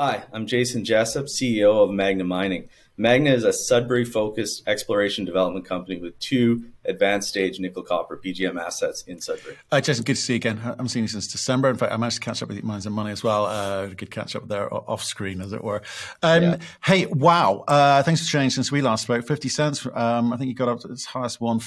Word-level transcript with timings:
Hi, 0.00 0.22
I'm 0.32 0.46
Jason 0.46 0.82
Jessup, 0.82 1.26
CEO 1.26 1.84
of 1.84 1.90
Magna 1.90 2.24
Mining. 2.24 2.70
Magna 2.96 3.32
is 3.32 3.44
a 3.44 3.52
Sudbury 3.52 4.06
focused 4.06 4.66
exploration 4.66 5.26
development 5.26 5.66
company 5.66 6.00
with 6.00 6.18
two 6.18 6.70
advanced 6.86 7.28
stage 7.28 7.60
nickel 7.60 7.82
copper 7.82 8.16
PGM 8.16 8.58
assets 8.58 9.02
in 9.02 9.20
Sudbury. 9.20 9.58
Uh, 9.70 9.78
Jason, 9.78 10.04
good 10.04 10.16
to 10.16 10.22
see 10.22 10.32
you 10.32 10.36
again. 10.36 10.58
I 10.60 10.68
haven't 10.68 10.88
seen 10.88 11.02
you 11.02 11.08
since 11.08 11.26
December. 11.26 11.68
In 11.68 11.76
fact, 11.76 11.92
I 11.92 11.98
managed 11.98 12.16
to 12.16 12.22
catch 12.22 12.42
up 12.42 12.48
with 12.48 12.56
you 12.56 12.62
Mines 12.62 12.86
and 12.86 12.94
Money 12.94 13.10
as 13.10 13.22
well. 13.22 13.44
Uh, 13.44 13.88
good 13.88 14.10
catch 14.10 14.34
up 14.34 14.48
there 14.48 14.72
off 14.72 15.04
screen, 15.04 15.42
as 15.42 15.52
it 15.52 15.62
were. 15.62 15.82
Um, 16.22 16.42
yeah. 16.44 16.56
Hey, 16.82 17.04
wow. 17.04 17.64
Uh, 17.68 18.02
things 18.02 18.20
have 18.20 18.28
changed 18.28 18.54
since 18.54 18.72
we 18.72 18.80
last 18.80 19.02
spoke. 19.02 19.26
50 19.26 19.50
cents. 19.50 19.86
Um, 19.92 20.32
I 20.32 20.38
think 20.38 20.48
you 20.48 20.54
got 20.54 20.70
up 20.70 20.80
to 20.80 20.88
its 20.88 21.04
highest 21.04 21.42
one 21.42 21.60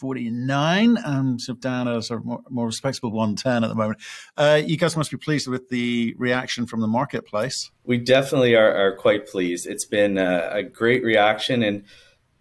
49 0.00 0.96
and 1.04 1.40
sort 1.40 1.58
of 1.58 1.60
down 1.60 1.86
at 1.86 2.10
a 2.10 2.18
more, 2.20 2.40
more 2.48 2.66
respectable 2.66 3.12
110 3.12 3.62
at 3.62 3.68
the 3.68 3.74
moment. 3.74 4.00
Uh, 4.36 4.60
you 4.64 4.78
guys 4.78 4.96
must 4.96 5.10
be 5.10 5.18
pleased 5.18 5.46
with 5.46 5.68
the 5.68 6.14
reaction 6.16 6.66
from 6.66 6.80
the 6.80 6.86
marketplace. 6.88 7.70
We 7.84 7.98
definitely 7.98 8.56
are, 8.56 8.74
are 8.74 8.96
quite 8.96 9.28
pleased. 9.28 9.66
It's 9.66 9.84
been 9.84 10.16
a, 10.16 10.48
a, 10.52 10.62
great 10.62 11.04
reaction 11.04 11.62
and 11.62 11.84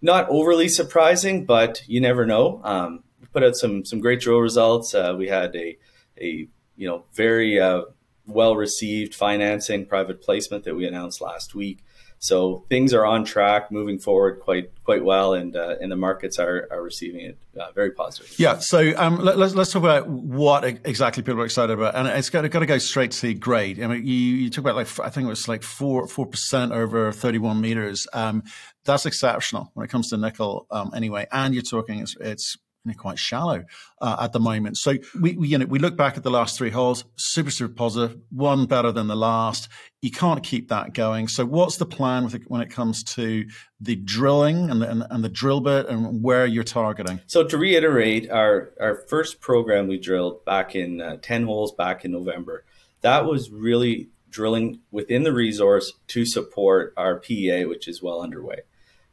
not 0.02 0.30
overly 0.30 0.70
surprising, 0.70 1.46
but 1.46 1.84
you 1.86 2.00
never 2.00 2.26
know. 2.26 2.62
Um, 2.64 3.04
we 3.20 3.28
put 3.28 3.44
out 3.44 3.58
some 3.58 3.84
some 3.84 4.00
great 4.00 4.22
drill 4.22 4.40
results. 4.40 4.96
Uh, 4.96 5.14
we 5.18 5.28
had 5.28 5.54
a 5.56 5.78
a 6.20 6.48
you 6.78 6.88
know 6.88 7.04
very 7.14 7.60
uh, 7.60 7.82
well 8.26 8.56
received 8.56 9.14
financing 9.14 9.86
private 9.86 10.22
placement 10.22 10.64
that 10.64 10.76
we 10.76 10.88
announced 10.88 11.20
last 11.20 11.54
week. 11.54 11.84
So 12.22 12.66
things 12.68 12.94
are 12.94 13.06
on 13.06 13.24
track, 13.24 13.72
moving 13.72 13.98
forward 13.98 14.42
quite 14.42 14.72
quite 14.84 15.04
well, 15.06 15.34
and 15.34 15.56
uh, 15.56 15.76
and 15.80 15.90
the 15.90 15.96
markets 15.96 16.38
are, 16.38 16.68
are 16.70 16.84
receiving 16.84 17.22
it 17.22 17.38
uh, 17.58 17.72
very 17.74 17.92
positively. 17.92 18.36
Yeah. 18.38 18.60
So 18.60 18.94
um, 18.98 19.20
let, 19.20 19.40
us 19.40 19.56
let's 19.56 19.72
talk 19.72 19.82
about 19.82 20.10
what 20.10 20.66
exactly 20.66 21.24
people 21.24 21.42
are 21.42 21.46
excited 21.46 21.72
about, 21.72 21.96
and 21.96 22.10
it's 22.10 22.30
got, 22.30 22.50
got 22.52 22.60
to 22.60 22.66
go 22.66 22.78
straight 22.78 23.12
to 23.12 23.34
grade. 23.34 23.82
I 23.82 23.88
mean, 23.88 24.06
you, 24.06 24.14
you 24.14 24.50
talk 24.50 24.64
about 24.66 24.76
like 24.76 25.00
I 25.00 25.10
think 25.10 25.28
it 25.28 25.30
was 25.30 25.48
like 25.48 25.64
four 25.64 26.08
four 26.08 26.26
percent 26.26 26.74
over 26.74 27.14
thirty 27.14 27.38
one 27.38 27.62
meters. 27.62 28.06
Um, 28.12 28.44
that's 28.84 29.06
exceptional 29.06 29.72
when 29.74 29.86
it 29.86 29.90
comes 29.90 30.10
to 30.10 30.18
nickel, 30.18 30.68
um, 30.72 30.92
anyway. 30.94 31.26
And 31.32 31.54
you're 31.54 31.64
talking 31.64 32.00
it's, 32.00 32.18
it's 32.20 32.58
quite 32.94 33.20
shallow 33.20 33.64
uh, 34.02 34.18
at 34.22 34.34
the 34.34 34.40
moment. 34.40 34.78
So 34.78 34.96
we, 35.20 35.34
we, 35.36 35.48
you 35.48 35.58
know 35.58 35.66
we 35.66 35.80
look 35.80 35.96
back 35.96 36.18
at 36.18 36.24
the 36.24 36.32
last 36.32 36.58
three 36.58 36.70
holes, 36.70 37.06
super 37.16 37.52
super 37.52 37.74
positive, 37.74 38.18
one 38.30 38.66
better 38.66 38.92
than 38.92 39.08
the 39.08 39.16
last. 39.16 39.70
You 40.02 40.12
can't 40.12 40.42
keep 40.44 40.70
that 40.70 40.94
going. 40.94 41.28
So 41.28 41.46
what's 41.46 41.78
the 41.78 41.86
plan 41.86 42.24
with 42.24 42.36
it 42.36 42.44
when 42.48 42.62
it 42.62 42.70
comes 42.70 43.04
to 43.16 43.46
the 43.82 43.96
drilling 43.98 44.70
and 44.70 44.82
the, 44.82 44.90
and, 44.90 45.04
and 45.10 45.24
the 45.24 45.30
drill 45.30 45.60
bit 45.60 45.88
and 45.88 46.24
where 46.24 46.46
you're 46.46 46.64
targeting? 46.64 47.20
So 47.28 47.44
to 47.44 47.58
reiterate, 47.58 48.30
our 48.30 48.74
our 48.80 48.96
first 49.08 49.42
program 49.42 49.88
we 49.88 50.00
drilled 50.00 50.46
back 50.46 50.76
in 50.76 51.02
uh, 51.02 51.18
ten 51.22 51.44
holes 51.44 51.74
back 51.74 52.06
in 52.06 52.12
November. 52.12 52.66
That 53.02 53.26
was 53.26 53.50
really 53.50 54.10
drilling 54.30 54.80
within 54.92 55.24
the 55.24 55.34
resource 55.34 55.94
to 56.08 56.26
support 56.26 56.94
our 56.98 57.20
PEA, 57.20 57.66
which 57.66 57.88
is 57.88 58.02
well 58.02 58.22
underway. 58.22 58.62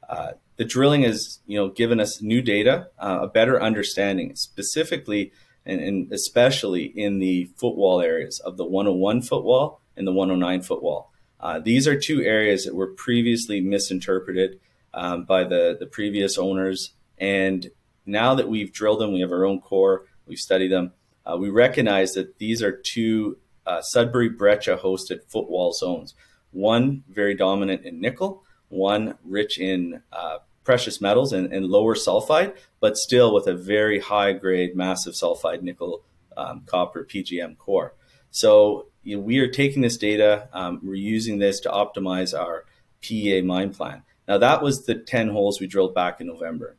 Uh, 0.08 0.32
the 0.57 0.65
drilling 0.65 1.03
has 1.03 1.41
you 1.47 1.59
know 1.59 1.69
given 1.69 2.01
us 2.01 2.23
new 2.23 2.43
data, 2.43 2.89
uh, 2.99 3.21
a 3.23 3.29
better 3.29 3.61
understanding, 3.61 4.35
specifically 4.37 5.33
and, 5.67 5.81
and, 5.81 6.12
especially 6.12 6.85
in 6.85 7.19
the 7.19 7.51
footwall 7.57 8.01
areas 8.01 8.41
of 8.41 8.57
the 8.57 8.65
101 8.65 9.23
footwall 9.23 9.81
and 9.97 10.07
the 10.07 10.12
109 10.12 10.62
footwall. 10.62 11.12
Uh, 11.41 11.59
these 11.59 11.87
are 11.87 11.99
two 11.99 12.23
areas 12.23 12.65
that 12.65 12.75
were 12.75 12.87
previously 12.87 13.61
misinterpreted 13.61 14.61
um, 14.95 15.25
by 15.25 15.45
the, 15.45 15.77
the 15.79 15.87
previous 15.87 16.39
owners. 16.39 16.93
And 17.19 17.71
now 18.07 18.34
that 18.34 18.49
we've 18.49 18.73
drilled 18.73 19.01
them, 19.01 19.12
we 19.12 19.21
have 19.21 19.33
our 19.33 19.45
own 19.45 19.61
core, 19.61 20.07
we've 20.27 20.39
studied 20.39 20.73
them, 20.73 20.93
uh, 21.27 21.37
we 21.37 21.51
recognize 21.51 22.15
that 22.15 22.39
these 22.39 22.62
are 22.62 22.73
two 22.73 23.39
uh, 23.67 23.83
Sudbury 23.83 24.29
Breccia 24.29 24.77
hosted 24.77 25.25
footwall 25.29 25.73
zones. 25.73 26.15
One 26.53 27.03
very 27.09 27.34
dominant 27.34 27.84
in 27.84 28.01
nickel, 28.01 28.45
one 28.69 29.19
rich 29.25 29.59
in 29.59 30.03
uh, 30.12 30.39
precious 30.67 31.00
metals 31.00 31.33
and, 31.33 31.53
and, 31.53 31.67
lower 31.67 31.95
sulfide, 31.95 32.53
but 32.81 32.97
still 32.97 33.33
with 33.33 33.47
a 33.47 33.55
very 33.55 34.00
high 34.00 34.32
grade, 34.32 34.75
massive 34.75 35.15
sulfide 35.15 35.62
nickel 35.62 36.03
um, 36.37 36.62
copper 36.66 37.04
PGM 37.04 37.56
core. 37.56 37.94
So 38.32 38.88
you 39.04 39.16
know, 39.16 39.22
we 39.22 39.38
are 39.38 39.49
taking 39.49 39.81
this 39.81 39.97
data, 39.97 40.49
um, 40.53 40.81
we're 40.82 40.94
using 40.94 41.38
this 41.38 41.60
to 41.60 41.69
optimize 41.71 42.37
our 42.38 42.65
PEA 43.00 43.43
mine 43.43 43.72
plan. 43.72 44.03
Now 44.27 44.38
that 44.38 44.60
was 44.60 44.84
the 44.87 44.97
10 44.97 45.28
holes 45.28 45.60
we 45.60 45.69
drilled 45.69 45.94
back 45.94 46.21
in 46.21 46.27
November. 46.27 46.77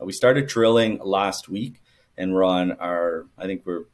Uh, 0.00 0.04
we 0.04 0.12
started 0.12 0.48
drilling 0.48 0.98
last 0.98 1.48
week 1.48 1.80
and 2.16 2.34
we're 2.34 2.44
on 2.44 2.72
our, 2.72 3.26
I 3.38 3.46
think 3.46 3.62
we're 3.64 3.84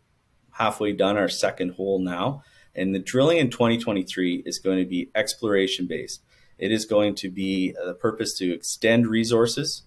halfway 0.52 0.92
done 0.92 1.18
our 1.18 1.28
second 1.28 1.72
hole 1.72 1.98
now. 1.98 2.42
And 2.74 2.94
the 2.94 2.98
drilling 2.98 3.36
in 3.38 3.50
2023 3.50 4.42
is 4.46 4.58
going 4.58 4.78
to 4.78 4.86
be 4.86 5.10
exploration 5.14 5.86
based. 5.86 6.22
It 6.64 6.72
is 6.72 6.86
going 6.86 7.14
to 7.16 7.30
be 7.30 7.72
the 7.72 7.92
purpose 7.92 8.32
to 8.38 8.50
extend 8.50 9.06
resources 9.06 9.82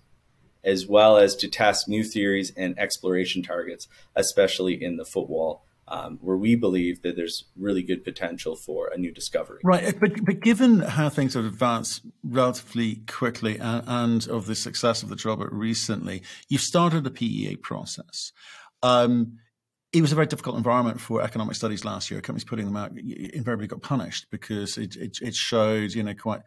as 0.64 0.86
well 0.86 1.18
as 1.18 1.36
to 1.38 1.48
test 1.48 1.88
new 1.88 2.04
theories 2.04 2.54
and 2.56 2.78
exploration 2.78 3.42
targets, 3.42 3.88
especially 4.16 4.84
in 4.84 4.98
the 4.98 5.06
footwall. 5.06 5.64
Um, 5.90 6.20
where 6.22 6.36
we 6.36 6.56
believe 6.56 7.02
that 7.04 7.16
there's 7.16 7.46
really 7.56 7.82
good 7.82 8.04
potential 8.04 8.58
for 8.58 8.90
a 8.90 8.98
new 8.98 9.12
discovery. 9.14 9.62
Right, 9.64 9.98
but 9.98 10.26
but 10.26 10.42
given 10.42 10.82
how 10.82 11.08
things 11.08 11.34
have 11.34 11.46
advanced 11.46 12.02
relatively 12.24 13.04
quickly 13.08 13.58
and, 13.58 13.84
and 13.88 14.28
of 14.28 14.48
the 14.48 14.56
success 14.56 15.02
of 15.02 15.08
the 15.08 15.16
drill 15.16 15.38
bit 15.38 15.52
recently, 15.54 16.24
you've 16.50 16.62
started 16.62 17.08
a 17.08 17.10
PEA 17.10 17.56
process. 17.56 18.34
Um, 18.84 19.40
it 19.94 20.02
was 20.02 20.12
a 20.12 20.16
very 20.16 20.28
difficult 20.28 20.58
environment 20.58 21.00
for 21.00 21.22
economic 21.22 21.56
studies 21.56 21.86
last 21.86 22.12
year. 22.12 22.20
Companies 22.22 22.44
putting 22.44 22.66
them 22.66 22.76
out 22.76 22.98
invariably 22.98 23.68
got 23.68 23.82
punished 23.82 24.28
because 24.30 24.78
it, 24.78 24.96
it, 24.96 25.18
it 25.22 25.36
showed, 25.36 25.94
you 25.94 26.04
know, 26.04 26.14
quite 26.14 26.42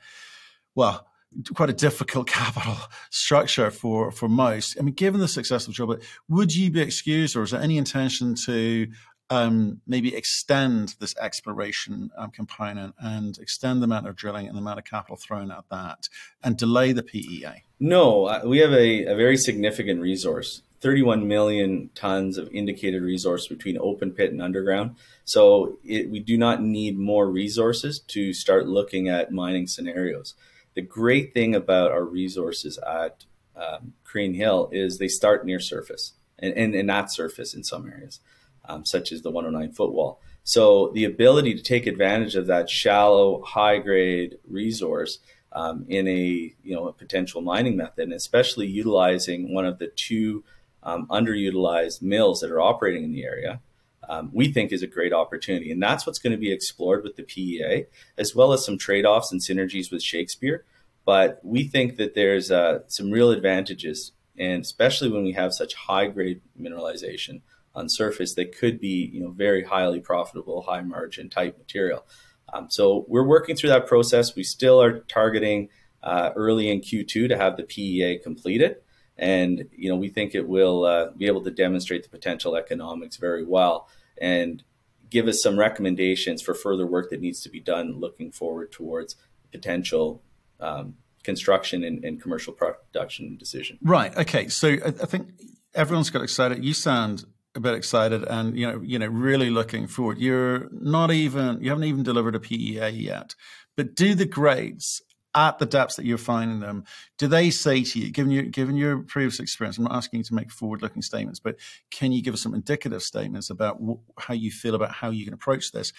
well 0.74 1.06
quite 1.54 1.70
a 1.70 1.74
difficult 1.74 2.26
capital 2.28 2.76
structure 3.10 3.70
for 3.70 4.10
for 4.10 4.28
most. 4.28 4.76
I 4.78 4.82
mean, 4.82 4.94
given 4.94 5.20
the 5.20 5.28
successful 5.28 5.72
job, 5.72 6.00
would 6.28 6.54
you 6.54 6.70
be 6.70 6.80
excused, 6.80 7.36
or 7.36 7.42
is 7.42 7.52
there 7.52 7.60
any 7.60 7.78
intention 7.78 8.34
to 8.46 8.88
um, 9.30 9.80
maybe 9.86 10.14
extend 10.14 10.96
this 10.98 11.14
exploration 11.18 12.10
um, 12.18 12.30
component 12.30 12.94
and 12.98 13.38
extend 13.38 13.80
the 13.80 13.84
amount 13.84 14.08
of 14.08 14.16
drilling 14.16 14.48
and 14.48 14.56
the 14.56 14.60
amount 14.60 14.80
of 14.80 14.84
capital 14.84 15.16
thrown 15.16 15.50
at 15.50 15.64
that, 15.70 16.08
and 16.42 16.56
delay 16.56 16.92
the 16.92 17.02
PEA? 17.02 17.64
No, 17.78 18.26
uh, 18.26 18.42
we 18.44 18.58
have 18.58 18.72
a, 18.72 19.06
a 19.06 19.14
very 19.14 19.36
significant 19.36 20.00
resource 20.00 20.62
31 20.80 21.28
million 21.28 21.90
tons 21.94 22.38
of 22.38 22.48
indicated 22.52 23.02
resource 23.02 23.46
between 23.46 23.76
open 23.78 24.12
pit 24.12 24.32
and 24.32 24.40
underground. 24.40 24.96
So 25.24 25.78
it, 25.84 26.10
we 26.10 26.20
do 26.20 26.38
not 26.38 26.62
need 26.62 26.98
more 26.98 27.28
resources 27.28 28.00
to 28.08 28.32
start 28.32 28.66
looking 28.66 29.08
at 29.08 29.32
mining 29.32 29.66
scenarios. 29.66 30.34
The 30.74 30.82
great 30.82 31.34
thing 31.34 31.54
about 31.54 31.90
our 31.90 32.04
resources 32.04 32.78
at 32.78 33.24
um, 33.54 33.92
Crean 34.04 34.34
Hill 34.34 34.70
is 34.72 34.98
they 34.98 35.08
start 35.08 35.44
near 35.44 35.60
surface 35.60 36.14
and, 36.38 36.54
and, 36.54 36.74
and 36.74 37.10
surface 37.10 37.52
in 37.52 37.62
some 37.62 37.86
areas, 37.86 38.20
um, 38.66 38.86
such 38.86 39.12
as 39.12 39.20
the 39.22 39.30
109 39.30 39.72
footwall. 39.72 40.20
So 40.44 40.90
the 40.94 41.04
ability 41.04 41.54
to 41.54 41.62
take 41.62 41.86
advantage 41.86 42.36
of 42.36 42.46
that 42.46 42.70
shallow, 42.70 43.42
high 43.42 43.78
grade 43.78 44.38
resource 44.48 45.18
um, 45.52 45.84
in 45.88 46.06
a 46.08 46.54
you 46.62 46.74
know 46.74 46.88
a 46.88 46.92
potential 46.92 47.40
mining 47.40 47.76
method, 47.76 48.04
and 48.04 48.12
especially 48.12 48.66
utilizing 48.66 49.52
one 49.52 49.66
of 49.66 49.78
the 49.78 49.88
two 49.88 50.44
um, 50.82 51.06
underutilized 51.08 52.02
mills 52.02 52.40
that 52.40 52.50
are 52.50 52.60
operating 52.60 53.04
in 53.04 53.12
the 53.12 53.24
area, 53.24 53.60
um, 54.08 54.30
we 54.32 54.52
think 54.52 54.72
is 54.72 54.82
a 54.82 54.86
great 54.86 55.12
opportunity. 55.12 55.70
And 55.70 55.82
that's 55.82 56.06
what's 56.06 56.18
going 56.18 56.32
to 56.32 56.38
be 56.38 56.52
explored 56.52 57.04
with 57.04 57.16
the 57.16 57.22
PEA, 57.22 57.86
as 58.18 58.34
well 58.34 58.52
as 58.52 58.64
some 58.64 58.78
trade 58.78 59.04
offs 59.04 59.30
and 59.30 59.40
synergies 59.40 59.92
with 59.92 60.02
Shakespeare. 60.02 60.64
But 61.04 61.40
we 61.42 61.64
think 61.64 61.96
that 61.96 62.14
there's 62.14 62.50
uh, 62.50 62.80
some 62.88 63.10
real 63.10 63.30
advantages, 63.30 64.12
and 64.38 64.62
especially 64.62 65.10
when 65.10 65.24
we 65.24 65.32
have 65.32 65.52
such 65.52 65.74
high 65.74 66.06
grade 66.06 66.40
mineralization 66.60 67.42
on 67.74 67.88
surface 67.88 68.34
that 68.34 68.56
could 68.56 68.80
be 68.80 69.10
you 69.12 69.20
know, 69.20 69.30
very 69.30 69.64
highly 69.64 70.00
profitable, 70.00 70.62
high 70.62 70.82
margin 70.82 71.30
type 71.30 71.56
material. 71.56 72.04
Um, 72.52 72.68
so 72.68 73.04
we're 73.06 73.26
working 73.26 73.54
through 73.54 73.70
that 73.70 73.86
process. 73.86 74.34
We 74.34 74.42
still 74.42 74.82
are 74.82 75.00
targeting 75.00 75.68
uh, 76.02 76.30
early 76.34 76.68
in 76.68 76.80
Q2 76.80 77.28
to 77.28 77.36
have 77.36 77.56
the 77.56 77.62
PEA 77.62 78.18
completed 78.18 78.76
and 79.20 79.68
you 79.70 79.88
know 79.88 79.96
we 79.96 80.08
think 80.08 80.34
it 80.34 80.48
will 80.48 80.84
uh, 80.84 81.10
be 81.16 81.26
able 81.26 81.44
to 81.44 81.50
demonstrate 81.50 82.02
the 82.02 82.08
potential 82.08 82.56
economics 82.56 83.16
very 83.16 83.44
well 83.44 83.88
and 84.20 84.64
give 85.10 85.28
us 85.28 85.42
some 85.42 85.58
recommendations 85.58 86.42
for 86.42 86.54
further 86.54 86.86
work 86.86 87.10
that 87.10 87.20
needs 87.20 87.40
to 87.42 87.50
be 87.50 87.60
done 87.60 88.00
looking 88.00 88.32
forward 88.32 88.72
towards 88.72 89.16
potential 89.52 90.22
um, 90.58 90.94
construction 91.22 91.84
and, 91.84 92.04
and, 92.04 92.22
commercial 92.22 92.52
production 92.52 93.36
decision. 93.36 93.78
Right. 93.82 94.16
Okay. 94.16 94.48
So 94.48 94.68
I, 94.68 94.88
I 94.88 95.06
think 95.06 95.28
everyone's 95.74 96.10
got 96.10 96.22
excited 96.22 96.64
you 96.64 96.74
sound 96.74 97.24
a 97.54 97.60
bit 97.60 97.74
excited 97.74 98.24
and 98.24 98.56
you 98.56 98.66
know 98.66 98.80
you 98.80 98.98
know 98.98 99.06
really 99.06 99.50
looking 99.50 99.86
forward. 99.86 100.18
You're 100.18 100.68
not 100.72 101.10
even 101.10 101.62
you 101.62 101.68
haven't 101.68 101.84
even 101.84 102.02
delivered 102.02 102.34
a 102.34 102.40
PEA 102.40 102.88
yet 102.90 103.34
but 103.76 103.94
do 103.94 104.14
the 104.14 104.26
grades 104.26 105.02
at 105.34 105.58
the 105.58 105.66
depths 105.66 105.96
that 105.96 106.04
you're 106.04 106.18
finding 106.18 106.60
them, 106.60 106.84
do 107.18 107.26
they 107.28 107.50
say 107.50 107.82
to 107.84 107.98
you, 107.98 108.10
given 108.10 108.32
your 108.32 108.44
given 108.44 108.76
your 108.76 108.98
previous 108.98 109.40
experience, 109.40 109.78
I'm 109.78 109.84
not 109.84 109.94
asking 109.94 110.18
you 110.18 110.24
to 110.24 110.34
make 110.34 110.50
forward-looking 110.50 111.02
statements, 111.02 111.40
but 111.40 111.56
can 111.90 112.12
you 112.12 112.22
give 112.22 112.34
us 112.34 112.42
some 112.42 112.54
indicative 112.54 113.02
statements 113.02 113.50
about 113.50 113.78
how 114.18 114.34
you 114.34 114.50
feel 114.50 114.74
about 114.74 114.92
how 114.92 115.10
you 115.10 115.24
can 115.24 115.34
approach 115.34 115.72
this? 115.72 115.92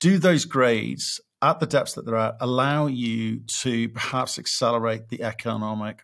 Do 0.00 0.18
those 0.18 0.44
grades 0.44 1.20
at 1.40 1.60
the 1.60 1.66
depths 1.66 1.94
that 1.94 2.04
they're 2.04 2.16
at 2.16 2.36
allow 2.40 2.86
you 2.86 3.40
to 3.60 3.88
perhaps 3.90 4.38
accelerate 4.38 5.08
the 5.08 5.22
economic 5.22 6.02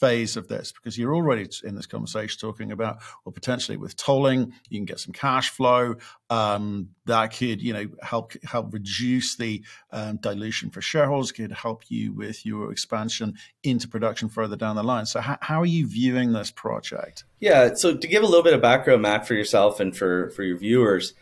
phase 0.00 0.38
of 0.38 0.48
this 0.48 0.72
because 0.72 0.96
you're 0.96 1.14
already 1.14 1.46
in 1.62 1.74
this 1.74 1.86
conversation 1.86 2.40
talking 2.40 2.72
about 2.72 3.00
well 3.24 3.32
potentially 3.32 3.76
with 3.76 3.94
tolling 3.96 4.52
you 4.70 4.78
can 4.78 4.86
get 4.86 4.98
some 4.98 5.12
cash 5.12 5.50
flow 5.50 5.94
um, 6.30 6.88
that 7.04 7.26
could 7.28 7.60
you 7.60 7.72
know 7.74 7.86
help 8.02 8.32
help 8.44 8.72
reduce 8.72 9.36
the 9.36 9.62
um, 9.92 10.16
dilution 10.16 10.70
for 10.70 10.80
shareholders 10.80 11.32
could 11.32 11.52
help 11.52 11.84
you 11.88 12.14
with 12.14 12.46
your 12.46 12.72
expansion 12.72 13.34
into 13.62 13.86
production 13.86 14.28
further 14.28 14.56
down 14.56 14.76
the 14.76 14.82
line. 14.82 15.04
So 15.04 15.20
how, 15.20 15.36
how 15.42 15.60
are 15.60 15.66
you 15.66 15.86
viewing 15.86 16.32
this 16.32 16.50
project? 16.50 17.24
Yeah 17.38 17.74
so 17.74 17.96
to 17.96 18.06
give 18.08 18.22
a 18.22 18.26
little 18.26 18.44
bit 18.44 18.54
of 18.54 18.62
background 18.62 19.02
matt 19.02 19.26
for 19.26 19.34
yourself 19.34 19.80
and 19.80 19.94
for 19.94 20.30
for 20.30 20.42
your 20.42 20.56
viewers 20.56 21.12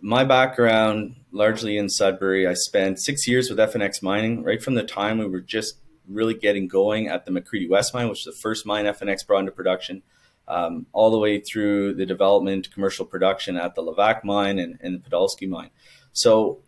my 0.00 0.24
background 0.24 1.16
largely 1.30 1.76
in 1.76 1.90
sudbury 1.90 2.46
i 2.46 2.54
spent 2.54 2.98
six 2.98 3.28
years 3.28 3.50
with 3.50 3.58
fnx 3.58 4.02
mining. 4.02 4.42
Right 4.42 4.62
from 4.62 4.74
the 4.74 4.84
time 4.84 5.18
we 5.18 5.26
were 5.26 5.42
just 5.42 5.74
really 6.10 6.34
getting 6.34 6.68
going 6.68 7.08
at 7.08 7.24
the 7.24 7.30
McCreedy 7.30 7.68
West 7.68 7.94
mine, 7.94 8.08
which 8.08 8.20
is 8.20 8.24
the 8.24 8.40
first 8.40 8.66
mine 8.66 8.84
FNX 8.84 9.26
brought 9.26 9.40
into 9.40 9.52
production, 9.52 10.02
um, 10.48 10.86
all 10.92 11.10
the 11.10 11.18
way 11.18 11.40
through 11.40 11.94
the 11.94 12.04
development, 12.04 12.72
commercial 12.72 13.06
production 13.06 13.56
at 13.56 13.74
the 13.74 13.82
Levack 13.82 14.24
mine 14.24 14.58
and, 14.58 14.78
and 14.82 14.94
the 14.94 15.10
Podolsky 15.10 15.48
mine. 15.48 15.70
So 16.12 16.60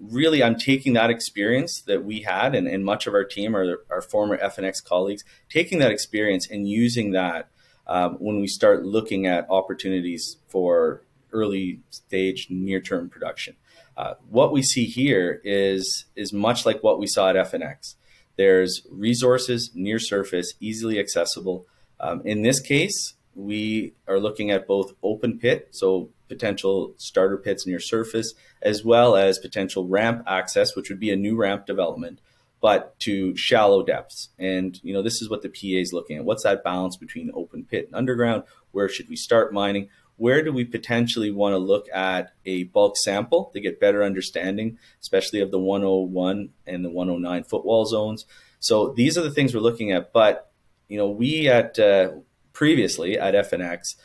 really 0.00 0.42
I'm 0.42 0.56
taking 0.56 0.94
that 0.94 1.10
experience 1.10 1.82
that 1.82 2.04
we 2.04 2.22
had 2.22 2.54
and, 2.54 2.66
and 2.66 2.84
much 2.84 3.06
of 3.06 3.14
our 3.14 3.24
team 3.24 3.56
are 3.56 3.84
our 3.90 4.02
former 4.02 4.36
FNX 4.38 4.84
colleagues, 4.84 5.22
taking 5.48 5.78
that 5.78 5.90
experience 5.90 6.48
and 6.50 6.68
using 6.68 7.12
that 7.12 7.50
um, 7.86 8.14
when 8.14 8.40
we 8.40 8.46
start 8.46 8.84
looking 8.84 9.26
at 9.26 9.46
opportunities 9.50 10.38
for 10.48 11.02
early 11.32 11.80
stage 11.90 12.48
near 12.50 12.80
term 12.80 13.08
production. 13.08 13.56
Uh, 13.96 14.14
what 14.28 14.52
we 14.52 14.62
see 14.62 14.84
here 14.84 15.40
is 15.44 16.04
is 16.14 16.32
much 16.32 16.66
like 16.66 16.82
what 16.82 16.98
we 16.98 17.06
saw 17.06 17.30
at 17.30 17.36
FNX. 17.36 17.94
There's 18.36 18.82
resources 18.90 19.70
near 19.74 19.98
surface, 19.98 20.54
easily 20.60 20.98
accessible. 20.98 21.66
Um, 21.98 22.22
in 22.24 22.42
this 22.42 22.60
case, 22.60 23.14
we 23.34 23.94
are 24.06 24.18
looking 24.18 24.50
at 24.50 24.66
both 24.66 24.92
open 25.02 25.38
pit, 25.38 25.68
so 25.72 26.10
potential 26.28 26.94
starter 26.96 27.36
pits 27.36 27.66
near 27.66 27.80
surface, 27.80 28.34
as 28.62 28.84
well 28.84 29.16
as 29.16 29.38
potential 29.38 29.86
ramp 29.86 30.22
access, 30.26 30.74
which 30.74 30.88
would 30.88 31.00
be 31.00 31.10
a 31.10 31.16
new 31.16 31.36
ramp 31.36 31.66
development, 31.66 32.20
but 32.60 32.98
to 33.00 33.36
shallow 33.36 33.82
depths. 33.82 34.30
And 34.38 34.78
you 34.82 34.92
know, 34.92 35.02
this 35.02 35.22
is 35.22 35.30
what 35.30 35.42
the 35.42 35.48
PA 35.48 35.80
is 35.80 35.92
looking 35.92 36.16
at. 36.16 36.24
What's 36.24 36.42
that 36.44 36.64
balance 36.64 36.96
between 36.96 37.30
open 37.34 37.64
pit 37.64 37.86
and 37.86 37.94
underground? 37.94 38.44
Where 38.72 38.88
should 38.88 39.08
we 39.08 39.16
start 39.16 39.52
mining? 39.52 39.88
Where 40.16 40.42
do 40.42 40.52
we 40.52 40.64
potentially 40.64 41.30
want 41.30 41.52
to 41.52 41.58
look 41.58 41.88
at 41.92 42.32
a 42.44 42.64
bulk 42.64 42.96
sample 42.96 43.50
to 43.52 43.60
get 43.60 43.80
better 43.80 44.02
understanding, 44.02 44.78
especially 45.00 45.40
of 45.40 45.50
the 45.50 45.58
101 45.58 46.50
and 46.66 46.84
the 46.84 46.90
109 46.90 47.44
footwall 47.44 47.84
zones? 47.84 48.24
So 48.58 48.92
these 48.96 49.18
are 49.18 49.22
the 49.22 49.30
things 49.30 49.54
we're 49.54 49.60
looking 49.60 49.92
at. 49.92 50.12
But 50.12 50.50
you 50.88 50.98
know, 50.98 51.10
we 51.10 51.48
at 51.48 51.78
uh, 51.78 52.12
previously 52.52 53.18
at 53.18 53.34
FNX, 53.34 53.96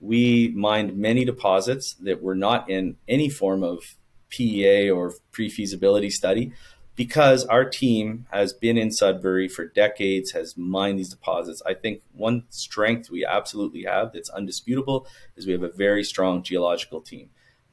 we 0.00 0.52
mined 0.56 0.96
many 0.96 1.24
deposits 1.24 1.94
that 1.94 2.22
were 2.22 2.34
not 2.34 2.68
in 2.68 2.96
any 3.08 3.28
form 3.30 3.62
of 3.62 3.96
PEA 4.28 4.90
or 4.90 5.14
pre-feasibility 5.30 6.10
study 6.10 6.52
because 6.96 7.44
our 7.46 7.64
team 7.64 8.26
has 8.30 8.52
been 8.52 8.78
in 8.78 8.90
Sudbury 8.90 9.48
for 9.48 9.66
decades, 9.66 10.32
has 10.32 10.56
mined 10.56 10.98
these 10.98 11.08
deposits. 11.08 11.62
I 11.66 11.74
think 11.74 12.02
one 12.12 12.44
strength 12.50 13.10
we 13.10 13.24
absolutely 13.24 13.84
have 13.84 14.12
that's 14.12 14.30
undisputable 14.30 15.06
is 15.36 15.46
we 15.46 15.52
have 15.52 15.62
a 15.62 15.70
very 15.70 16.04
strong 16.04 16.42
geological 16.42 17.00
team. 17.00 17.30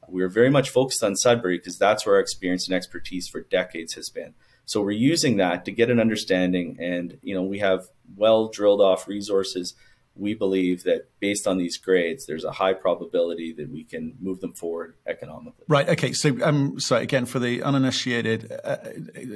We 0.08 0.22
are 0.22 0.28
very 0.28 0.50
much 0.50 0.70
focused 0.70 1.04
on 1.04 1.14
Sudbury 1.14 1.58
because 1.58 1.78
that's 1.78 2.04
where 2.04 2.16
our 2.16 2.20
experience 2.20 2.66
and 2.66 2.74
expertise 2.74 3.28
for 3.28 3.42
decades 3.42 3.94
has 3.94 4.10
been. 4.10 4.34
So 4.64 4.80
we're 4.80 4.90
using 4.90 5.36
that 5.36 5.64
to 5.64 5.72
get 5.72 5.90
an 5.90 6.00
understanding, 6.00 6.76
and 6.80 7.18
you 7.22 7.34
know 7.34 7.42
we 7.42 7.58
have 7.58 7.88
well 8.16 8.48
drilled 8.48 8.80
off 8.80 9.08
resources 9.08 9.74
we 10.14 10.34
believe 10.34 10.84
that 10.84 11.08
based 11.20 11.46
on 11.46 11.58
these 11.58 11.78
grades, 11.78 12.26
there's 12.26 12.44
a 12.44 12.52
high 12.52 12.74
probability 12.74 13.52
that 13.54 13.70
we 13.70 13.84
can 13.84 14.14
move 14.20 14.40
them 14.40 14.52
forward 14.52 14.94
economically. 15.06 15.64
Right. 15.68 15.88
Okay. 15.88 16.12
So, 16.12 16.36
um, 16.42 16.78
so 16.78 16.96
again, 16.96 17.26
for 17.26 17.38
the 17.38 17.62
uninitiated, 17.62 18.52
uh, 18.64 18.76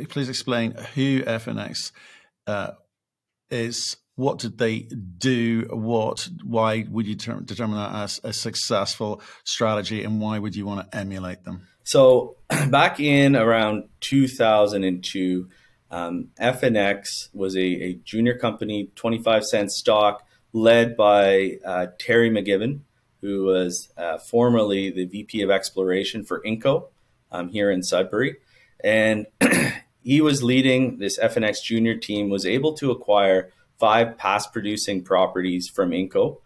please 0.08 0.28
explain 0.28 0.72
who 0.94 1.22
FNX 1.22 1.92
uh, 2.46 2.72
is. 3.50 3.96
What 4.16 4.38
did 4.38 4.56
they 4.56 4.80
do? 5.18 5.68
What? 5.70 6.28
Why 6.42 6.86
would 6.90 7.06
you 7.06 7.16
ter- 7.16 7.40
determine 7.40 7.76
that 7.76 7.94
as 7.94 8.18
a 8.24 8.32
successful 8.32 9.20
strategy, 9.44 10.04
and 10.04 10.22
why 10.22 10.38
would 10.38 10.56
you 10.56 10.64
want 10.64 10.90
to 10.90 10.98
emulate 10.98 11.44
them? 11.44 11.66
So, 11.84 12.36
back 12.70 12.98
in 12.98 13.36
around 13.36 13.90
2002, 14.00 15.48
um, 15.90 16.28
FNX 16.40 17.28
was 17.34 17.56
a, 17.56 17.60
a 17.60 17.94
junior 18.04 18.38
company, 18.38 18.90
25 18.96 19.44
cent 19.44 19.70
stock 19.70 20.25
led 20.56 20.96
by 20.96 21.58
uh, 21.66 21.86
Terry 21.98 22.30
MacGibbon, 22.30 22.80
who 23.20 23.44
was 23.44 23.90
uh, 23.98 24.16
formerly 24.16 24.90
the 24.90 25.04
VP 25.04 25.42
of 25.42 25.50
Exploration 25.50 26.24
for 26.24 26.40
Inco 26.40 26.88
um, 27.30 27.50
here 27.50 27.70
in 27.70 27.82
Sudbury. 27.82 28.36
And 28.82 29.26
he 30.02 30.22
was 30.22 30.42
leading 30.42 30.96
this 30.96 31.18
FNX 31.18 31.62
junior 31.62 31.94
team, 31.94 32.30
was 32.30 32.46
able 32.46 32.72
to 32.78 32.90
acquire 32.90 33.52
five 33.78 34.16
past 34.16 34.54
producing 34.54 35.04
properties 35.04 35.68
from 35.68 35.90
Inco, 35.90 36.38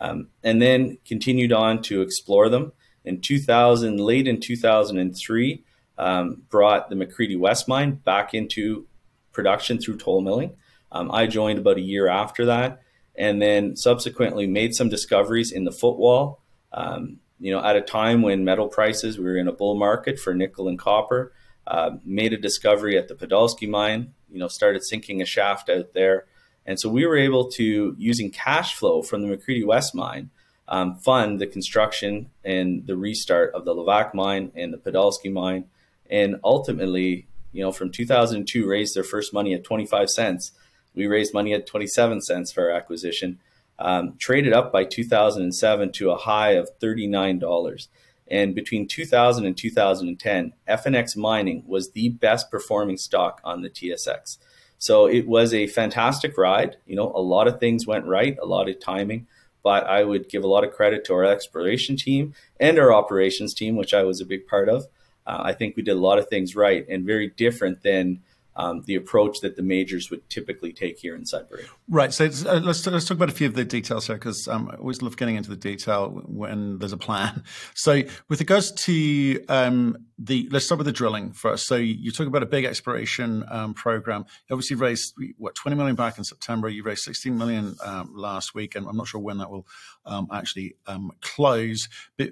um, 0.00 0.28
and 0.42 0.62
then 0.62 0.96
continued 1.04 1.52
on 1.52 1.82
to 1.82 2.00
explore 2.00 2.48
them. 2.48 2.72
In 3.04 3.20
2000, 3.20 3.98
late 3.98 4.26
in 4.26 4.40
2003, 4.40 5.62
um, 5.98 6.42
brought 6.48 6.88
the 6.88 6.96
McCreedy 6.96 7.38
West 7.38 7.68
mine 7.68 7.96
back 7.96 8.32
into 8.32 8.86
production 9.32 9.78
through 9.78 9.98
toll 9.98 10.22
milling. 10.22 10.56
Um, 10.90 11.10
I 11.10 11.26
joined 11.26 11.58
about 11.58 11.76
a 11.76 11.82
year 11.82 12.08
after 12.08 12.46
that 12.46 12.80
and 13.18 13.42
then 13.42 13.74
subsequently 13.74 14.46
made 14.46 14.74
some 14.74 14.88
discoveries 14.88 15.50
in 15.50 15.64
the 15.64 15.72
footwall. 15.72 16.40
Um, 16.72 17.18
you 17.40 17.50
know, 17.50 17.62
at 17.62 17.76
a 17.76 17.80
time 17.80 18.22
when 18.22 18.44
metal 18.44 18.68
prices, 18.68 19.18
we 19.18 19.24
were 19.24 19.36
in 19.36 19.48
a 19.48 19.52
bull 19.52 19.74
market 19.74 20.18
for 20.18 20.34
nickel 20.34 20.68
and 20.68 20.78
copper. 20.78 21.32
Uh, 21.66 21.96
made 22.04 22.32
a 22.32 22.38
discovery 22.38 22.96
at 22.96 23.08
the 23.08 23.14
Podolsky 23.14 23.68
mine. 23.68 24.14
You 24.30 24.38
know, 24.38 24.48
started 24.48 24.84
sinking 24.84 25.20
a 25.20 25.26
shaft 25.26 25.68
out 25.68 25.94
there, 25.94 26.26
and 26.64 26.78
so 26.78 26.88
we 26.88 27.06
were 27.06 27.16
able 27.16 27.50
to, 27.52 27.94
using 27.98 28.30
cash 28.30 28.74
flow 28.74 29.02
from 29.02 29.22
the 29.22 29.36
McCreedy 29.36 29.66
West 29.66 29.94
mine, 29.94 30.30
um, 30.68 30.96
fund 30.96 31.40
the 31.40 31.46
construction 31.46 32.30
and 32.44 32.86
the 32.86 32.96
restart 32.96 33.54
of 33.54 33.64
the 33.64 33.74
Levack 33.74 34.14
mine 34.14 34.52
and 34.54 34.72
the 34.72 34.78
Podolsky 34.78 35.32
mine, 35.32 35.64
and 36.10 36.36
ultimately, 36.44 37.26
you 37.52 37.62
know, 37.62 37.72
from 37.72 37.90
2002, 37.90 38.66
raised 38.66 38.94
their 38.94 39.02
first 39.02 39.32
money 39.32 39.54
at 39.54 39.64
25 39.64 40.10
cents 40.10 40.52
we 40.98 41.06
raised 41.06 41.32
money 41.32 41.54
at 41.54 41.66
27 41.66 42.20
cents 42.20 42.52
for 42.52 42.70
our 42.70 42.76
acquisition, 42.76 43.38
um, 43.78 44.16
traded 44.18 44.52
up 44.52 44.72
by 44.72 44.84
2007 44.84 45.92
to 45.92 46.10
a 46.10 46.16
high 46.16 46.50
of 46.50 46.68
$39. 46.80 47.88
And 48.30 48.54
between 48.54 48.88
2000 48.88 49.46
and 49.46 49.56
2010, 49.56 50.52
FNX 50.68 51.16
Mining 51.16 51.62
was 51.66 51.92
the 51.92 52.10
best 52.10 52.50
performing 52.50 52.98
stock 52.98 53.40
on 53.44 53.62
the 53.62 53.70
TSX. 53.70 54.38
So 54.76 55.06
it 55.06 55.26
was 55.26 55.54
a 55.54 55.68
fantastic 55.68 56.36
ride. 56.36 56.76
You 56.84 56.96
know, 56.96 57.12
a 57.14 57.22
lot 57.22 57.48
of 57.48 57.60
things 57.60 57.86
went 57.86 58.04
right, 58.04 58.36
a 58.42 58.46
lot 58.46 58.68
of 58.68 58.80
timing, 58.80 59.26
but 59.62 59.84
I 59.86 60.04
would 60.04 60.28
give 60.28 60.44
a 60.44 60.48
lot 60.48 60.64
of 60.64 60.72
credit 60.72 61.04
to 61.06 61.14
our 61.14 61.24
exploration 61.24 61.96
team 61.96 62.34
and 62.60 62.78
our 62.78 62.92
operations 62.92 63.54
team, 63.54 63.76
which 63.76 63.94
I 63.94 64.02
was 64.02 64.20
a 64.20 64.26
big 64.26 64.46
part 64.46 64.68
of. 64.68 64.86
Uh, 65.26 65.42
I 65.44 65.52
think 65.52 65.76
we 65.76 65.82
did 65.82 65.96
a 65.96 66.00
lot 66.00 66.18
of 66.18 66.28
things 66.28 66.56
right 66.56 66.86
and 66.88 67.06
very 67.06 67.28
different 67.28 67.82
than 67.82 68.20
um, 68.58 68.82
the 68.86 68.96
approach 68.96 69.40
that 69.40 69.56
the 69.56 69.62
majors 69.62 70.10
would 70.10 70.28
typically 70.28 70.72
take 70.72 70.98
here 70.98 71.14
in 71.14 71.24
Sudbury. 71.24 71.64
Right. 71.88 72.12
So 72.12 72.26
uh, 72.26 72.60
let's 72.60 72.84
let's 72.86 73.06
talk 73.06 73.16
about 73.16 73.28
a 73.28 73.32
few 73.32 73.46
of 73.46 73.54
the 73.54 73.64
details 73.64 74.08
here 74.08 74.16
because 74.16 74.48
um, 74.48 74.68
I 74.70 74.76
always 74.76 75.00
love 75.00 75.16
getting 75.16 75.36
into 75.36 75.48
the 75.48 75.56
detail 75.56 76.22
when 76.26 76.78
there's 76.78 76.92
a 76.92 76.98
plan. 76.98 77.44
So 77.74 78.02
with 78.28 78.40
regards 78.40 78.72
to 78.72 79.44
um, 79.48 79.96
the 80.18 80.48
let's 80.50 80.66
start 80.66 80.78
with 80.78 80.86
the 80.86 80.92
drilling 80.92 81.32
first. 81.32 81.66
So 81.66 81.76
you 81.76 82.10
talk 82.10 82.26
about 82.26 82.42
a 82.42 82.46
big 82.46 82.64
exploration 82.64 83.44
um, 83.48 83.72
program. 83.72 84.24
You 84.48 84.54
obviously 84.54 84.76
raised 84.76 85.14
what 85.36 85.54
20 85.54 85.76
million 85.76 85.94
back 85.94 86.18
in 86.18 86.24
September. 86.24 86.68
You 86.68 86.82
raised 86.82 87.02
16 87.02 87.36
million 87.38 87.76
um, 87.84 88.12
last 88.14 88.54
week, 88.54 88.74
and 88.74 88.86
I'm 88.88 88.96
not 88.96 89.06
sure 89.06 89.20
when 89.20 89.38
that 89.38 89.50
will 89.50 89.66
um, 90.06 90.26
actually 90.32 90.74
close. 91.20 91.88
But 92.16 92.30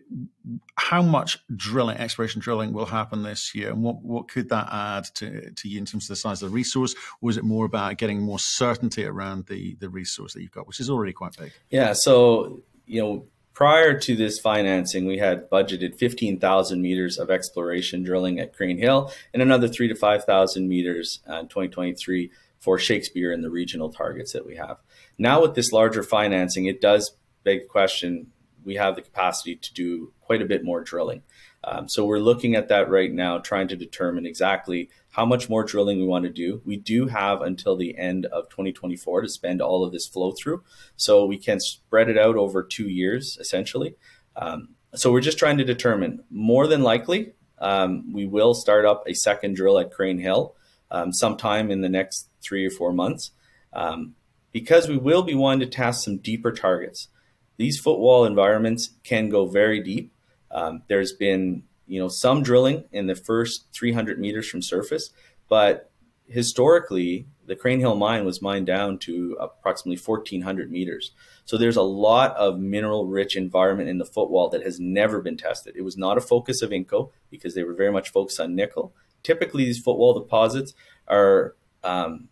how 0.76 1.02
much 1.02 1.38
drilling, 1.54 1.98
exploration 1.98 2.40
drilling, 2.40 2.72
will 2.72 2.86
happen 2.86 3.22
this 3.22 3.54
year, 3.54 3.70
and 3.70 3.82
what 3.82 4.02
what 4.02 4.28
could 4.28 4.48
that 4.48 4.68
add 4.72 5.04
to 5.16 5.50
to 5.50 5.68
you 5.68 5.78
in 5.78 5.84
terms 5.84 6.10
of 6.10 6.15
the 6.16 6.20
size 6.28 6.42
of 6.42 6.50
the 6.50 6.54
resource? 6.54 6.94
Or 7.20 7.30
is 7.30 7.36
it 7.36 7.44
more 7.44 7.64
about 7.64 7.98
getting 7.98 8.20
more 8.20 8.38
certainty 8.38 9.04
around 9.04 9.46
the 9.46 9.76
the 9.80 9.88
resource 9.88 10.34
that 10.34 10.42
you've 10.42 10.52
got, 10.52 10.66
which 10.66 10.80
is 10.80 10.90
already 10.90 11.12
quite 11.12 11.36
big? 11.36 11.52
Yeah. 11.70 11.92
So 11.92 12.62
you 12.86 13.02
know 13.02 13.26
prior 13.56 13.98
to 13.98 14.14
this 14.14 14.38
financing, 14.38 15.06
we 15.06 15.16
had 15.16 15.48
budgeted 15.48 15.96
15,000 15.98 16.82
meters 16.82 17.16
of 17.18 17.30
exploration 17.30 18.02
drilling 18.02 18.38
at 18.38 18.52
Crean 18.52 18.76
Hill 18.76 19.10
and 19.32 19.40
another 19.40 19.66
three 19.66 19.88
to 19.88 19.94
5,000 19.94 20.68
meters 20.68 21.20
uh, 21.26 21.36
in 21.36 21.48
2023 21.48 22.30
for 22.60 22.78
Shakespeare 22.78 23.32
and 23.32 23.42
the 23.42 23.48
regional 23.48 23.90
targets 23.90 24.34
that 24.34 24.44
we 24.44 24.56
have. 24.56 24.76
Now, 25.16 25.40
with 25.40 25.54
this 25.54 25.72
larger 25.72 26.02
financing, 26.02 26.66
it 26.66 26.82
does 26.82 27.16
beg 27.44 27.60
the 27.60 27.66
question 27.66 28.30
we 28.62 28.74
have 28.74 28.94
the 28.94 29.00
capacity 29.00 29.56
to 29.56 29.72
do 29.72 30.12
quite 30.20 30.42
a 30.42 30.46
bit 30.46 30.62
more 30.62 30.82
drilling. 30.82 31.22
Um, 31.64 31.88
so 31.88 32.04
we're 32.04 32.18
looking 32.18 32.56
at 32.56 32.68
that 32.68 32.90
right 32.90 33.12
now, 33.12 33.38
trying 33.38 33.68
to 33.68 33.76
determine 33.76 34.26
exactly 34.26 34.90
how 35.16 35.24
much 35.24 35.48
more 35.48 35.64
drilling 35.64 35.98
we 35.98 36.06
want 36.06 36.24
to 36.24 36.30
do. 36.30 36.60
We 36.66 36.76
do 36.76 37.06
have 37.06 37.40
until 37.40 37.74
the 37.74 37.96
end 37.96 38.26
of 38.26 38.50
2024 38.50 39.22
to 39.22 39.28
spend 39.30 39.62
all 39.62 39.82
of 39.82 39.90
this 39.90 40.06
flow 40.06 40.32
through, 40.32 40.62
so 40.94 41.24
we 41.24 41.38
can 41.38 41.58
spread 41.58 42.10
it 42.10 42.18
out 42.18 42.36
over 42.36 42.62
two 42.62 42.88
years 42.88 43.38
essentially. 43.40 43.96
Um, 44.36 44.68
so 44.94 45.10
we're 45.10 45.22
just 45.22 45.38
trying 45.38 45.56
to 45.56 45.64
determine. 45.64 46.22
More 46.30 46.66
than 46.66 46.82
likely, 46.82 47.32
um, 47.58 48.12
we 48.12 48.26
will 48.26 48.52
start 48.52 48.84
up 48.84 49.04
a 49.06 49.14
second 49.14 49.56
drill 49.56 49.78
at 49.78 49.90
Crean 49.90 50.18
Hill 50.18 50.54
um, 50.90 51.14
sometime 51.14 51.70
in 51.70 51.80
the 51.80 51.88
next 51.88 52.28
three 52.42 52.66
or 52.66 52.70
four 52.70 52.92
months, 52.92 53.30
um, 53.72 54.14
because 54.52 54.86
we 54.86 54.98
will 54.98 55.22
be 55.22 55.34
wanting 55.34 55.68
to 55.68 55.74
test 55.74 56.04
some 56.04 56.18
deeper 56.18 56.52
targets. 56.52 57.08
These 57.56 57.80
footwall 57.80 58.26
environments 58.26 58.90
can 59.02 59.30
go 59.30 59.46
very 59.46 59.82
deep 59.82 60.12
um, 60.50 60.82
there's 60.88 61.12
been 61.12 61.64
you 61.86 62.00
know 62.00 62.08
some 62.08 62.42
drilling 62.42 62.84
in 62.92 63.06
the 63.06 63.14
first 63.14 63.66
300 63.72 64.18
meters 64.18 64.48
from 64.48 64.62
surface, 64.62 65.10
but 65.48 65.90
historically 66.28 67.26
the 67.46 67.56
Crean 67.56 67.80
Hill 67.80 67.94
mine 67.94 68.24
was 68.24 68.42
mined 68.42 68.66
down 68.66 68.98
to 68.98 69.36
approximately 69.40 70.00
1400 70.00 70.70
meters. 70.70 71.12
So 71.44 71.56
there's 71.56 71.76
a 71.76 71.82
lot 71.82 72.34
of 72.36 72.58
mineral 72.58 73.06
rich 73.06 73.36
environment 73.36 73.88
in 73.88 73.98
the 73.98 74.04
footwall 74.04 74.48
that 74.50 74.64
has 74.64 74.80
never 74.80 75.20
been 75.20 75.36
tested. 75.36 75.76
It 75.76 75.82
was 75.82 75.96
not 75.96 76.18
a 76.18 76.20
focus 76.20 76.60
of 76.60 76.70
Inco 76.70 77.10
because 77.30 77.54
they 77.54 77.62
were 77.62 77.74
very 77.74 77.92
much 77.92 78.10
focused 78.10 78.40
on 78.40 78.56
nickel. 78.56 78.92
Typically, 79.22 79.64
these 79.64 79.78
footwall 79.78 80.18
deposits 80.18 80.74
are 81.06 81.54
um, 81.84 82.28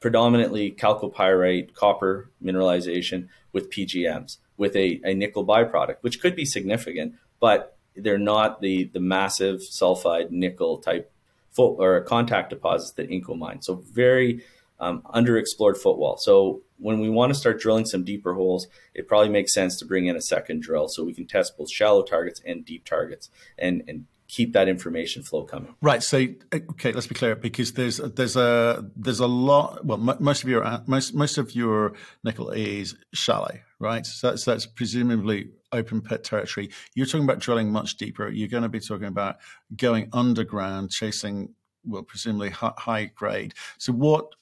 predominantly 0.00 0.72
chalcopyrite, 0.72 1.74
copper 1.74 2.30
mineralization 2.42 3.28
with 3.52 3.70
PGMs, 3.70 4.38
with 4.56 4.74
a, 4.74 5.00
a 5.04 5.14
nickel 5.14 5.46
byproduct, 5.46 5.96
which 6.00 6.20
could 6.20 6.34
be 6.34 6.44
significant, 6.44 7.14
but 7.40 7.75
they're 7.96 8.18
not 8.18 8.60
the 8.60 8.84
the 8.92 9.00
massive 9.00 9.60
sulfide 9.60 10.30
nickel 10.30 10.78
type 10.78 11.12
foot 11.50 11.76
or 11.78 12.00
contact 12.02 12.50
deposits 12.50 12.92
that 12.92 13.08
Inco 13.10 13.36
mine. 13.36 13.62
So 13.62 13.76
very 13.92 14.44
um, 14.78 15.02
underexplored 15.14 15.78
footwall. 15.78 16.18
So 16.18 16.62
when 16.78 17.00
we 17.00 17.08
want 17.08 17.32
to 17.32 17.38
start 17.38 17.60
drilling 17.60 17.86
some 17.86 18.04
deeper 18.04 18.34
holes, 18.34 18.66
it 18.94 19.08
probably 19.08 19.30
makes 19.30 19.54
sense 19.54 19.78
to 19.78 19.86
bring 19.86 20.06
in 20.06 20.16
a 20.16 20.20
second 20.20 20.62
drill 20.62 20.88
so 20.88 21.02
we 21.02 21.14
can 21.14 21.26
test 21.26 21.56
both 21.56 21.70
shallow 21.70 22.02
targets 22.02 22.40
and 22.44 22.64
deep 22.64 22.84
targets 22.84 23.30
and 23.58 23.82
and 23.88 24.06
keep 24.28 24.52
that 24.52 24.68
information 24.68 25.22
flow 25.22 25.44
coming. 25.44 25.74
Right. 25.80 26.02
So, 26.02 26.26
okay, 26.52 26.92
let's 26.92 27.06
be 27.06 27.14
clear 27.14 27.36
because 27.36 27.72
there's 27.72 27.98
there's 27.98 28.36
a 28.36 28.84
there's 28.96 29.20
a 29.20 29.26
lot. 29.26 29.84
Well, 29.84 29.98
most 29.98 30.42
of 30.42 30.48
your 30.48 30.82
most 30.86 31.14
most 31.14 31.38
of 31.38 31.54
your 31.54 31.94
nickel 32.24 32.50
is 32.50 32.96
shallow, 33.14 33.60
right? 33.78 34.04
So 34.04 34.30
that's, 34.30 34.44
that's 34.44 34.66
presumably 34.66 35.50
open 35.76 36.00
pit 36.00 36.24
territory. 36.24 36.70
You're 36.94 37.06
talking 37.06 37.24
about 37.24 37.38
drilling 37.38 37.70
much 37.70 37.96
deeper. 37.96 38.28
You're 38.28 38.48
going 38.48 38.62
to 38.62 38.68
be 38.68 38.80
talking 38.80 39.06
about 39.06 39.36
going 39.76 40.08
underground, 40.12 40.90
chasing 40.90 41.54
well, 41.84 42.02
presumably 42.02 42.50
high 42.50 43.12
grade. 43.14 43.54
So, 43.78 43.92
what 43.92 44.34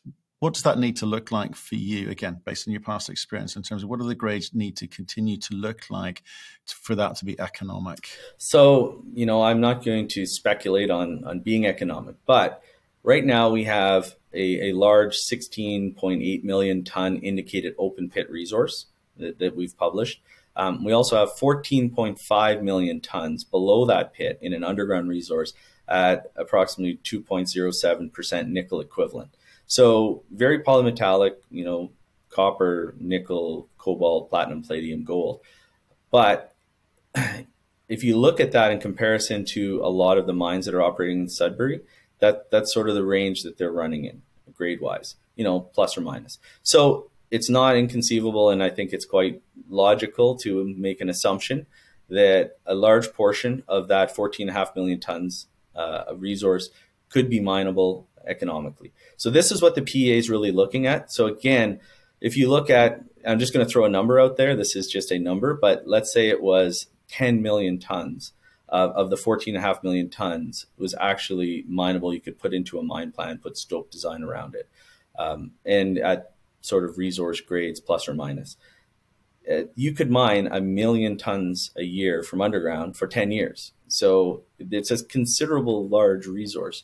what 0.45 0.53
does 0.53 0.63
that 0.65 0.79
need 0.79 0.97
to 0.97 1.07
look 1.07 1.33
like 1.33 1.55
for 1.55 1.75
you, 1.77 2.11
again, 2.11 2.39
based 2.45 2.69
on 2.69 2.73
your 2.73 2.83
past 2.83 3.09
experience, 3.09 3.57
in 3.57 3.63
terms 3.63 3.83
of 3.83 3.89
what 3.89 3.99
do 3.99 4.07
the 4.07 4.15
grades 4.15 4.53
need 4.53 4.77
to 4.77 4.87
continue 4.87 5.39
to 5.39 5.55
look 5.55 5.89
like 5.89 6.23
for 6.67 6.95
that 6.95 7.17
to 7.17 7.25
be 7.25 7.41
economic? 7.41 8.11
So, 8.37 9.03
you 9.15 9.25
know, 9.25 9.43
I'm 9.43 9.63
not 9.63 9.83
going 9.83 10.07
to 10.09 10.27
speculate 10.27 10.91
on, 10.91 11.25
on 11.25 11.41
being 11.41 11.65
economic, 11.65 12.17
but 12.27 12.63
right 13.03 13.25
now 13.25 13.49
we 13.49 13.65
have 13.65 14.17
a, 14.35 14.69
a 14.69 14.73
large 14.73 15.17
16.8 15.17 16.45
million 16.45 16.85
ton 16.85 17.17
indicated 17.17 17.75
open 17.79 18.11
pit 18.11 18.31
resource 18.31 18.87
that, 19.17 19.39
that 19.39 19.57
we've 19.57 19.77
published. 19.79 20.21
Um, 20.57 20.85
we 20.85 20.93
also 20.93 21.17
have 21.17 21.31
14.5 21.31 22.63
million 22.63 23.01
tons 23.01 23.45
below 23.45 23.87
that 23.87 24.13
pit 24.13 24.39
in 24.41 24.53
an 24.53 24.65
underground 24.65 25.09
resource 25.09 25.53
at 25.89 26.31
approximately 26.37 26.99
2.07% 27.05 28.49
nickel 28.49 28.81
equivalent. 28.81 29.31
So 29.67 30.23
very 30.31 30.61
polymetallic, 30.61 31.37
you 31.51 31.65
know, 31.65 31.91
copper, 32.31 32.95
nickel, 32.99 33.69
cobalt, 33.79 34.31
platinum, 34.31 34.63
palladium, 34.63 35.05
gold. 35.05 35.41
But 36.11 36.55
if 37.89 38.05
you 38.05 38.17
look 38.17 38.41
at 38.41 38.53
that 38.53 38.71
in 38.71 38.81
comparison 38.81 39.45
to 39.47 39.81
a 39.83 39.89
lot 39.89 40.19
of 40.19 40.27
the 40.27 40.33
mines 40.33 40.67
that 40.67 40.75
are 40.75 40.83
operating 40.83 41.21
in 41.21 41.29
Sudbury, 41.29 41.81
that 42.21 42.51
that's 42.51 42.73
sort 42.73 42.89
of 42.89 42.95
the 42.95 43.05
range 43.05 43.43
that 43.43 43.59
they're 43.59 43.73
running 43.73 44.05
in 44.05 44.23
grade 44.55 44.81
wise, 44.81 45.17
you 45.37 45.45
know, 45.45 45.61
plus 45.61 45.97
or 45.97 46.01
minus. 46.01 46.39
So 46.63 47.11
it's 47.35 47.51
not 47.51 47.77
inconceivable, 47.77 48.51
and 48.51 48.63
I 48.63 48.71
think 48.71 48.93
it's 48.93 49.05
quite 49.05 49.43
logical 49.69 50.37
to 50.37 50.73
make 50.79 51.01
an 51.01 51.09
assumption 51.09 51.67
that 52.09 52.59
a 52.65 52.77
large 52.77 53.13
portion 53.13 53.65
of 53.67 53.89
that 53.89 54.15
14.5 54.15 54.77
million 54.77 55.01
tons 55.01 55.49
uh, 55.75 56.05
of 56.07 56.21
resource 56.21 56.71
could 57.09 57.29
be 57.29 57.41
mineable 57.41 58.07
economically. 58.25 58.93
So 59.17 59.31
this 59.31 59.51
is 59.51 59.61
what 59.61 59.75
the 59.75 59.83
PEA 59.83 60.17
is 60.17 60.31
really 60.31 60.53
looking 60.53 60.87
at. 60.87 61.11
So 61.11 61.27
again, 61.27 61.81
if 62.21 62.37
you 62.37 62.49
look 62.49 62.71
at, 62.71 63.03
I'm 63.27 63.41
just 63.41 63.53
going 63.53 63.67
to 63.67 63.71
throw 63.71 63.85
a 63.85 63.91
number 63.91 64.21
out 64.21 64.37
there. 64.37 64.55
This 64.55 64.77
is 64.77 64.87
just 64.87 65.11
a 65.11 65.19
number, 65.19 65.55
but 65.55 65.89
let's 65.89 66.13
say 66.13 66.29
it 66.29 66.41
was 66.41 66.87
10 67.09 67.43
million 67.43 67.81
tons 67.81 68.33
of, 68.69 68.93
of 68.93 69.11
the 69.11 69.17
14.5 69.17 69.83
million 69.83 70.09
tons 70.09 70.67
was 70.79 70.95
actually 71.01 71.65
mineable. 71.67 72.15
You 72.15 72.21
could 72.21 72.39
put 72.39 72.55
into 72.55 72.79
a 72.79 72.83
mine 72.85 73.11
plan, 73.11 73.39
put 73.39 73.57
stope 73.57 73.91
design 73.91 74.23
around 74.23 74.55
it, 74.55 74.69
um, 75.19 75.51
and 75.65 75.99
at 75.99 76.34
sort 76.65 76.85
of 76.85 76.99
resource 76.99 77.41
grades 77.41 77.81
plus 77.81 78.09
or 78.09 78.15
minus. 78.15 78.57
Uh, 79.51 79.63
you 79.75 79.93
could 79.93 80.11
mine 80.11 80.49
a 80.51 80.61
million 80.61 81.19
tons 81.19 81.71
a 81.77 81.83
year 81.85 82.23
from 82.23 82.41
underground 82.41 82.97
for 82.97 83.07
10 83.07 83.31
years. 83.31 83.73
So 83.89 84.45
it's 84.59 84.91
a 84.91 85.05
considerable 85.05 85.87
large 85.87 86.27
resource. 86.27 86.83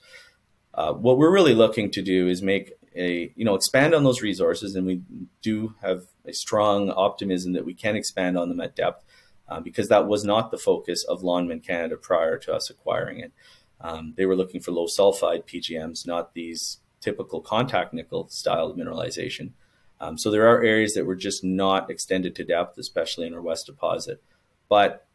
Uh, 0.75 0.93
what 0.93 1.17
we're 1.17 1.33
really 1.33 1.55
looking 1.55 1.91
to 1.93 2.03
do 2.03 2.29
is 2.29 2.43
make 2.43 2.73
a 2.95 3.33
you 3.37 3.45
know 3.45 3.55
expand 3.55 3.95
on 3.95 4.05
those 4.05 4.21
resources, 4.21 4.75
and 4.75 4.87
we 4.87 5.01
do 5.43 5.75
have 5.81 6.05
a 6.27 6.33
strong 6.33 6.91
optimism 6.91 7.53
that 7.55 7.65
we 7.65 7.75
can 7.75 7.97
expand 7.97 8.37
on 8.37 8.49
them 8.49 8.61
at 8.61 8.77
depth 8.77 9.05
uh, 9.49 9.61
because 9.61 9.89
that 9.89 10.07
was 10.07 10.25
not 10.25 10.51
the 10.51 10.59
focus 10.59 11.05
of 11.05 11.23
Lonmin 11.23 11.65
Canada 11.65 11.97
prior 11.97 12.37
to 12.39 12.53
us 12.53 12.69
acquiring 12.69 13.21
it. 13.21 13.33
Um, 13.81 14.15
they 14.17 14.27
were 14.27 14.37
looking 14.37 14.61
for 14.61 14.73
low 14.73 14.87
sulfide 14.87 15.47
PGMs, 15.47 16.07
not 16.07 16.35
these 16.35 16.79
typical 17.01 17.41
contact 17.41 17.95
nickel 17.95 18.29
style 18.29 18.75
mineralization. 18.75 19.53
Um, 20.01 20.17
so 20.17 20.31
there 20.31 20.49
are 20.49 20.63
areas 20.63 20.95
that 20.95 21.05
were 21.05 21.17
just 21.17 21.45
not 21.45 21.91
extended 21.91 22.35
to 22.37 22.45
depth, 22.45 22.79
especially 22.79 23.27
in 23.27 23.35
our 23.35 23.43
west 23.43 23.67
deposit. 23.67 24.23
But 24.69 25.07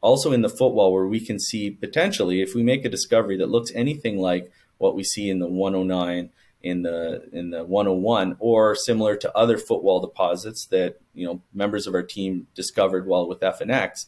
also 0.00 0.32
in 0.32 0.42
the 0.42 0.48
footwall, 0.48 0.92
where 0.92 1.06
we 1.06 1.20
can 1.20 1.38
see 1.38 1.70
potentially, 1.70 2.42
if 2.42 2.54
we 2.54 2.62
make 2.62 2.84
a 2.84 2.88
discovery 2.88 3.36
that 3.38 3.50
looks 3.50 3.70
anything 3.74 4.18
like 4.18 4.50
what 4.78 4.96
we 4.96 5.04
see 5.04 5.30
in 5.30 5.38
the 5.38 5.46
109 5.46 6.30
in 6.62 6.82
the 6.82 7.28
in 7.32 7.50
the 7.50 7.64
101 7.64 8.36
or 8.38 8.74
similar 8.74 9.16
to 9.16 9.36
other 9.36 9.58
footwall 9.58 10.00
deposits 10.00 10.66
that 10.66 11.00
you 11.14 11.26
know 11.26 11.40
members 11.52 11.86
of 11.86 11.94
our 11.94 12.02
team 12.02 12.46
discovered 12.54 13.06
while 13.06 13.26
with 13.26 13.40
FNX 13.40 14.06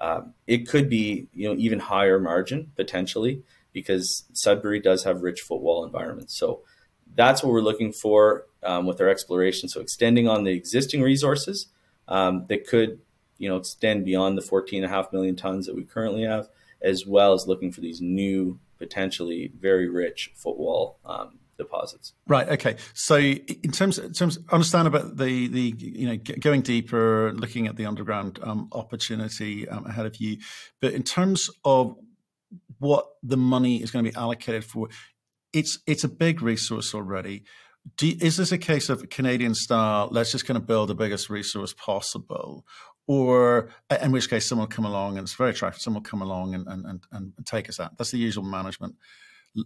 um, 0.00 0.34
it 0.46 0.68
could 0.68 0.88
be 0.88 1.26
you 1.34 1.48
know 1.48 1.58
even 1.58 1.80
higher 1.80 2.20
margin 2.20 2.70
potentially 2.76 3.42
because 3.72 4.24
Sudbury 4.32 4.80
does 4.80 5.04
have 5.04 5.22
rich 5.22 5.40
footwall 5.40 5.84
environments 5.84 6.38
so 6.38 6.60
that's 7.18 7.42
what 7.42 7.52
we're 7.52 7.60
looking 7.60 7.92
for 7.92 8.46
um, 8.62 8.86
with 8.86 9.00
our 9.00 9.08
exploration 9.08 9.68
so 9.68 9.80
extending 9.80 10.26
on 10.26 10.44
the 10.44 10.52
existing 10.52 11.02
resources 11.02 11.66
um, 12.08 12.46
that 12.48 12.66
could 12.66 13.00
you 13.36 13.48
know 13.48 13.56
extend 13.56 14.06
beyond 14.06 14.38
the 14.38 14.42
14 14.42 14.82
and 14.82 14.90
a 14.90 14.94
half 14.94 15.12
million 15.12 15.36
tons 15.36 15.66
that 15.66 15.76
we 15.76 15.82
currently 15.82 16.22
have 16.22 16.48
as 16.80 17.06
well 17.06 17.32
as 17.32 17.46
looking 17.46 17.72
for 17.72 17.80
these 17.80 18.00
new 18.00 18.58
potentially 18.78 19.50
very 19.60 19.88
rich 19.88 20.30
footwall 20.34 20.98
um, 21.04 21.38
deposits. 21.58 22.14
Right. 22.26 22.48
Okay. 22.48 22.76
So 22.94 23.16
in 23.16 23.72
terms 23.72 23.98
in 23.98 24.12
terms 24.12 24.38
understand 24.50 24.88
about 24.88 25.16
the 25.16 25.48
the 25.48 25.74
you 25.76 26.06
know 26.06 26.16
going 26.16 26.62
deeper, 26.62 27.32
looking 27.34 27.66
at 27.66 27.76
the 27.76 27.84
underground 27.84 28.38
um, 28.42 28.68
opportunity 28.72 29.68
um, 29.68 29.84
ahead 29.86 30.06
of 30.06 30.16
you, 30.16 30.38
but 30.80 30.94
in 30.94 31.02
terms 31.02 31.50
of 31.64 31.96
what 32.78 33.08
the 33.22 33.36
money 33.36 33.82
is 33.82 33.90
going 33.90 34.04
to 34.04 34.10
be 34.10 34.16
allocated 34.16 34.64
for, 34.64 34.88
it's 35.58 35.78
it's 35.86 36.04
a 36.04 36.08
big 36.08 36.40
resource 36.40 36.94
already. 36.94 37.44
Is 38.00 38.36
this 38.36 38.52
a 38.52 38.58
case 38.58 38.88
of 38.88 39.08
Canadian 39.08 39.54
style? 39.54 40.08
Let's 40.10 40.32
just 40.32 40.46
kind 40.46 40.56
of 40.56 40.66
build 40.66 40.88
the 40.88 40.94
biggest 40.94 41.30
resource 41.30 41.72
possible, 41.72 42.64
or 43.06 43.70
in 44.02 44.12
which 44.12 44.28
case 44.30 44.46
someone 44.46 44.68
will 44.68 44.76
come 44.76 44.84
along 44.84 45.16
and 45.16 45.24
it's 45.24 45.34
very 45.34 45.50
attractive. 45.50 45.82
Someone 45.82 46.02
will 46.02 46.10
come 46.10 46.22
along 46.22 46.54
and, 46.54 46.66
and, 46.68 46.84
and, 46.84 47.02
and 47.12 47.46
take 47.46 47.68
us 47.68 47.80
out. 47.80 47.96
That's 47.96 48.10
the 48.10 48.18
usual 48.18 48.44
management 48.44 48.96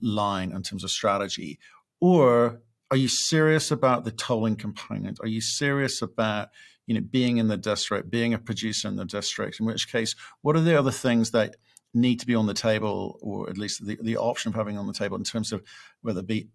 line 0.01 0.53
in 0.53 0.63
terms 0.63 0.85
of 0.85 0.91
strategy. 0.91 1.59
Or 2.01 2.63
are 2.91 2.97
you 2.97 3.09
serious 3.09 3.71
about 3.71 4.05
the 4.05 4.13
tolling 4.13 4.57
component? 4.57 5.19
Are 5.21 5.29
you 5.29 5.41
serious 5.41 6.01
about 6.01 6.49
you 6.87 6.95
know 6.95 7.01
being 7.01 7.39
in 7.39 7.49
the 7.49 7.57
district, 7.57 8.11
being 8.11 8.33
a 8.33 8.39
producer 8.39 8.89
in 8.89 8.97
the 8.97 9.05
district? 9.05 9.61
In 9.61 9.67
which 9.67 9.91
case, 9.91 10.15
what 10.43 10.57
are 10.57 10.61
the 10.61 10.79
other 10.79 10.93
things 10.93 11.33
that 11.33 11.57
need 11.95 12.21
to 12.21 12.27
be 12.27 12.35
on 12.35 12.47
the 12.47 12.55
table, 12.55 13.19
or 13.21 13.49
at 13.51 13.59
least 13.59 13.85
the, 13.85 13.99
the 14.01 14.17
option 14.17 14.51
of 14.51 14.55
having 14.55 14.79
on 14.79 14.87
the 14.87 14.93
table 14.93 15.17
in 15.17 15.25
terms 15.25 15.53
of 15.53 15.63
whether 16.01 16.21
it 16.21 16.27
be 16.27 16.49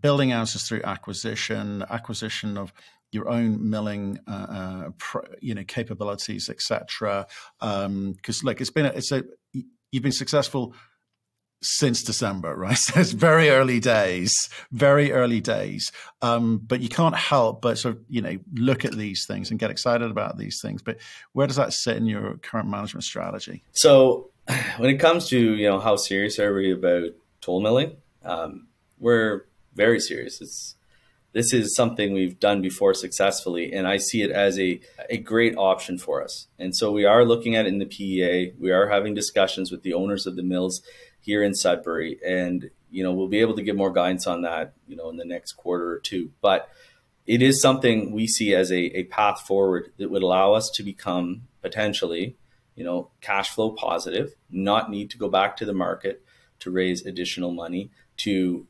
building 0.00 0.32
ounces 0.32 0.64
through 0.64 0.82
acquisition, 0.82 1.84
acquisition 1.90 2.56
of 2.56 2.72
your 3.12 3.28
own 3.28 3.68
milling, 3.68 4.18
uh, 4.28 4.90
uh, 4.90 5.20
you 5.40 5.54
know, 5.54 5.64
capabilities, 5.64 6.48
etc. 6.48 7.26
Because 7.60 7.82
um, 7.86 8.16
like 8.44 8.60
it's 8.60 8.70
been, 8.70 8.86
a, 8.86 8.90
it's 8.90 9.12
a, 9.12 9.24
you've 9.90 10.02
been 10.02 10.12
successful 10.12 10.74
since 11.62 12.02
December, 12.02 12.54
right? 12.56 12.78
So 12.90 13.00
it's 13.00 13.12
very 13.12 13.50
early 13.50 13.80
days, 13.80 14.34
very 14.72 15.12
early 15.12 15.40
days. 15.40 15.92
Um, 16.22 16.58
but 16.58 16.80
you 16.80 16.88
can't 16.88 17.14
help 17.14 17.60
but 17.60 17.78
sort 17.78 17.96
of, 17.96 18.02
you 18.08 18.22
know, 18.22 18.38
look 18.54 18.84
at 18.84 18.92
these 18.92 19.26
things 19.26 19.50
and 19.50 19.60
get 19.60 19.70
excited 19.70 20.10
about 20.10 20.38
these 20.38 20.60
things. 20.62 20.82
But 20.82 20.98
where 21.32 21.46
does 21.46 21.56
that 21.56 21.72
sit 21.72 21.96
in 21.96 22.06
your 22.06 22.36
current 22.38 22.68
management 22.68 23.04
strategy? 23.04 23.62
So 23.72 24.30
when 24.78 24.90
it 24.90 24.98
comes 24.98 25.28
to, 25.28 25.38
you 25.38 25.68
know, 25.68 25.80
how 25.80 25.96
serious 25.96 26.38
are 26.38 26.54
we 26.54 26.72
about 26.72 27.10
toll 27.40 27.60
milling? 27.60 27.96
Um, 28.24 28.68
we're 28.98 29.46
very 29.74 30.00
serious. 30.00 30.40
It's 30.40 30.76
this 31.32 31.52
is 31.52 31.76
something 31.76 32.12
we've 32.12 32.40
done 32.40 32.60
before 32.60 32.92
successfully, 32.92 33.72
and 33.72 33.86
I 33.86 33.98
see 33.98 34.22
it 34.22 34.32
as 34.32 34.58
a, 34.58 34.80
a 35.08 35.16
great 35.16 35.56
option 35.56 35.96
for 35.96 36.24
us. 36.24 36.48
And 36.58 36.74
so 36.74 36.90
we 36.90 37.04
are 37.04 37.24
looking 37.24 37.54
at 37.54 37.66
it 37.66 37.68
in 37.68 37.78
the 37.78 37.86
PEA. 37.86 38.54
We 38.58 38.72
are 38.72 38.88
having 38.88 39.14
discussions 39.14 39.70
with 39.70 39.82
the 39.82 39.94
owners 39.94 40.26
of 40.26 40.34
the 40.34 40.42
mills 40.42 40.82
here 41.20 41.42
in 41.42 41.54
Sudbury, 41.54 42.18
and 42.24 42.70
you 42.90 43.02
know 43.02 43.12
we'll 43.12 43.28
be 43.28 43.40
able 43.40 43.56
to 43.56 43.62
give 43.62 43.76
more 43.76 43.92
guidance 43.92 44.26
on 44.26 44.42
that, 44.42 44.74
you 44.86 44.96
know, 44.96 45.08
in 45.10 45.16
the 45.16 45.24
next 45.24 45.52
quarter 45.52 45.90
or 45.90 45.98
two. 45.98 46.30
But 46.40 46.68
it 47.26 47.42
is 47.42 47.60
something 47.60 48.12
we 48.12 48.26
see 48.26 48.54
as 48.54 48.72
a, 48.72 48.98
a 48.98 49.04
path 49.04 49.42
forward 49.42 49.92
that 49.98 50.10
would 50.10 50.22
allow 50.22 50.54
us 50.54 50.70
to 50.70 50.82
become 50.82 51.42
potentially, 51.62 52.36
you 52.74 52.84
know, 52.84 53.10
cash 53.20 53.50
flow 53.50 53.70
positive, 53.70 54.34
not 54.50 54.90
need 54.90 55.10
to 55.10 55.18
go 55.18 55.28
back 55.28 55.56
to 55.58 55.64
the 55.64 55.74
market 55.74 56.24
to 56.60 56.70
raise 56.70 57.04
additional 57.04 57.52
money 57.52 57.90
to 58.16 58.66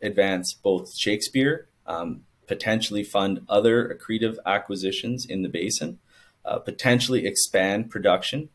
advance 0.00 0.54
both 0.54 0.96
Shakespeare, 0.96 1.68
um, 1.86 2.22
potentially 2.46 3.02
fund 3.02 3.40
other 3.48 3.88
accretive 3.88 4.36
acquisitions 4.46 5.26
in 5.26 5.42
the 5.42 5.48
basin, 5.48 5.98
uh, 6.44 6.58
potentially 6.58 7.26
expand 7.26 7.90
production 7.90 8.48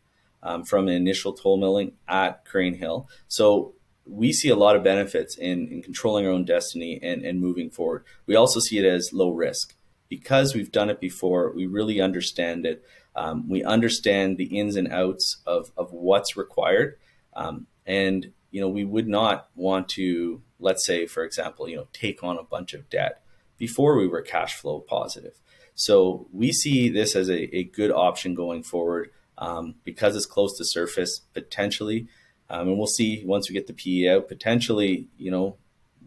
um, 0.43 0.63
from 0.63 0.87
an 0.87 0.93
initial 0.93 1.33
toll 1.33 1.57
milling 1.57 1.93
at 2.07 2.45
Crean 2.45 2.75
Hill. 2.75 3.09
So 3.27 3.73
we 4.05 4.31
see 4.33 4.49
a 4.49 4.55
lot 4.55 4.75
of 4.75 4.83
benefits 4.83 5.37
in, 5.37 5.67
in 5.69 5.81
controlling 5.81 6.25
our 6.25 6.31
own 6.31 6.45
destiny 6.45 6.99
and, 7.01 7.25
and 7.25 7.39
moving 7.39 7.69
forward. 7.69 8.03
We 8.27 8.35
also 8.35 8.59
see 8.59 8.77
it 8.77 8.85
as 8.85 9.11
low 9.13 9.31
risk. 9.31 9.75
Because 10.09 10.53
we've 10.53 10.71
done 10.71 10.91
it 10.91 10.99
before, 10.99 11.51
we 11.55 11.65
really 11.65 11.99
understand 11.99 12.67
it. 12.67 12.85
Um, 13.15 13.49
we 13.49 13.63
understand 13.63 14.37
the 14.37 14.59
ins 14.59 14.75
and 14.75 14.91
outs 14.91 15.37
of, 15.47 15.71
of 15.75 15.91
what's 15.91 16.37
required. 16.37 16.99
Um, 17.35 17.65
and, 17.87 18.31
you 18.51 18.61
know, 18.61 18.69
we 18.69 18.85
would 18.85 19.07
not 19.07 19.49
want 19.55 19.89
to, 19.89 20.43
let's 20.59 20.85
say, 20.85 21.07
for 21.07 21.23
example, 21.23 21.67
you 21.67 21.77
know, 21.77 21.87
take 21.93 22.23
on 22.23 22.37
a 22.37 22.43
bunch 22.43 22.75
of 22.75 22.91
debt 22.91 23.23
before 23.57 23.97
we 23.97 24.07
were 24.07 24.21
cash 24.21 24.53
flow 24.55 24.81
positive. 24.81 25.39
So 25.73 26.27
we 26.31 26.51
see 26.51 26.89
this 26.89 27.15
as 27.15 27.29
a, 27.29 27.55
a 27.55 27.63
good 27.63 27.89
option 27.89 28.35
going 28.35 28.61
forward 28.61 29.09
um, 29.37 29.75
because 29.83 30.15
it's 30.15 30.25
close 30.25 30.57
to 30.57 30.65
surface 30.65 31.21
potentially. 31.33 32.07
Um, 32.49 32.69
and 32.69 32.77
we'll 32.77 32.87
see 32.87 33.23
once 33.25 33.49
we 33.49 33.53
get 33.53 33.67
the 33.67 33.73
PE 33.73 34.15
out, 34.15 34.27
potentially, 34.27 35.07
you 35.17 35.31
know, 35.31 35.57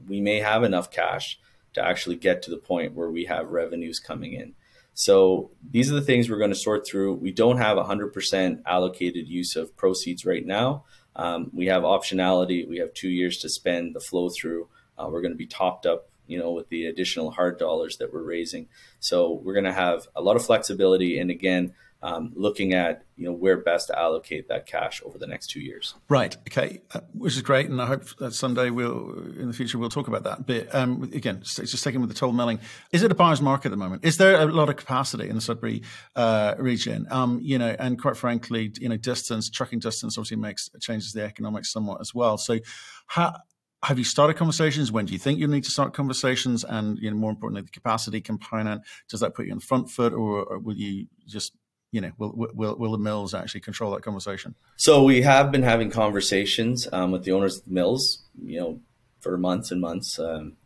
we 0.06 0.20
may 0.20 0.40
have 0.40 0.62
enough 0.62 0.90
cash 0.90 1.38
to 1.74 1.84
actually 1.84 2.16
get 2.16 2.42
to 2.42 2.50
the 2.50 2.56
point 2.56 2.94
where 2.94 3.10
we 3.10 3.24
have 3.24 3.50
revenues 3.50 3.98
coming 3.98 4.32
in. 4.32 4.54
So 4.94 5.50
these 5.70 5.90
are 5.90 5.94
the 5.94 6.02
things 6.02 6.30
we're 6.30 6.38
going 6.38 6.50
to 6.50 6.56
sort 6.56 6.86
through. 6.86 7.14
We 7.14 7.32
don't 7.32 7.58
have 7.58 7.76
100% 7.76 8.62
allocated 8.64 9.28
use 9.28 9.56
of 9.56 9.76
proceeds 9.76 10.24
right 10.24 10.44
now. 10.44 10.84
Um, 11.14 11.50
we 11.52 11.66
have 11.66 11.82
optionality. 11.82 12.66
We 12.66 12.78
have 12.78 12.94
two 12.94 13.10
years 13.10 13.38
to 13.38 13.48
spend 13.48 13.94
the 13.94 14.00
flow 14.00 14.30
through. 14.30 14.68
Uh, 14.98 15.08
we're 15.10 15.20
going 15.20 15.32
to 15.32 15.38
be 15.38 15.46
topped 15.46 15.84
up 15.84 16.08
you 16.26 16.38
know, 16.38 16.50
with 16.52 16.68
the 16.68 16.86
additional 16.86 17.30
hard 17.30 17.58
dollars 17.58 17.98
that 17.98 18.12
we're 18.12 18.22
raising. 18.22 18.68
So 19.00 19.32
we're 19.32 19.54
going 19.54 19.64
to 19.64 19.72
have 19.72 20.08
a 20.14 20.22
lot 20.22 20.36
of 20.36 20.44
flexibility. 20.44 21.18
And 21.18 21.30
again, 21.30 21.74
um, 22.02 22.32
looking 22.34 22.74
at 22.74 23.04
you 23.16 23.24
know 23.24 23.32
where 23.32 23.56
best 23.56 23.88
to 23.88 23.98
allocate 23.98 24.48
that 24.48 24.66
cash 24.66 25.02
over 25.04 25.18
the 25.18 25.26
next 25.26 25.48
two 25.48 25.60
years. 25.60 25.94
Right. 26.08 26.36
Okay. 26.48 26.82
Uh, 26.94 27.00
which 27.12 27.34
is 27.34 27.42
great, 27.42 27.68
and 27.68 27.80
I 27.80 27.86
hope 27.86 28.04
that 28.18 28.34
someday 28.34 28.70
we'll 28.70 29.12
in 29.38 29.46
the 29.48 29.52
future 29.54 29.78
we'll 29.78 29.88
talk 29.88 30.08
about 30.08 30.24
that. 30.24 30.46
But 30.46 30.74
um, 30.74 31.02
again, 31.14 31.40
just 31.42 31.82
taking 31.82 32.00
with 32.00 32.10
the 32.10 32.14
toll 32.14 32.32
milling, 32.32 32.60
is 32.92 33.02
it 33.02 33.10
a 33.10 33.14
buyer's 33.14 33.40
market 33.40 33.68
at 33.68 33.70
the 33.70 33.76
moment? 33.76 34.04
Is 34.04 34.18
there 34.18 34.40
a 34.40 34.46
lot 34.46 34.68
of 34.68 34.76
capacity 34.76 35.28
in 35.28 35.34
the 35.34 35.40
Sudbury 35.40 35.82
uh, 36.14 36.54
region? 36.58 37.06
Um, 37.10 37.40
you 37.42 37.58
know, 37.58 37.74
and 37.78 38.00
quite 38.00 38.16
frankly, 38.16 38.72
you 38.78 38.88
know, 38.88 38.96
distance, 38.96 39.48
trucking 39.48 39.78
distance, 39.78 40.18
obviously 40.18 40.36
makes 40.36 40.68
changes 40.80 41.12
the 41.12 41.24
economics 41.24 41.72
somewhat 41.72 42.00
as 42.00 42.14
well. 42.14 42.36
So, 42.36 42.58
how 43.06 43.34
have 43.82 43.98
you 43.98 44.04
started 44.04 44.34
conversations? 44.34 44.90
When 44.90 45.06
do 45.06 45.12
you 45.12 45.18
think 45.18 45.38
you 45.38 45.46
need 45.46 45.64
to 45.64 45.70
start 45.70 45.94
conversations? 45.94 46.64
And 46.64 46.98
you 46.98 47.10
know, 47.10 47.16
more 47.16 47.30
importantly, 47.30 47.62
the 47.62 47.70
capacity 47.70 48.20
component. 48.20 48.82
Does 49.08 49.20
that 49.20 49.34
put 49.34 49.46
you 49.46 49.52
on 49.52 49.58
the 49.58 49.64
front 49.64 49.90
foot, 49.90 50.12
or, 50.12 50.44
or 50.44 50.58
will 50.58 50.76
you 50.76 51.06
just 51.26 51.52
you 51.92 52.00
know, 52.00 52.10
will, 52.18 52.48
will, 52.54 52.76
will 52.76 52.92
the 52.92 52.98
mills 52.98 53.34
actually 53.34 53.60
control 53.60 53.92
that 53.92 54.02
conversation? 54.02 54.54
So 54.76 55.02
we 55.02 55.22
have 55.22 55.50
been 55.50 55.62
having 55.62 55.90
conversations 55.90 56.88
um, 56.92 57.12
with 57.12 57.24
the 57.24 57.32
owners 57.32 57.58
of 57.58 57.64
the 57.64 57.70
mills, 57.70 58.22
you 58.42 58.60
know, 58.60 58.80
for 59.20 59.36
months 59.38 59.70
and 59.70 59.80
months, 59.80 60.18
um, 60.18 60.56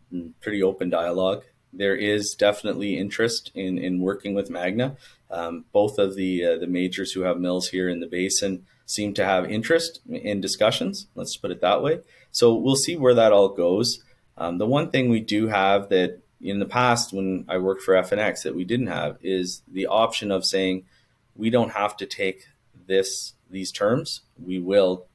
pretty 0.41 0.63
open 0.63 0.91
dialogue. 0.91 1.45
There 1.73 1.95
is 1.95 2.35
definitely 2.35 2.99
interest 2.99 3.53
in, 3.55 3.79
in 3.79 4.01
working 4.01 4.35
with 4.35 4.51
Magna. 4.51 4.97
Um, 5.31 5.67
both 5.73 5.99
of 5.99 6.17
the 6.17 6.45
uh, 6.45 6.59
the 6.59 6.67
majors 6.67 7.13
who 7.13 7.21
have 7.21 7.39
mills 7.39 7.69
here 7.69 7.89
in 7.89 8.01
the 8.01 8.09
basin 8.09 8.67
seem 8.85 9.15
to 9.15 9.25
have 9.25 9.49
interest 9.49 10.01
in 10.09 10.41
discussions. 10.41 11.07
Let's 11.15 11.37
put 11.37 11.53
it 11.53 11.61
that 11.61 11.83
way. 11.83 12.01
So 12.33 12.55
we'll 12.55 12.75
see 12.75 12.97
where 12.97 13.15
that 13.15 13.33
all 13.33 13.51
goes. 13.51 14.03
Um, 14.37 14.59
the 14.59 14.67
one 14.67 14.91
thing 14.91 15.09
we 15.09 15.21
do 15.21 15.47
have 15.47 15.91
that 15.91 16.21
in 16.41 16.59
the 16.59 16.67
past 16.67 17.13
when 17.13 17.45
I 17.49 17.59
worked 17.59 17.83
for 17.83 17.95
FNX 17.95 18.43
that 18.43 18.57
we 18.57 18.65
didn't 18.65 18.89
have 18.89 19.19
is 19.23 19.63
the 19.71 19.87
option 19.87 20.33
of 20.33 20.45
saying 20.45 20.87
we 21.37 21.51
don't 21.51 21.73
have 21.73 21.97
to 21.99 22.07
take 22.07 22.47
this 22.87 23.35
these 23.51 23.73
terms. 23.73 24.23
We 24.39 24.59
will 24.59 25.07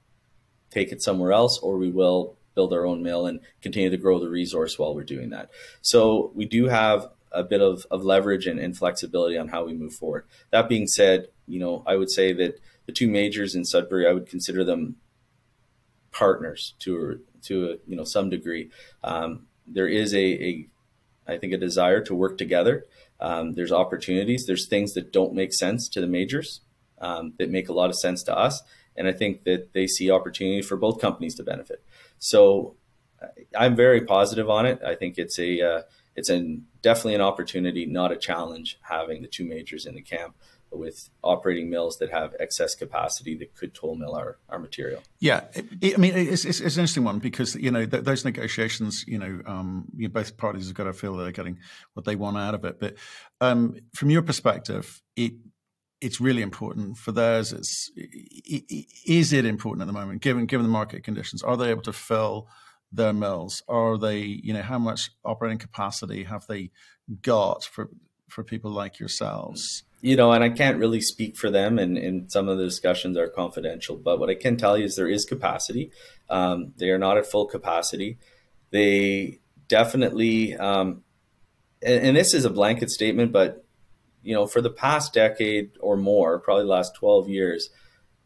take 0.70 0.92
it 0.92 1.02
somewhere 1.02 1.32
else, 1.32 1.58
or 1.60 1.78
we 1.78 1.90
will 1.90 2.38
build 2.54 2.74
our 2.74 2.86
own 2.86 3.04
mill 3.04 3.26
and 3.26 3.40
continue 3.62 3.90
to 3.90 3.98
grow 3.98 4.20
the 4.20 4.30
resource 4.30 4.80
while 4.80 4.96
we're 4.96 5.04
doing 5.04 5.30
that. 5.30 5.50
So 5.82 6.32
we 6.34 6.46
do 6.46 6.66
have 6.66 7.10
a 7.32 7.44
bit 7.44 7.62
of, 7.62 7.86
of 7.92 8.04
leverage 8.04 8.48
and, 8.48 8.60
and 8.60 8.78
flexibility 8.78 9.38
on 9.38 9.50
how 9.50 9.66
we 9.66 9.74
move 9.74 9.94
forward. 9.94 10.26
That 10.52 10.70
being 10.70 10.88
said, 10.88 11.28
you 11.48 11.60
know, 11.60 11.84
I 11.86 11.98
would 11.98 12.10
say 12.10 12.32
that 12.34 12.60
the 12.86 12.94
two 12.94 13.10
majors 13.10 13.56
in 13.56 13.66
Sudbury, 13.66 14.08
I 14.08 14.14
would 14.14 14.28
consider 14.28 14.64
them 14.64 14.96
partners 16.12 16.76
to 16.80 17.20
to 17.44 17.66
a, 17.66 17.76
you 17.86 17.96
know 17.96 18.06
some 18.06 18.30
degree. 18.30 18.72
Um, 19.04 19.48
there 19.68 19.88
is 19.88 20.14
a, 20.14 20.18
a 20.18 20.68
I 21.28 21.38
think 21.38 21.54
a 21.54 21.58
desire 21.58 22.02
to 22.02 22.16
work 22.16 22.38
together. 22.38 22.86
Um, 23.20 23.54
there's 23.54 23.72
opportunities. 23.72 24.46
There's 24.46 24.68
things 24.68 24.94
that 24.94 25.14
don't 25.14 25.34
make 25.34 25.54
sense 25.54 25.88
to 25.90 26.02
the 26.02 26.08
majors 26.08 26.62
um, 27.00 27.34
that 27.38 27.50
make 27.50 27.70
a 27.70 27.74
lot 27.74 27.90
of 27.90 27.96
sense 27.96 28.24
to 28.24 28.38
us, 28.38 28.62
and 28.96 29.08
I 29.08 29.14
think 29.14 29.44
that 29.44 29.74
they 29.74 29.88
see 29.88 30.12
opportunity 30.12 30.62
for 30.62 30.78
both 30.78 31.00
companies 31.00 31.36
to 31.36 31.44
benefit. 31.44 31.84
So 32.20 32.76
I'm 33.58 33.76
very 33.76 34.02
positive 34.02 34.50
on 34.50 34.66
it. 34.66 34.82
I 34.86 34.96
think 34.96 35.18
it's 35.18 35.40
a 35.40 35.62
uh, 35.62 35.82
it's 36.16 36.30
an 36.30 36.66
definitely 36.82 37.16
an 37.16 37.22
opportunity, 37.22 37.86
not 37.86 38.12
a 38.12 38.18
challenge, 38.18 38.80
having 38.82 39.22
the 39.22 39.28
two 39.28 39.46
majors 39.46 39.86
in 39.86 39.96
the 39.96 40.02
camp 40.02 40.36
with 40.76 41.10
operating 41.24 41.70
mills 41.70 41.98
that 42.00 42.12
have 42.12 42.36
excess 42.40 42.76
capacity 42.76 43.36
that 43.38 43.56
could 43.56 43.74
toll 43.74 43.96
mill 43.96 44.16
our, 44.16 44.38
our 44.50 44.60
material. 44.60 45.02
Yeah, 45.20 45.46
I 45.56 45.98
mean 45.98 46.16
it's, 46.16 46.46
it's, 46.46 46.60
it's, 46.60 46.76
an 46.76 46.82
interesting 46.82 47.04
one 47.04 47.20
because 47.20 47.56
you 47.56 47.72
know 47.72 47.86
th- 47.86 48.04
those 48.04 48.26
negotiations, 48.26 49.06
you 49.08 49.18
know, 49.18 49.42
um, 49.46 49.86
you 49.96 50.08
know, 50.08 50.14
both 50.14 50.38
parties 50.38 50.68
have 50.68 50.76
got 50.76 50.86
to 50.86 50.94
feel 50.94 51.16
they're 51.16 51.32
getting 51.32 51.60
what 51.94 52.06
they 52.06 52.16
want 52.16 52.38
out 52.38 52.54
of 52.54 52.66
it. 52.66 52.80
But 52.80 52.96
um, 53.42 53.76
from 53.94 54.10
your 54.10 54.22
perspective, 54.22 55.02
it 55.16 55.34
it's 56.02 56.20
really 56.22 56.42
important 56.42 56.98
for 56.98 57.12
theirs. 57.12 57.54
It's 57.54 57.92
is 59.06 59.34
it 59.34 59.46
important 59.46 59.82
at 59.82 59.88
the 59.88 60.00
moment, 60.00 60.22
given 60.22 60.46
given 60.46 60.66
the 60.66 60.72
market 60.72 61.04
conditions? 61.04 61.42
Are 61.44 61.58
they 61.58 61.70
able 61.70 61.82
to 61.84 61.94
fill 61.94 62.48
their 62.92 63.14
mills? 63.14 63.64
Are 63.68 63.98
they, 63.98 64.20
you 64.20 64.54
know, 64.54 64.62
how 64.62 64.80
much 64.80 65.12
operating 65.24 65.58
capacity 65.58 66.24
have 66.24 66.46
they 66.48 66.72
got 67.22 67.64
for 67.64 67.90
for 68.30 68.44
people 68.44 68.72
like 68.72 69.00
yourselves? 69.00 69.84
you 70.06 70.16
know, 70.16 70.32
and 70.32 70.44
I 70.44 70.50
can't 70.50 70.78
really 70.78 71.02
speak 71.02 71.36
for 71.36 71.50
them, 71.50 71.80
and, 71.80 71.98
and 71.98 72.32
some 72.32 72.48
of 72.48 72.60
the 72.60 72.64
discussions 72.64 73.18
are 73.18 73.28
confidential. 73.28 73.96
But 73.96 74.20
what 74.20 74.30
I 74.30 74.36
can 74.36 74.56
tell 74.56 74.78
you 74.78 74.86
is 74.86 74.96
there 74.96 75.08
is 75.08 75.26
capacity. 75.26 75.90
Um, 76.30 76.74
they 76.78 76.92
are 76.92 77.00
not 77.00 77.18
at 77.18 77.26
full 77.26 77.48
capacity. 77.48 78.20
They 78.70 79.40
definitely, 79.68 80.56
um, 80.58 81.02
and, 81.82 82.06
and, 82.06 82.18
this 82.18 82.36
is 82.36 82.46
a 82.46 82.52
blanket 82.52 82.92
statement, 82.92 83.32
but 83.32 83.66
you 84.22 84.36
know, 84.36 84.46
for 84.46 84.62
the 84.62 84.70
past 84.70 85.12
decade 85.12 85.72
or 85.80 85.98
more, 85.98 86.38
probably 86.38 86.66
the 86.66 86.70
last 86.70 86.94
twelve 86.94 87.28
years, 87.28 87.72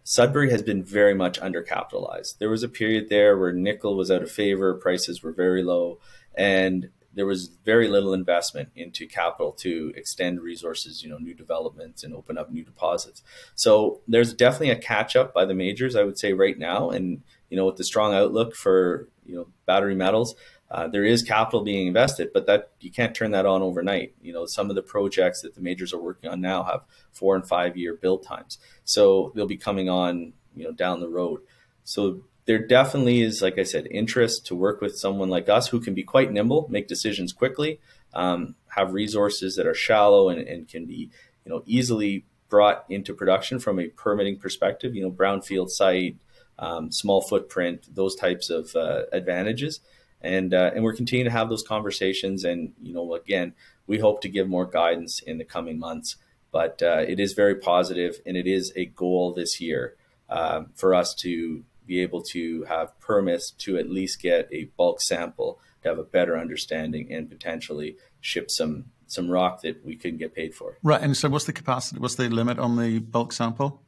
Sudbury 0.04 0.52
has 0.52 0.62
been 0.62 0.84
very 0.84 1.14
much 1.14 1.40
undercapitalized. 1.40 2.40
There 2.40 2.50
was 2.50 2.64
a 2.64 2.68
period 2.68 3.08
there 3.08 3.38
where 3.38 3.54
nickel 3.54 3.96
was 3.96 4.12
out 4.12 4.22
of 4.22 4.30
favor, 4.30 4.74
prices 4.74 5.24
were 5.24 5.32
very 5.32 5.64
low, 5.64 6.00
and 6.36 6.90
there 7.14 7.26
was 7.26 7.48
very 7.66 7.88
little 7.88 8.14
investment 8.14 8.70
into 8.76 9.08
capital 9.08 9.52
to 9.52 9.92
extend 9.96 10.42
resources, 10.42 11.04
you 11.04 11.10
know, 11.10 11.18
new 11.18 11.34
developments 11.34 12.04
and 12.04 12.14
open 12.14 12.38
up 12.38 12.52
new 12.52 12.64
deposits. 12.64 13.24
So 13.56 14.02
there's 14.08 14.34
definitely 14.34 14.70
a 14.70 14.78
catch 14.78 15.16
up 15.16 15.34
by 15.34 15.46
the 15.46 15.54
majors, 15.54 15.96
I 15.96 16.04
would 16.04 16.20
say, 16.20 16.34
right 16.34 16.58
now. 16.58 16.90
And 16.90 17.22
you 17.50 17.58
know, 17.58 17.66
with 17.66 17.78
the 17.78 17.84
strong 17.84 18.14
outlook 18.14 18.56
for 18.56 19.10
you 19.26 19.36
know 19.36 19.48
battery 19.66 19.96
metals, 19.96 20.36
uh, 20.72 20.88
there 20.88 21.04
is 21.04 21.24
capital 21.24 21.64
being 21.64 21.88
invested, 21.88 22.30
but 22.34 22.46
that 22.46 22.72
you 22.80 22.92
can't 22.92 23.16
turn 23.16 23.32
that 23.32 23.46
on 23.46 23.62
overnight. 23.62 24.14
You 24.22 24.34
know, 24.34 24.46
some 24.46 24.70
of 24.70 24.76
the 24.76 24.84
projects 24.84 25.42
that 25.42 25.56
the 25.56 25.62
majors 25.62 25.94
are 25.94 26.02
working 26.02 26.30
on 26.30 26.42
now 26.42 26.64
have 26.64 26.82
four 27.12 27.36
and 27.36 27.48
five 27.48 27.76
year 27.76 27.96
build 27.96 28.24
times, 28.24 28.60
so 28.84 29.32
they'll 29.36 29.48
be 29.48 29.58
coming 29.58 29.90
on, 29.90 30.34
you 30.56 30.64
know, 30.64 30.72
down 30.72 31.00
the 31.00 31.10
road. 31.10 31.42
so 31.84 32.22
there 32.50 32.58
definitely 32.58 33.22
is, 33.22 33.44
like 33.44 33.60
I 33.60 33.64
said, 33.64 33.88
interest 33.92 34.48
to 34.48 34.56
work 34.56 34.82
with 34.82 34.98
someone 34.98 35.30
like 35.30 35.48
us 35.48 35.68
who 35.68 35.80
can 35.80 35.94
be 35.94 36.02
quite 36.02 36.32
nimble, 36.32 36.66
make 36.68 36.88
decisions 36.88 37.32
quickly, 37.32 37.80
um, 38.16 38.56
have 38.70 38.92
resources 38.92 39.56
that 39.56 39.68
are 39.68 39.76
shallow 39.76 40.30
and, 40.30 40.42
and 40.48 40.68
can 40.68 40.88
be, 40.88 41.12
you 41.46 41.52
know, 41.52 41.62
easily 41.68 42.26
brought 42.50 42.86
into 42.90 43.14
production 43.14 43.60
from 43.60 43.80
a 43.80 43.90
permitting 43.90 44.40
perspective. 44.40 44.96
You 44.96 45.04
know, 45.04 45.12
brownfield 45.12 45.70
site, 45.70 46.18
um, 46.58 46.92
small 46.92 47.22
footprint, 47.22 47.88
those 47.94 48.16
types 48.16 48.50
of 48.50 48.76
uh, 48.76 49.04
advantages, 49.14 49.82
and 50.20 50.52
uh, 50.52 50.72
and 50.74 50.84
we're 50.84 50.96
continuing 50.96 51.32
to 51.32 51.38
have 51.38 51.50
those 51.50 51.62
conversations. 51.62 52.44
And 52.44 52.74
you 52.82 52.96
know, 52.96 53.14
again, 53.14 53.54
we 53.86 54.00
hope 54.00 54.22
to 54.22 54.28
give 54.28 54.50
more 54.50 54.66
guidance 54.66 55.20
in 55.20 55.38
the 55.38 55.46
coming 55.46 55.78
months. 55.78 56.16
But 56.52 56.82
uh, 56.82 57.06
it 57.08 57.20
is 57.20 57.34
very 57.34 57.54
positive, 57.54 58.22
and 58.26 58.36
it 58.36 58.48
is 58.48 58.74
a 58.76 58.86
goal 58.86 59.36
this 59.36 59.62
year 59.62 59.98
um, 60.30 60.72
for 60.74 60.96
us 60.96 61.14
to 61.16 61.64
be 61.90 62.02
able 62.02 62.22
to 62.22 62.64
have 62.66 62.98
permits 63.00 63.52
to 63.52 63.78
at 63.78 63.90
least 63.90 64.22
get 64.22 64.48
a 64.54 64.66
bulk 64.78 65.02
sample 65.02 65.60
to 65.82 65.90
have 65.90 65.98
a 65.98 66.04
better 66.04 66.38
understanding 66.38 67.12
and 67.12 67.30
potentially 67.30 67.98
ship 68.22 68.50
some 68.52 68.86
some 69.08 69.28
rock 69.28 69.64
that 69.64 69.84
we 69.84 69.96
couldn't 69.96 70.20
get 70.20 70.36
paid 70.36 70.54
for. 70.54 70.78
Right. 70.84 71.02
And 71.02 71.18
so, 71.18 71.30
what's 71.30 71.46
the 71.46 71.54
capacity? 71.54 72.00
What's 72.00 72.16
the 72.16 72.30
limit 72.30 72.60
on 72.60 72.78
the 72.78 73.00
bulk 73.00 73.34
sample? 73.34 73.82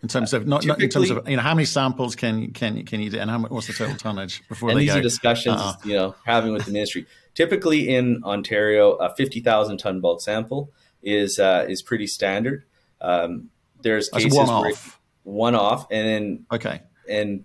In 0.00 0.08
terms 0.08 0.32
of 0.32 0.46
not, 0.46 0.64
not 0.64 0.80
in 0.80 0.88
terms 0.88 1.10
of 1.10 1.28
you 1.28 1.36
know 1.36 1.42
how 1.42 1.54
many 1.54 1.64
samples 1.64 2.14
can 2.14 2.52
can 2.52 2.84
can 2.86 3.00
you 3.00 3.10
do 3.10 3.18
and 3.18 3.28
how 3.28 3.38
much, 3.38 3.50
what's 3.50 3.66
the 3.66 3.72
total 3.72 3.96
tonnage 3.96 4.40
before 4.48 4.70
and 4.70 4.78
these 4.78 4.92
go? 4.92 5.00
are 5.00 5.02
discussions 5.02 5.60
uh-uh. 5.60 5.74
you 5.84 5.94
know 5.94 6.14
having 6.24 6.52
with 6.52 6.64
the 6.64 6.70
ministry. 6.70 7.04
Typically 7.34 7.92
in 7.92 8.22
Ontario, 8.22 8.92
a 8.92 9.12
fifty 9.16 9.40
thousand 9.40 9.78
ton 9.78 10.00
bulk 10.00 10.20
sample 10.20 10.70
is 11.02 11.40
uh, 11.40 11.66
is 11.68 11.82
pretty 11.82 12.06
standard. 12.06 12.64
Um, 13.00 13.50
there's 13.82 14.08
cases 14.08 14.34
one 14.36 14.48
off. 14.48 15.00
one 15.24 15.56
off, 15.56 15.88
and 15.90 16.06
then 16.06 16.46
okay, 16.52 16.82
and 17.08 17.44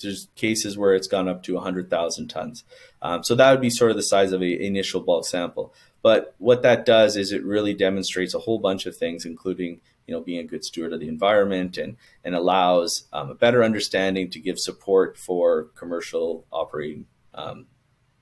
there's 0.00 0.28
cases 0.34 0.78
where 0.78 0.94
it's 0.94 1.06
gone 1.06 1.28
up 1.28 1.42
to 1.44 1.54
100,000 1.54 2.28
tons. 2.28 2.64
Um, 3.02 3.22
so 3.22 3.34
that 3.34 3.50
would 3.50 3.60
be 3.60 3.70
sort 3.70 3.90
of 3.90 3.96
the 3.96 4.02
size 4.02 4.32
of 4.32 4.40
an 4.40 4.48
initial 4.48 5.00
bulk 5.00 5.26
sample. 5.26 5.74
But 6.02 6.34
what 6.38 6.62
that 6.62 6.86
does 6.86 7.16
is 7.16 7.32
it 7.32 7.44
really 7.44 7.74
demonstrates 7.74 8.34
a 8.34 8.38
whole 8.38 8.58
bunch 8.58 8.86
of 8.86 8.96
things, 8.96 9.24
including 9.24 9.80
you 10.06 10.14
know 10.14 10.20
being 10.22 10.40
a 10.40 10.44
good 10.44 10.64
steward 10.64 10.92
of 10.92 11.00
the 11.00 11.08
environment 11.08 11.76
and 11.76 11.96
and 12.24 12.34
allows 12.34 13.04
um, 13.12 13.30
a 13.30 13.34
better 13.34 13.62
understanding 13.62 14.30
to 14.30 14.40
give 14.40 14.58
support 14.58 15.18
for 15.18 15.64
commercial 15.76 16.46
operating 16.50 17.06
um, 17.34 17.66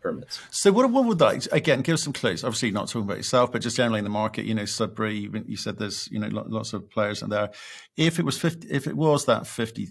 permits. 0.01 0.41
So 0.51 0.73
what, 0.73 0.91
what 0.91 1.05
would 1.05 1.19
that 1.21 1.47
again 1.53 1.83
give 1.83 1.95
us 1.95 2.03
some 2.03 2.13
clues? 2.13 2.43
Obviously, 2.43 2.73
not 2.73 2.89
talking 2.89 3.03
about 3.03 3.17
yourself, 3.17 3.53
but 3.53 3.63
just 3.63 3.77
generally 3.77 3.99
in 3.99 4.05
the 4.05 4.11
market. 4.11 4.45
You 4.45 4.55
know, 4.55 4.65
Sudbury. 4.65 5.31
You 5.47 5.57
said 5.57 5.79
there's 5.79 6.09
you 6.11 6.19
know 6.19 6.29
lots 6.29 6.73
of 6.73 6.91
players 6.91 7.23
in 7.23 7.31
there. 7.31 7.51
If 7.97 8.19
it 8.19 8.25
was 8.25 8.39
fifty, 8.39 8.69
if 8.69 8.89
it 8.89 8.97
was 8.97 9.27
that 9.27 9.47
fifty 9.47 9.89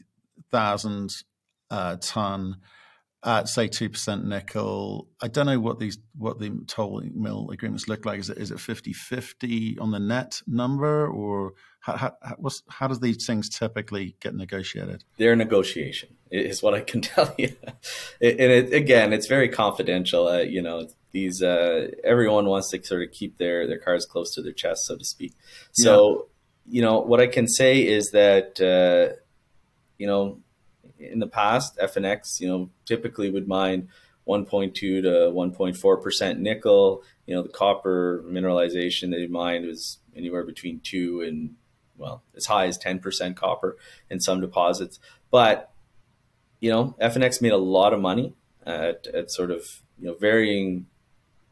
thousand 0.51 1.11
uh, 1.69 1.97
ton 2.01 2.57
at 3.23 3.49
say 3.49 3.67
two 3.67 3.89
percent 3.89 4.25
nickel. 4.25 5.07
I 5.21 5.27
don't 5.27 5.45
know 5.45 5.59
what 5.59 5.79
these 5.79 5.97
what 6.17 6.39
the 6.39 6.63
toll 6.67 7.01
mill 7.13 7.49
agreements 7.51 7.87
look 7.87 8.05
like. 8.05 8.19
Is 8.19 8.29
it 8.29 8.37
is 8.37 8.51
it 8.51 8.57
50-50 8.57 9.81
on 9.81 9.91
the 9.91 9.99
net 9.99 10.41
number, 10.47 11.07
or 11.07 11.53
how 11.79 11.97
how, 11.97 12.49
how 12.69 12.87
does 12.87 12.99
these 12.99 13.25
things 13.25 13.49
typically 13.49 14.15
get 14.19 14.35
negotiated? 14.35 15.03
They're 15.17 15.35
negotiation 15.35 16.09
is 16.31 16.61
what 16.61 16.73
I 16.73 16.81
can 16.81 17.01
tell 17.13 17.33
you. 17.37 17.55
and 18.21 18.39
it, 18.39 18.73
again, 18.73 19.13
it's 19.13 19.27
very 19.27 19.49
confidential. 19.49 20.27
Uh, 20.27 20.39
you 20.39 20.61
know, 20.61 20.87
these 21.11 21.41
uh, 21.41 21.87
everyone 22.03 22.45
wants 22.45 22.69
to 22.71 22.83
sort 22.83 23.03
of 23.03 23.11
keep 23.11 23.37
their 23.37 23.67
their 23.67 23.79
cards 23.79 24.05
close 24.05 24.33
to 24.35 24.41
their 24.41 24.53
chest, 24.53 24.85
so 24.85 24.97
to 24.97 25.05
speak. 25.05 25.33
So, 25.71 26.27
yeah. 26.65 26.75
you 26.75 26.81
know, 26.81 26.99
what 26.99 27.19
I 27.19 27.27
can 27.27 27.47
say 27.47 27.85
is 27.85 28.11
that 28.11 28.61
uh, 28.61 29.19
you 29.97 30.07
know 30.07 30.39
in 30.99 31.19
the 31.19 31.27
past, 31.27 31.77
FNX, 31.77 32.39
you 32.39 32.47
know, 32.47 32.69
typically 32.85 33.29
would 33.29 33.47
mine 33.47 33.89
1.2 34.27 34.73
to 34.73 35.01
1.4 35.01 36.03
percent 36.03 36.39
nickel. 36.39 37.03
You 37.25 37.35
know, 37.35 37.43
the 37.43 37.49
copper 37.49 38.23
mineralization 38.25 39.11
they 39.11 39.27
mined 39.27 39.65
was 39.65 39.99
anywhere 40.15 40.43
between 40.43 40.79
two 40.81 41.21
and 41.21 41.55
well, 41.97 42.23
as 42.35 42.45
high 42.45 42.67
as 42.67 42.77
10 42.77 42.99
percent 42.99 43.35
copper 43.35 43.77
in 44.09 44.19
some 44.19 44.41
deposits. 44.41 44.99
But 45.31 45.71
you 46.59 46.71
know, 46.71 46.95
FNX 46.99 47.41
made 47.41 47.51
a 47.51 47.57
lot 47.57 47.93
of 47.93 48.01
money 48.01 48.33
at, 48.65 49.07
at 49.07 49.31
sort 49.31 49.51
of 49.51 49.81
you 49.99 50.07
know 50.07 50.15
varying 50.15 50.87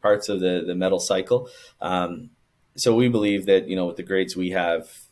parts 0.02 0.28
of 0.28 0.40
the 0.40 0.64
the 0.66 0.74
metal 0.74 1.00
cycle. 1.00 1.48
Um, 1.80 2.30
so 2.76 2.94
we 2.94 3.08
believe 3.08 3.46
that 3.46 3.68
you 3.68 3.76
know 3.76 3.86
with 3.86 3.96
the 3.96 4.02
grades 4.02 4.36
we 4.36 4.50
have, 4.50 5.05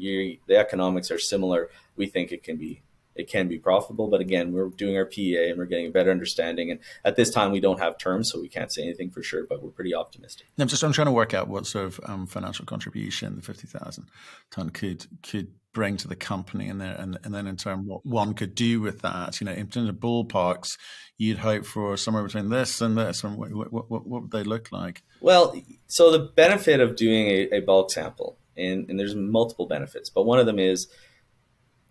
you, 0.00 0.38
the 0.46 0.56
economics 0.56 1.10
are 1.10 1.18
similar. 1.18 1.70
We 1.96 2.06
think 2.06 2.32
it 2.32 2.42
can 2.42 2.56
be 2.56 2.82
it 3.16 3.28
can 3.28 3.48
be 3.48 3.58
profitable. 3.58 4.08
But 4.08 4.20
again, 4.20 4.52
we're 4.52 4.68
doing 4.68 4.96
our 4.96 5.04
PEA 5.04 5.50
and 5.50 5.58
we're 5.58 5.66
getting 5.66 5.86
a 5.86 5.90
better 5.90 6.10
understanding. 6.10 6.70
And 6.70 6.80
at 7.04 7.16
this 7.16 7.30
time, 7.30 7.52
we 7.52 7.60
don't 7.60 7.78
have 7.80 7.98
terms, 7.98 8.30
so 8.30 8.40
we 8.40 8.48
can't 8.48 8.72
say 8.72 8.82
anything 8.82 9.10
for 9.10 9.22
sure. 9.22 9.46
But 9.48 9.62
we're 9.62 9.70
pretty 9.70 9.94
optimistic. 9.94 10.46
I'm 10.58 10.68
just 10.68 10.82
I'm 10.82 10.92
trying 10.92 11.06
to 11.06 11.12
work 11.12 11.34
out 11.34 11.48
what 11.48 11.66
sort 11.66 11.86
of 11.86 12.00
um, 12.04 12.26
financial 12.26 12.64
contribution 12.64 13.36
the 13.36 13.42
fifty 13.42 13.66
thousand 13.66 14.06
ton 14.50 14.70
could 14.70 15.06
could 15.22 15.52
bring 15.72 15.96
to 15.98 16.08
the 16.08 16.16
company, 16.16 16.68
and 16.68 16.80
then 16.80 16.92
and, 16.92 17.18
and 17.24 17.34
then 17.34 17.46
in 17.46 17.56
turn 17.56 17.86
what 17.86 18.04
one 18.04 18.34
could 18.34 18.54
do 18.54 18.80
with 18.80 19.02
that. 19.02 19.40
You 19.40 19.44
know, 19.44 19.52
in 19.52 19.68
terms 19.68 19.88
of 19.88 19.96
ballparks, 19.96 20.76
you'd 21.18 21.38
hope 21.38 21.64
for 21.66 21.96
somewhere 21.96 22.24
between 22.24 22.48
this 22.48 22.80
and 22.80 22.96
this. 22.96 23.22
And 23.22 23.36
what, 23.36 23.52
what, 23.52 23.72
what, 23.72 23.90
what 23.90 24.22
would 24.22 24.30
they 24.30 24.42
look 24.42 24.72
like? 24.72 25.02
Well, 25.20 25.54
so 25.86 26.10
the 26.10 26.18
benefit 26.18 26.80
of 26.80 26.96
doing 26.96 27.26
a, 27.26 27.56
a 27.56 27.60
bulk 27.60 27.90
sample, 27.90 28.38
and, 28.60 28.88
and 28.88 28.98
there's 28.98 29.14
multiple 29.14 29.66
benefits, 29.66 30.10
but 30.10 30.24
one 30.24 30.38
of 30.38 30.46
them 30.46 30.58
is 30.58 30.88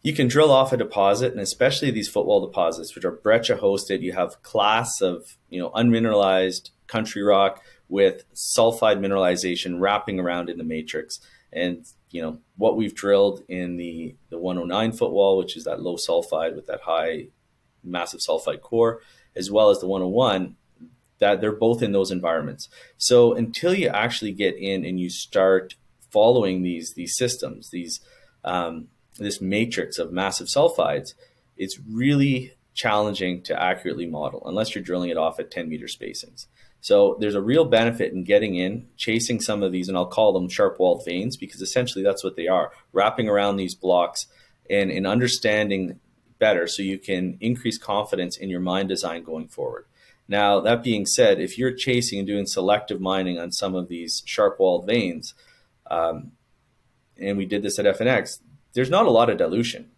you 0.02 0.14
can 0.14 0.28
drill 0.28 0.52
off 0.52 0.72
a 0.72 0.78
deposit, 0.78 1.32
and 1.32 1.42
especially 1.42 1.92
these 1.92 2.08
footwall 2.08 2.46
deposits, 2.46 2.96
which 2.96 3.04
are 3.04 3.12
breccia 3.12 3.58
hosted. 3.58 4.02
You 4.02 4.14
have 4.14 4.42
class 4.44 5.02
of 5.02 5.38
you 5.50 5.60
know 5.60 5.72
unmineralized 5.72 6.72
country 6.88 7.22
rock 7.22 7.64
with 7.88 8.24
sulfide 8.34 9.00
mineralization 9.00 9.80
wrapping 9.80 10.20
around 10.20 10.50
in 10.50 10.58
the 10.58 10.64
matrix. 10.64 11.20
And 11.52 11.86
you 12.12 12.22
know 12.22 12.40
what 12.56 12.78
we've 12.78 12.96
drilled 12.96 13.44
in 13.50 13.78
the 13.78 14.16
the 14.30 14.38
109 14.38 14.94
footwall, 14.94 15.38
which 15.38 15.58
is 15.58 15.66
that 15.66 15.82
low 15.82 15.98
sulfide 15.98 16.56
with 16.56 16.68
that 16.68 16.82
high 16.82 17.28
massive 17.84 18.22
sulfide 18.22 18.62
core, 18.62 19.02
as 19.36 19.52
well 19.52 19.70
as 19.70 19.80
the 19.80 19.88
101, 19.88 20.56
that 21.20 21.42
they're 21.42 21.52
both 21.52 21.82
in 21.82 21.92
those 21.92 22.12
environments. 22.12 22.70
So 22.98 23.34
until 23.34 23.74
you 23.74 23.88
actually 23.88 24.32
get 24.32 24.56
in 24.56 24.86
and 24.86 25.00
you 25.00 25.10
start 25.10 25.76
following 26.12 26.62
these 26.62 26.94
these 26.94 27.16
systems, 27.16 27.70
these 27.70 28.02
um, 28.44 28.88
this 29.18 29.42
matrix 29.42 29.98
of 29.98 30.12
massive 30.12 30.48
sulfides, 30.48 31.14
it's 31.58 31.80
really 31.88 32.54
challenging 32.74 33.42
to 33.44 33.62
accurately 33.62 34.06
model 34.06 34.42
unless 34.46 34.74
you're 34.74 34.84
drilling 34.84 35.10
it 35.10 35.18
off 35.18 35.40
at 35.40 35.52
10 35.52 35.68
meter 35.68 35.88
spacings. 35.88 36.46
So 36.82 37.18
there's 37.20 37.36
a 37.36 37.42
real 37.42 37.66
benefit 37.66 38.14
in 38.14 38.24
getting 38.24 38.56
in, 38.56 38.88
chasing 38.96 39.42
some 39.42 39.64
of 39.64 39.74
these, 39.74 39.90
and 39.90 39.98
I'll 39.98 40.06
call 40.06 40.32
them 40.32 40.48
sharp 40.48 40.80
walled 40.80 41.04
veins 41.04 41.36
because 41.36 41.62
essentially 41.62 42.04
that's 42.04 42.24
what 42.24 42.38
they 42.38 42.48
are, 42.48 42.72
wrapping 42.94 43.28
around 43.28 43.58
these 43.58 43.76
blocks 43.76 44.28
and, 44.70 44.90
and 44.90 45.06
understanding 45.06 46.00
better 46.40 46.68
so 46.68 46.82
you 46.82 46.98
can 46.98 47.38
increase 47.42 47.78
confidence 47.78 48.38
in 48.38 48.50
your 48.50 48.62
mine 48.62 48.88
design 48.88 49.24
going 49.24 49.50
forward. 49.50 49.86
Now, 50.30 50.62
that 50.62 50.84
being 50.84 51.06
said, 51.06 51.42
if 51.42 51.58
you're 51.58 51.74
chasing 51.74 52.20
and 52.20 52.28
doing 52.28 52.46
selective 52.46 53.02
mining 53.02 53.40
on 53.40 53.52
some 53.52 53.76
of 53.76 53.90
these 53.90 54.24
sharp 54.26 54.60
walled 54.60 54.86
veins, 54.88 55.34
um, 55.90 56.32
and 57.18 57.38
we 57.38 57.46
did 57.46 57.64
this 57.64 57.80
at 57.80 57.86
FNX, 57.86 58.40
there's 58.74 58.90
not 58.90 59.06
a 59.06 59.12
lot 59.12 59.30
of 59.30 59.38
dilution. 59.38 59.92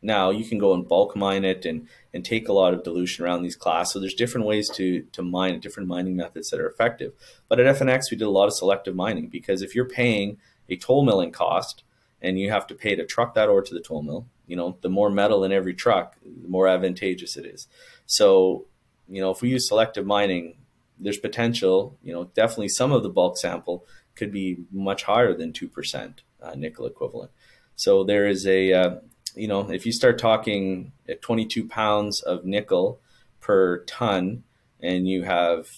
Now 0.00 0.30
you 0.30 0.44
can 0.44 0.58
go 0.58 0.74
and 0.74 0.86
bulk 0.86 1.16
mine 1.16 1.44
it 1.44 1.64
and 1.64 1.88
and 2.14 2.24
take 2.24 2.48
a 2.48 2.52
lot 2.52 2.72
of 2.72 2.84
dilution 2.84 3.24
around 3.24 3.42
these 3.42 3.56
class. 3.56 3.92
So 3.92 3.98
there's 3.98 4.14
different 4.14 4.46
ways 4.46 4.70
to 4.74 5.02
to 5.12 5.22
mine 5.22 5.58
different 5.60 5.88
mining 5.88 6.16
methods 6.16 6.50
that 6.50 6.60
are 6.60 6.68
effective. 6.68 7.12
But 7.48 7.58
at 7.58 7.76
FNX 7.76 8.10
we 8.10 8.16
did 8.16 8.26
a 8.26 8.30
lot 8.30 8.46
of 8.46 8.54
selective 8.54 8.94
mining 8.94 9.28
because 9.28 9.60
if 9.62 9.74
you're 9.74 9.88
paying 9.88 10.38
a 10.68 10.76
toll 10.76 11.04
milling 11.04 11.32
cost 11.32 11.82
and 12.20 12.38
you 12.38 12.50
have 12.50 12.66
to 12.68 12.74
pay 12.74 12.94
to 12.94 13.04
truck 13.04 13.34
that 13.34 13.48
ore 13.48 13.62
to 13.62 13.74
the 13.74 13.80
toll 13.80 14.02
mill, 14.02 14.26
you 14.46 14.56
know, 14.56 14.76
the 14.80 14.88
more 14.88 15.10
metal 15.10 15.44
in 15.44 15.52
every 15.52 15.74
truck, 15.74 16.16
the 16.22 16.48
more 16.48 16.68
advantageous 16.68 17.36
it 17.36 17.46
is. 17.46 17.66
So, 18.06 18.66
you 19.08 19.20
know, 19.20 19.30
if 19.30 19.42
we 19.42 19.50
use 19.50 19.68
selective 19.68 20.06
mining, 20.06 20.56
there's 20.98 21.18
potential, 21.18 21.96
you 22.02 22.12
know, 22.12 22.24
definitely 22.34 22.68
some 22.68 22.92
of 22.92 23.02
the 23.02 23.08
bulk 23.08 23.38
sample 23.38 23.84
could 24.18 24.32
be 24.32 24.58
much 24.70 25.04
higher 25.04 25.34
than 25.34 25.52
2% 25.52 26.14
uh, 26.42 26.54
nickel 26.54 26.86
equivalent. 26.86 27.30
So 27.76 28.04
there 28.04 28.26
is 28.26 28.46
a, 28.46 28.72
uh, 28.72 28.96
you 29.34 29.48
know, 29.48 29.70
if 29.70 29.86
you 29.86 29.92
start 29.92 30.18
talking 30.18 30.92
at 31.08 31.22
22 31.22 31.68
pounds 31.68 32.20
of 32.20 32.44
nickel 32.44 33.00
per 33.40 33.84
ton 33.84 34.42
and 34.80 35.08
you 35.08 35.22
have 35.22 35.70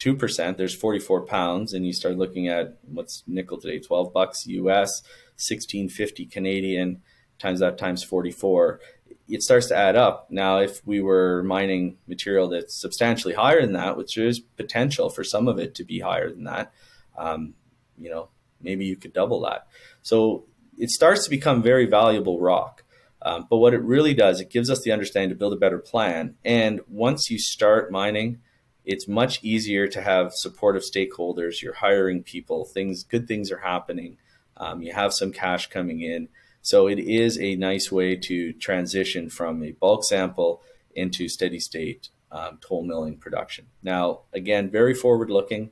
2%, 0.00 0.56
there's 0.56 0.74
44 0.74 1.22
pounds, 1.22 1.72
and 1.72 1.86
you 1.86 1.92
start 1.92 2.16
looking 2.16 2.48
at 2.48 2.78
what's 2.86 3.24
nickel 3.26 3.58
today, 3.58 3.80
12 3.80 4.12
bucks 4.12 4.46
US, 4.46 5.02
1650 5.36 6.26
Canadian, 6.26 7.02
times 7.38 7.60
that 7.60 7.78
times 7.78 8.02
44. 8.02 8.80
It 9.28 9.42
starts 9.42 9.66
to 9.68 9.76
add 9.76 9.96
up. 9.96 10.28
Now, 10.30 10.58
if 10.58 10.86
we 10.86 11.00
were 11.00 11.42
mining 11.42 11.98
material 12.06 12.48
that's 12.48 12.74
substantially 12.74 13.34
higher 13.34 13.60
than 13.60 13.72
that, 13.72 13.96
which 13.96 14.16
is 14.16 14.40
potential 14.40 15.10
for 15.10 15.24
some 15.24 15.48
of 15.48 15.58
it 15.58 15.74
to 15.76 15.84
be 15.84 16.00
higher 16.00 16.30
than 16.30 16.44
that, 16.44 16.72
um, 17.18 17.54
you 17.98 18.10
know, 18.10 18.28
maybe 18.60 18.86
you 18.86 18.96
could 18.96 19.12
double 19.12 19.40
that. 19.42 19.66
So 20.02 20.44
it 20.78 20.90
starts 20.90 21.24
to 21.24 21.30
become 21.30 21.62
very 21.62 21.86
valuable 21.86 22.40
rock. 22.40 22.84
Um, 23.20 23.46
but 23.50 23.56
what 23.56 23.74
it 23.74 23.82
really 23.82 24.14
does, 24.14 24.40
it 24.40 24.48
gives 24.48 24.70
us 24.70 24.82
the 24.82 24.92
understanding 24.92 25.30
to 25.30 25.34
build 25.34 25.52
a 25.52 25.56
better 25.56 25.78
plan. 25.78 26.36
And 26.44 26.80
once 26.88 27.30
you 27.30 27.38
start 27.38 27.90
mining, 27.90 28.38
it's 28.84 29.08
much 29.08 29.42
easier 29.42 29.88
to 29.88 30.00
have 30.00 30.32
supportive 30.32 30.82
stakeholders. 30.82 31.60
You're 31.60 31.74
hiring 31.74 32.22
people, 32.22 32.64
things, 32.64 33.02
good 33.02 33.26
things 33.26 33.50
are 33.50 33.58
happening. 33.58 34.18
Um, 34.56 34.82
you 34.82 34.92
have 34.92 35.12
some 35.12 35.32
cash 35.32 35.68
coming 35.68 36.00
in. 36.00 36.28
So 36.62 36.86
it 36.86 36.98
is 36.98 37.38
a 37.38 37.56
nice 37.56 37.90
way 37.90 38.16
to 38.16 38.52
transition 38.54 39.30
from 39.30 39.62
a 39.62 39.72
bulk 39.72 40.04
sample 40.04 40.62
into 40.94 41.28
steady 41.28 41.60
state 41.60 42.08
um, 42.30 42.58
toll 42.60 42.84
milling 42.84 43.16
production. 43.16 43.66
Now, 43.82 44.20
again, 44.32 44.70
very 44.70 44.94
forward 44.94 45.30
looking, 45.30 45.70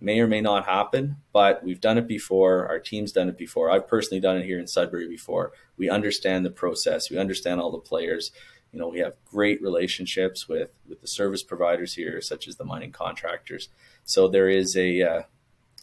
may 0.00 0.20
or 0.20 0.26
may 0.26 0.40
not 0.40 0.66
happen, 0.66 1.16
but 1.32 1.62
we've 1.62 1.80
done 1.80 1.98
it 1.98 2.06
before. 2.06 2.66
Our 2.68 2.78
team's 2.78 3.12
done 3.12 3.28
it 3.28 3.38
before. 3.38 3.70
I've 3.70 3.88
personally 3.88 4.20
done 4.20 4.36
it 4.36 4.44
here 4.44 4.58
in 4.58 4.66
Sudbury 4.66 5.08
before. 5.08 5.52
We 5.76 5.90
understand 5.90 6.44
the 6.44 6.50
process, 6.50 7.10
we 7.10 7.18
understand 7.18 7.60
all 7.60 7.70
the 7.70 7.78
players. 7.78 8.32
You 8.72 8.78
know, 8.78 8.88
we 8.88 8.98
have 8.98 9.14
great 9.24 9.62
relationships 9.62 10.46
with, 10.46 10.68
with 10.86 11.00
the 11.00 11.06
service 11.06 11.42
providers 11.42 11.94
here, 11.94 12.20
such 12.20 12.46
as 12.46 12.56
the 12.56 12.66
mining 12.66 12.92
contractors. 12.92 13.70
So 14.04 14.28
there 14.28 14.48
is 14.48 14.76
a, 14.76 15.00
uh, 15.02 15.22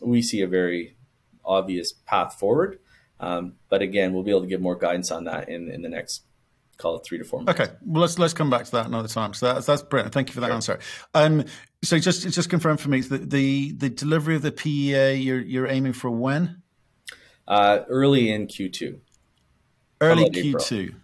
we 0.02 0.22
see 0.22 0.42
a 0.42 0.48
very 0.48 0.96
obvious 1.44 1.94
path 1.94 2.38
forward. 2.38 2.80
Um, 3.20 3.54
but 3.70 3.82
again, 3.82 4.14
we'll 4.14 4.24
be 4.24 4.30
able 4.30 4.42
to 4.42 4.48
give 4.48 4.62
more 4.62 4.76
guidance 4.76 5.10
on 5.10 5.24
that 5.24 5.50
in, 5.50 5.72
in 5.72 5.82
the 5.82 5.90
next 5.90 6.25
call 6.78 6.98
it 6.98 7.06
three 7.06 7.18
to 7.18 7.24
four 7.24 7.42
months. 7.42 7.60
Okay, 7.60 7.72
well 7.82 8.02
let's 8.02 8.20
let's 8.20 8.34
come 8.34 8.50
back 8.50 8.66
to 8.66 8.72
that 8.72 8.86
another 8.86 9.08
time. 9.08 9.34
So 9.34 9.54
that's 9.54 9.66
that's 9.66 9.82
brilliant. 9.82 10.14
Thank 10.14 10.30
you 10.30 10.34
for 10.34 10.42
that 10.42 10.48
sure. 10.48 10.56
answer. 10.56 10.80
Um, 11.14 11.46
so 11.84 12.00
just 12.00 12.24
just 12.30 12.50
confirm 12.50 12.78
for 12.78 12.90
me 12.90 13.02
the, 13.02 13.20
the 13.20 13.72
the 13.74 13.90
delivery 13.90 14.36
of 14.36 14.42
the 14.42 14.52
PEA 14.52 15.16
you're 15.16 15.42
you're 15.42 15.68
aiming 15.68 15.94
for 15.94 16.10
when? 16.10 16.62
Uh, 17.48 17.80
early 17.90 18.32
in 18.32 18.48
Q2. 18.48 19.00
Early 20.02 20.30
Q2. 20.30 20.96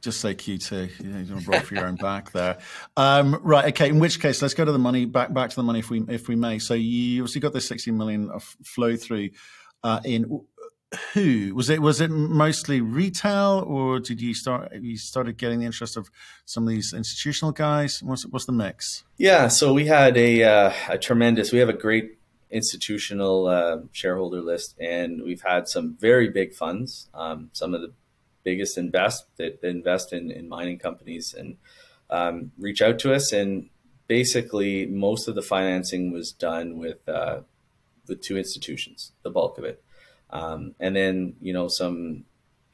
Just 0.00 0.20
say 0.20 0.34
Q2. 0.34 1.02
You, 1.02 1.10
you 1.10 1.24
don't 1.24 1.46
roll 1.46 1.60
for 1.60 1.74
your 1.74 1.86
own 1.86 1.96
back 1.96 2.30
there. 2.30 2.58
Um, 2.96 3.40
right. 3.42 3.66
Okay. 3.66 3.88
In 3.88 3.98
which 3.98 4.20
case, 4.20 4.40
let's 4.40 4.54
go 4.54 4.64
to 4.64 4.70
the 4.70 4.78
money. 4.78 5.04
Back 5.04 5.34
back 5.34 5.50
to 5.50 5.56
the 5.56 5.64
money, 5.64 5.80
if 5.80 5.90
we 5.90 6.04
if 6.08 6.28
we 6.28 6.36
may. 6.36 6.60
So 6.60 6.74
you 6.74 7.22
obviously 7.22 7.40
got 7.40 7.52
this 7.52 7.66
60 7.66 7.90
million 7.90 8.30
of 8.30 8.44
flow 8.62 8.96
through 8.96 9.30
uh, 9.82 10.00
in 10.04 10.40
who 11.12 11.54
was 11.54 11.68
it? 11.68 11.82
Was 11.82 12.00
it 12.00 12.10
mostly 12.10 12.80
retail, 12.80 13.64
or 13.66 14.00
did 14.00 14.20
you 14.20 14.34
start? 14.34 14.72
You 14.74 14.96
started 14.96 15.36
getting 15.36 15.60
the 15.60 15.66
interest 15.66 15.96
of 15.96 16.10
some 16.46 16.64
of 16.64 16.70
these 16.70 16.94
institutional 16.94 17.52
guys. 17.52 18.02
What's 18.02 18.24
what's 18.26 18.46
the 18.46 18.52
mix? 18.52 19.04
Yeah, 19.18 19.48
so 19.48 19.74
we 19.74 19.86
had 19.86 20.16
a 20.16 20.42
uh, 20.44 20.72
a 20.88 20.98
tremendous. 20.98 21.52
We 21.52 21.58
have 21.58 21.68
a 21.68 21.74
great 21.74 22.18
institutional 22.50 23.46
uh, 23.46 23.78
shareholder 23.92 24.40
list, 24.40 24.76
and 24.80 25.22
we've 25.22 25.42
had 25.42 25.68
some 25.68 25.96
very 26.00 26.30
big 26.30 26.54
funds. 26.54 27.08
Um, 27.12 27.50
some 27.52 27.74
of 27.74 27.82
the 27.82 27.92
biggest 28.42 28.78
and 28.78 28.90
best 28.90 29.26
that, 29.36 29.62
invest 29.62 30.12
in, 30.12 30.30
in 30.30 30.48
mining 30.48 30.78
companies 30.78 31.34
and 31.36 31.58
um, 32.08 32.52
reach 32.58 32.80
out 32.80 32.98
to 33.00 33.12
us. 33.12 33.30
And 33.30 33.68
basically, 34.06 34.86
most 34.86 35.28
of 35.28 35.34
the 35.34 35.42
financing 35.42 36.12
was 36.12 36.32
done 36.32 36.78
with 36.78 37.06
uh, 37.06 37.40
the 38.06 38.16
two 38.16 38.38
institutions, 38.38 39.12
the 39.22 39.30
bulk 39.30 39.58
of 39.58 39.64
it. 39.64 39.82
Um, 40.30 40.74
and 40.78 40.94
then, 40.94 41.36
you 41.40 41.52
know, 41.52 41.68
some 41.68 42.24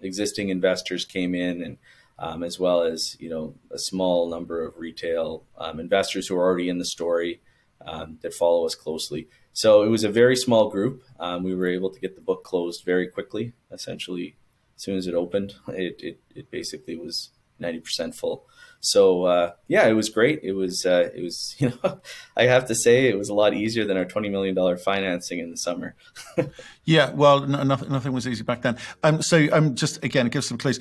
existing 0.01 0.49
investors 0.49 1.05
came 1.05 1.35
in 1.35 1.63
and 1.63 1.79
um, 2.19 2.43
as 2.43 2.59
well 2.59 2.83
as, 2.83 3.17
you 3.19 3.29
know, 3.29 3.55
a 3.71 3.79
small 3.79 4.29
number 4.29 4.65
of 4.65 4.79
retail 4.79 5.45
um, 5.59 5.81
investors 5.81 6.29
who 6.29 6.37
are 6.37 6.45
already 6.45 6.69
in 6.69 6.79
the 6.79 6.85
story 6.85 7.41
um, 7.85 8.19
that 8.23 8.35
follow 8.35 8.65
us 8.67 8.75
closely. 8.75 9.29
So 9.53 9.83
it 9.83 9.89
was 9.89 10.05
a 10.05 10.09
very 10.09 10.37
small 10.37 10.69
group. 10.71 11.03
Um, 11.19 11.43
we 11.43 11.55
were 11.55 11.67
able 11.67 11.91
to 11.91 12.01
get 12.01 12.15
the 12.15 12.21
book 12.21 12.45
closed 12.45 12.85
very 12.85 13.09
quickly. 13.09 13.53
Essentially, 13.71 14.37
as 14.77 14.83
soon 14.83 14.97
as 14.97 15.07
it 15.07 15.15
opened, 15.15 15.55
it, 15.69 15.97
it, 16.01 16.21
it 16.35 16.51
basically 16.51 16.97
was 16.97 17.31
90% 17.61 18.15
full. 18.15 18.47
So 18.85 19.25
uh, 19.25 19.53
yeah, 19.69 19.87
it 19.87 19.95
was 19.95 20.09
great. 20.09 20.41
It 20.43 20.53
was 20.53 20.85
uh, 20.87 21.11
it 21.15 21.23
was 21.23 21.57
you 21.59 21.73
know 21.83 22.01
I 22.37 22.45
have 22.45 22.67
to 22.69 22.75
say 22.75 23.09
it 23.09 23.19
was 23.19 23.29
a 23.29 23.35
lot 23.35 23.55
easier 23.55 23.85
than 23.85 23.97
our 23.97 24.05
twenty 24.05 24.29
million 24.29 24.55
dollar 24.55 24.77
financing 24.77 25.39
in 25.39 25.51
the 25.51 25.57
summer. 25.57 25.95
yeah, 26.85 27.11
well, 27.13 27.41
no, 27.47 27.63
nothing 27.63 27.91
nothing 27.91 28.13
was 28.13 28.29
easy 28.29 28.43
back 28.43 28.63
then. 28.63 28.77
Um, 29.03 29.23
so 29.23 29.47
um, 29.53 29.75
just 29.75 30.03
again, 30.05 30.29
give 30.29 30.45
some 30.45 30.59
clues. 30.59 30.79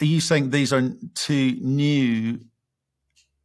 Are 0.00 0.06
you 0.06 0.20
saying 0.20 0.50
these 0.50 0.72
are 0.72 0.82
two 1.14 1.56
new 1.60 2.40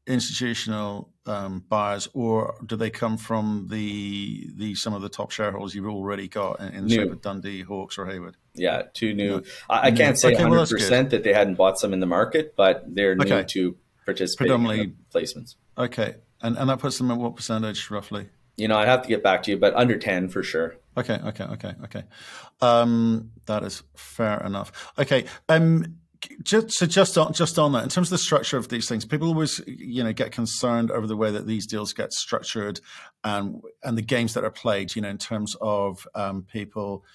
institutional 0.07 1.09
um, 1.27 1.63
buyers, 1.69 2.09
or 2.13 2.55
do 2.65 2.75
they 2.75 2.89
come 2.89 3.17
from 3.17 3.67
the 3.69 4.49
the 4.55 4.75
some 4.75 4.93
of 4.93 5.01
the 5.01 5.09
top 5.09 5.31
shareholders 5.31 5.75
you've 5.75 5.87
already 5.87 6.27
got 6.27 6.59
in, 6.59 6.69
in 6.69 6.87
the 6.87 6.95
shape 6.95 7.11
of 7.11 7.21
Dundee, 7.21 7.61
Hawks, 7.61 7.97
or 7.97 8.07
Haywood? 8.07 8.35
Yeah, 8.55 8.83
two 8.93 9.13
new. 9.13 9.35
Yeah. 9.35 9.51
I, 9.69 9.87
I, 9.87 9.91
can't 9.91 10.19
say 10.19 10.33
okay, 10.33 10.43
100% 10.43 10.89
well, 10.89 11.03
that 11.05 11.23
they 11.23 11.33
hadn't 11.33 11.55
bought 11.55 11.79
some 11.79 11.93
in 11.93 11.99
the 11.99 12.07
market, 12.07 12.55
but 12.57 12.83
they're 12.87 13.15
new 13.15 13.43
to 13.43 13.77
participating 14.09 14.65
Predominantly, 14.65 14.93
placements. 15.13 15.55
Okay, 15.77 16.15
and 16.41 16.57
and 16.57 16.69
that 16.69 16.79
puts 16.79 16.97
them 16.97 17.11
at 17.11 17.17
what 17.17 17.35
percentage 17.35 17.89
roughly? 17.91 18.29
You 18.57 18.67
know, 18.67 18.77
I'd 18.77 18.87
have 18.87 19.03
to 19.03 19.07
get 19.07 19.23
back 19.23 19.43
to 19.43 19.51
you, 19.51 19.57
but 19.57 19.73
under 19.75 19.97
ten 19.97 20.27
for 20.27 20.43
sure. 20.43 20.75
Okay, 20.97 21.19
okay, 21.23 21.43
okay, 21.45 21.73
okay. 21.83 22.03
Um, 22.61 23.31
that 23.45 23.63
is 23.63 23.83
fair 23.95 24.43
enough. 24.45 24.91
Okay, 24.97 25.25
um, 25.47 25.95
just 26.43 26.71
so 26.71 26.85
just 26.85 27.17
on 27.17 27.33
just 27.33 27.57
on 27.57 27.71
that, 27.73 27.83
in 27.83 27.89
terms 27.89 28.07
of 28.07 28.11
the 28.11 28.17
structure 28.17 28.57
of 28.57 28.67
these 28.69 28.89
things, 28.89 29.05
people 29.05 29.27
always 29.27 29.61
you 29.67 30.03
know 30.03 30.11
get 30.11 30.31
concerned 30.31 30.91
over 30.91 31.07
the 31.07 31.15
way 31.15 31.31
that 31.31 31.47
these 31.47 31.67
deals 31.67 31.93
get 31.93 32.11
structured, 32.11 32.81
and 33.23 33.61
and 33.83 33.97
the 33.97 34.01
games 34.01 34.33
that 34.33 34.43
are 34.43 34.51
played. 34.51 34.95
You 34.95 35.03
know, 35.03 35.09
in 35.09 35.17
terms 35.17 35.55
of 35.61 36.05
um, 36.15 36.43
people 36.43 37.05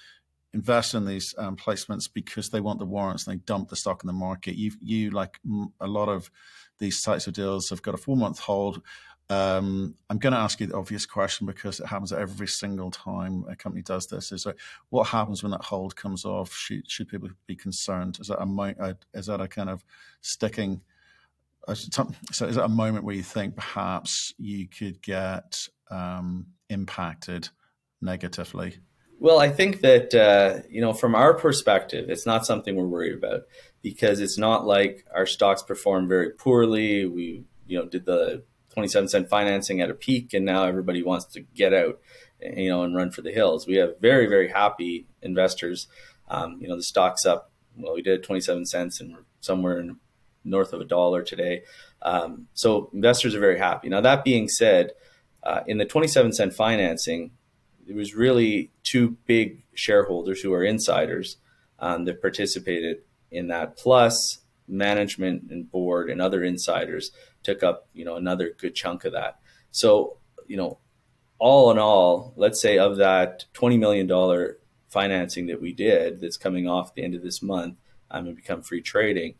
invest 0.55 0.93
in 0.95 1.05
these 1.05 1.35
um, 1.37 1.57
placements 1.57 2.09
because 2.11 2.49
they 2.49 2.61
want 2.61 2.79
the 2.79 2.85
warrants 2.85 3.27
and 3.27 3.35
they 3.35 3.43
dump 3.43 3.69
the 3.69 3.75
stock 3.75 4.03
in 4.03 4.07
the 4.07 4.13
market. 4.13 4.55
You 4.55 4.71
you 4.81 5.11
like 5.11 5.39
a 5.79 5.87
lot 5.87 6.07
of 6.07 6.31
these 6.79 7.01
types 7.03 7.27
of 7.27 7.33
deals 7.33 7.69
have 7.69 7.81
got 7.81 7.93
a 7.93 7.97
four 7.97 8.15
month 8.15 8.39
hold. 8.39 8.81
Um, 9.29 9.95
I'm 10.09 10.19
going 10.19 10.33
to 10.33 10.39
ask 10.39 10.59
you 10.59 10.67
the 10.67 10.77
obvious 10.77 11.05
question 11.07 11.47
because 11.47 11.79
it 11.79 11.87
happens 11.87 12.13
every 12.13 12.47
single 12.47 12.91
time 12.91 13.43
a 13.49 13.55
company 13.55 13.81
does 13.81 14.07
this. 14.07 14.31
Is 14.31 14.45
like, 14.45 14.59
what 14.89 15.07
happens 15.07 15.41
when 15.41 15.51
that 15.51 15.63
hold 15.63 15.95
comes 15.95 16.25
off? 16.25 16.53
Should, 16.53 16.89
should 16.89 17.09
people 17.09 17.29
be 17.47 17.55
concerned? 17.55 18.17
Is 18.21 18.27
that 18.27 18.39
a 18.39 18.97
is 19.13 19.25
that 19.25 19.41
a 19.41 19.47
kind 19.47 19.69
of 19.69 19.83
sticking? 20.21 20.81
So 21.73 22.45
is 22.45 22.55
that 22.55 22.65
a 22.65 22.69
moment 22.69 23.03
where 23.03 23.15
you 23.15 23.23
think 23.23 23.55
perhaps 23.55 24.33
you 24.37 24.67
could 24.67 25.01
get 25.01 25.67
um, 25.89 26.45
impacted 26.69 27.49
negatively? 28.01 28.77
Well, 29.19 29.39
I 29.39 29.49
think 29.49 29.81
that 29.81 30.13
uh, 30.13 30.61
you 30.69 30.81
know, 30.81 30.93
from 30.93 31.15
our 31.15 31.33
perspective, 31.33 32.09
it's 32.09 32.25
not 32.25 32.45
something 32.45 32.75
we're 32.75 32.85
worried 32.85 33.15
about 33.15 33.43
because 33.81 34.19
it's 34.19 34.37
not 34.37 34.65
like 34.65 35.05
our 35.13 35.25
stocks 35.25 35.63
performed 35.63 36.09
very 36.09 36.31
poorly. 36.31 37.05
We, 37.05 37.45
you 37.67 37.79
know, 37.79 37.85
did 37.85 38.05
the 38.05 38.43
27 38.75 39.07
cent 39.07 39.29
financing 39.29 39.79
at 39.79 39.89
a 39.89 39.93
peak 39.93 40.33
and 40.33 40.45
now 40.45 40.65
everybody 40.65 41.01
wants 41.01 41.25
to 41.25 41.41
get 41.41 41.73
out, 41.73 41.99
you 42.41 42.69
know, 42.69 42.83
and 42.83 42.95
run 42.95 43.09
for 43.09 43.21
the 43.21 43.31
hills. 43.31 43.65
We 43.65 43.75
have 43.75 43.99
very, 44.01 44.27
very 44.27 44.49
happy 44.49 45.07
investors. 45.21 45.87
Um, 46.27 46.57
you 46.59 46.67
know, 46.67 46.75
the 46.75 46.83
stock's 46.83 47.25
up, 47.25 47.51
well, 47.77 47.93
we 47.93 48.01
did 48.01 48.23
27 48.23 48.65
cents 48.65 48.99
and 48.99 49.13
we're 49.13 49.23
somewhere 49.39 49.79
in 49.79 49.97
north 50.43 50.73
of 50.73 50.81
a 50.81 50.85
dollar 50.85 51.23
today. 51.23 51.63
Um, 52.01 52.47
so 52.53 52.89
investors 52.93 53.33
are 53.33 53.39
very 53.39 53.57
happy. 53.57 53.87
Now, 53.87 54.01
that 54.01 54.23
being 54.25 54.49
said, 54.49 54.91
uh, 55.43 55.61
in 55.67 55.77
the 55.77 55.85
27 55.85 56.33
cent 56.33 56.53
financing, 56.53 57.31
there 57.85 57.95
was 57.95 58.15
really 58.15 58.71
two 58.83 59.17
big 59.25 59.63
shareholders 59.73 60.41
who 60.41 60.53
are 60.53 60.63
insiders 60.63 61.37
um, 61.79 62.05
that 62.05 62.21
participated 62.21 62.97
in 63.31 63.47
that. 63.47 63.77
Plus, 63.77 64.39
management 64.67 65.43
and 65.51 65.69
board 65.71 66.09
and 66.09 66.21
other 66.21 66.43
insiders 66.43 67.11
took 67.43 67.63
up 67.63 67.87
you 67.93 68.03
know 68.03 68.15
another 68.15 68.51
good 68.57 68.75
chunk 68.75 69.05
of 69.05 69.13
that. 69.13 69.39
So 69.71 70.17
you 70.47 70.57
know, 70.57 70.79
all 71.39 71.71
in 71.71 71.77
all, 71.77 72.33
let's 72.35 72.61
say 72.61 72.77
of 72.77 72.97
that 72.97 73.45
twenty 73.53 73.77
million 73.77 74.07
dollar 74.07 74.57
financing 74.89 75.47
that 75.47 75.61
we 75.61 75.73
did, 75.73 76.21
that's 76.21 76.37
coming 76.37 76.67
off 76.67 76.93
the 76.93 77.03
end 77.03 77.15
of 77.15 77.21
this 77.21 77.41
month, 77.41 77.75
um, 78.11 78.27
and 78.27 78.35
become 78.35 78.61
free 78.61 78.81
trading. 78.81 79.35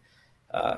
Uh, 0.53 0.77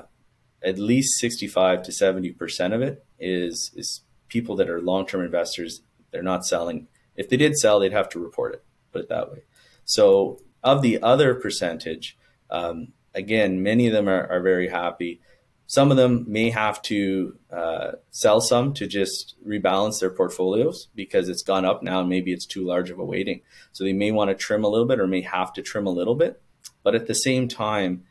at 0.62 0.78
least 0.78 1.18
65 1.20 1.84
to 1.84 1.92
70 1.92 2.32
percent 2.32 2.74
of 2.74 2.82
it 2.82 3.04
is 3.18 3.70
is 3.76 4.02
people 4.28 4.56
that 4.56 4.68
are 4.68 4.80
long 4.80 5.06
term 5.06 5.24
investors. 5.24 5.82
They're 6.10 6.22
not 6.22 6.46
selling. 6.46 6.88
If 7.18 7.28
they 7.28 7.36
did 7.36 7.58
sell, 7.58 7.80
they'd 7.80 7.92
have 7.92 8.08
to 8.10 8.20
report 8.20 8.54
it. 8.54 8.64
Put 8.92 9.02
it 9.02 9.08
that 9.10 9.30
way. 9.30 9.42
So 9.84 10.40
of 10.62 10.82
the 10.82 11.02
other 11.02 11.34
percentage, 11.34 12.16
um, 12.48 12.92
again, 13.12 13.62
many 13.62 13.88
of 13.88 13.92
them 13.92 14.08
are, 14.08 14.26
are 14.30 14.40
very 14.40 14.68
happy. 14.68 15.20
Some 15.66 15.90
of 15.90 15.96
them 15.96 16.24
may 16.28 16.48
have 16.50 16.80
to 16.82 17.36
uh, 17.52 17.92
sell 18.10 18.40
some 18.40 18.72
to 18.74 18.86
just 18.86 19.34
rebalance 19.46 20.00
their 20.00 20.10
portfolios 20.10 20.88
because 20.94 21.28
it's 21.28 21.42
gone 21.42 21.64
up 21.64 21.82
now 21.82 22.00
and 22.00 22.08
maybe 22.08 22.32
it's 22.32 22.46
too 22.46 22.64
large 22.64 22.88
of 22.88 23.00
a 23.00 23.04
weighting. 23.04 23.42
So 23.72 23.82
they 23.82 23.92
may 23.92 24.12
want 24.12 24.30
to 24.30 24.34
trim 24.34 24.64
a 24.64 24.68
little 24.68 24.86
bit 24.86 25.00
or 25.00 25.06
may 25.06 25.22
have 25.22 25.52
to 25.54 25.62
trim 25.62 25.86
a 25.86 25.90
little 25.90 26.14
bit. 26.14 26.40
But 26.84 26.94
at 26.94 27.08
the 27.08 27.14
same 27.14 27.48
time, 27.48 28.04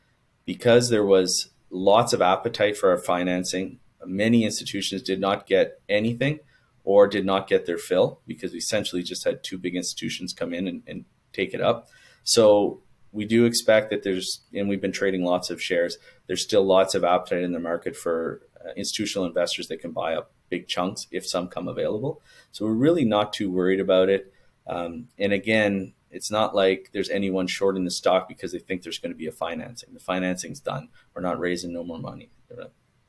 because 0.46 0.89
there 0.89 1.06
was 1.06 1.50
lots 1.70 2.12
of 2.12 2.22
appetite 2.22 2.78
for 2.78 2.89
our 2.89 2.98
financing, 2.98 3.80
many 4.06 4.43
institutions 4.43 5.02
did 5.02 5.20
not 5.20 5.48
get 5.48 5.80
anything 5.88 6.39
or 6.88 7.06
did 7.06 7.26
not 7.26 7.50
get 7.50 7.65
their 7.65 7.78
fill 7.78 8.21
because 8.26 8.54
we 8.54 8.60
essentially 8.60 9.04
just 9.04 9.26
had 9.26 9.43
two 9.43 9.58
big 9.58 9.76
institutions 9.76 10.32
come 10.32 10.54
in 10.54 10.69
and, 10.69 10.84
and 10.88 11.04
take 11.34 11.54
it 11.54 11.60
up. 11.60 11.89
So 12.23 12.82
we 13.12 13.26
do 13.26 13.43
expect 13.43 13.89
that 13.89 14.04
there's, 14.04 14.39
and 14.54 14.69
we've 14.69 14.80
been 14.80 14.93
trading 14.93 15.26
lots 15.26 15.50
of 15.50 15.62
shares. 15.62 15.97
There's 16.28 16.41
still 16.41 16.63
lots 16.63 16.95
of 16.95 17.04
appetite 17.04 17.43
in 17.43 17.52
the 17.52 17.60
market 17.60 17.93
for 17.93 18.41
uh, 18.65 18.69
institutional 18.78 19.28
investors 19.28 19.67
that 19.67 19.82
can 19.82 19.91
buy 19.91 20.15
up 20.15 20.32
big 20.47 20.69
chunks 20.69 21.08
if 21.12 21.28
some 21.28 21.50
come 21.50 21.67
available. 21.67 22.21
So 22.54 22.63
we're 22.63 22.71
really 22.71 23.04
not 23.04 23.34
too 23.34 23.52
worried 23.52 23.82
about 23.82 24.08
it. 24.08 24.32
Um, 24.65 25.10
and 25.19 25.34
again, 25.34 25.93
it's 26.10 26.32
not 26.32 26.56
like 26.56 26.91
there's 26.93 27.10
anyone 27.10 27.47
short 27.47 27.76
in 27.76 27.84
the 27.84 27.91
stock 27.91 28.30
because 28.30 28.54
they 28.54 28.60
think 28.60 28.84
there's 28.84 29.00
going 29.00 29.12
to 29.12 29.17
be 29.17 29.28
a 29.28 29.34
financing. 29.34 29.93
The 29.93 30.00
financing's 30.00 30.62
done. 30.62 30.88
We're 31.13 31.21
not 31.21 31.38
raising 31.38 31.73
no 31.73 31.84
more 31.84 32.00
money. 32.00 32.30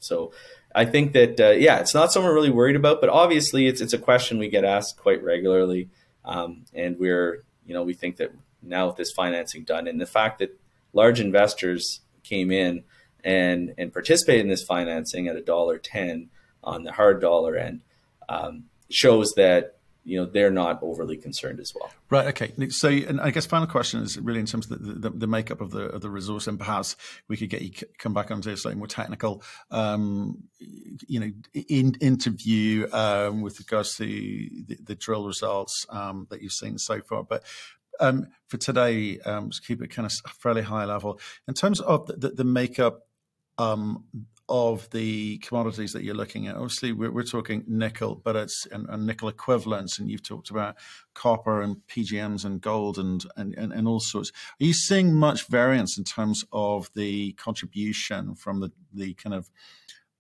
So 0.00 0.32
I 0.74 0.84
think 0.84 1.12
that 1.12 1.40
uh, 1.40 1.50
yeah, 1.50 1.78
it's 1.80 1.94
not 1.94 2.12
something 2.12 2.28
we're 2.28 2.34
really 2.34 2.50
worried 2.50 2.76
about, 2.76 3.00
but 3.00 3.11
obviously 3.11 3.66
it's 3.66 3.80
it's 3.80 3.92
a 3.92 3.98
question 3.98 4.38
we 4.38 4.48
get 4.48 4.64
asked 4.64 4.98
quite 4.98 5.22
regularly, 5.22 5.88
um, 6.24 6.64
and 6.74 6.98
we're 6.98 7.44
you 7.66 7.74
know 7.74 7.82
we 7.82 7.94
think 7.94 8.16
that 8.16 8.32
now 8.62 8.87
with 8.87 8.96
this 8.96 9.12
financing 9.12 9.64
done 9.64 9.87
and 9.87 10.00
the 10.00 10.06
fact 10.06 10.38
that 10.38 10.58
large 10.92 11.20
investors 11.20 12.00
came 12.22 12.50
in 12.50 12.84
and 13.24 13.74
and 13.78 13.92
participated 13.92 14.42
in 14.42 14.48
this 14.48 14.62
financing 14.62 15.28
at 15.28 15.37
a 15.37 15.42
dollar 15.42 15.78
ten 15.78 16.28
on 16.62 16.84
the 16.84 16.92
hard 16.92 17.20
dollar 17.20 17.56
end 17.56 17.82
um, 18.28 18.64
shows 18.90 19.32
that 19.37 19.77
you 20.08 20.18
know 20.18 20.26
they're 20.26 20.50
not 20.50 20.82
overly 20.82 21.16
concerned 21.16 21.60
as 21.60 21.72
well. 21.74 21.90
Right. 22.08 22.28
Okay. 22.28 22.70
So, 22.70 22.88
and 22.88 23.20
I 23.20 23.30
guess 23.30 23.44
final 23.44 23.66
question 23.66 24.02
is 24.02 24.18
really 24.18 24.40
in 24.40 24.46
terms 24.46 24.70
of 24.70 24.82
the, 24.82 25.10
the, 25.10 25.10
the 25.10 25.26
makeup 25.26 25.60
of 25.60 25.70
the 25.70 25.82
of 25.82 26.00
the 26.00 26.08
resource, 26.10 26.46
and 26.46 26.58
perhaps 26.58 26.96
we 27.28 27.36
could 27.36 27.50
get 27.50 27.60
you 27.60 27.70
come 27.98 28.14
back 28.14 28.30
onto 28.30 28.56
slightly 28.56 28.78
more 28.78 28.86
technical, 28.86 29.42
um, 29.70 30.44
you 30.58 31.20
know, 31.20 31.30
in, 31.68 31.94
interview 32.00 32.88
um, 32.92 33.42
with 33.42 33.58
regards 33.58 33.96
to 33.96 34.04
the, 34.06 34.78
the 34.82 34.94
drill 34.94 35.26
results 35.26 35.84
um, 35.90 36.26
that 36.30 36.40
you've 36.40 36.52
seen 36.52 36.78
so 36.78 37.00
far. 37.02 37.22
But 37.22 37.42
um, 38.00 38.28
for 38.48 38.56
today, 38.56 39.18
um, 39.20 39.50
just 39.50 39.66
keep 39.66 39.82
it 39.82 39.88
kind 39.88 40.06
of 40.06 40.12
fairly 40.40 40.62
high 40.62 40.86
level 40.86 41.20
in 41.46 41.54
terms 41.54 41.80
of 41.80 42.06
the, 42.06 42.30
the 42.30 42.44
makeup 42.44 43.06
um, 43.58 44.04
of 44.48 44.88
the 44.90 45.38
commodities 45.38 45.92
that 45.92 46.02
you're 46.02 46.14
looking 46.14 46.46
at. 46.46 46.54
Obviously, 46.54 46.92
we're, 46.92 47.11
we're 47.11 47.22
talking 47.22 47.64
nickel, 47.66 48.14
but 48.14 48.37
it's 48.37 48.66
and, 48.66 48.88
and, 48.88 49.06
nickel 49.06 49.28
equivalents, 49.28 49.98
and 49.98 50.11
you've 50.11 50.22
talked 50.22 50.50
about 50.50 50.76
copper 51.14 51.61
and 51.61 51.76
PGMs 51.88 52.44
and 52.44 52.61
gold 52.61 52.98
and, 52.98 53.24
and, 53.37 53.54
and, 53.56 53.72
and, 53.72 53.87
all 53.87 54.00
sorts. 54.00 54.30
Are 54.61 54.64
you 54.64 54.72
seeing 54.72 55.14
much 55.14 55.46
variance 55.48 55.98
in 55.98 56.04
terms 56.04 56.44
of 56.52 56.90
the 56.94 57.32
contribution 57.32 58.34
from 58.34 58.61
the, 58.61 58.72
the 58.92 59.14
kind 59.14 59.34
of 59.34 59.50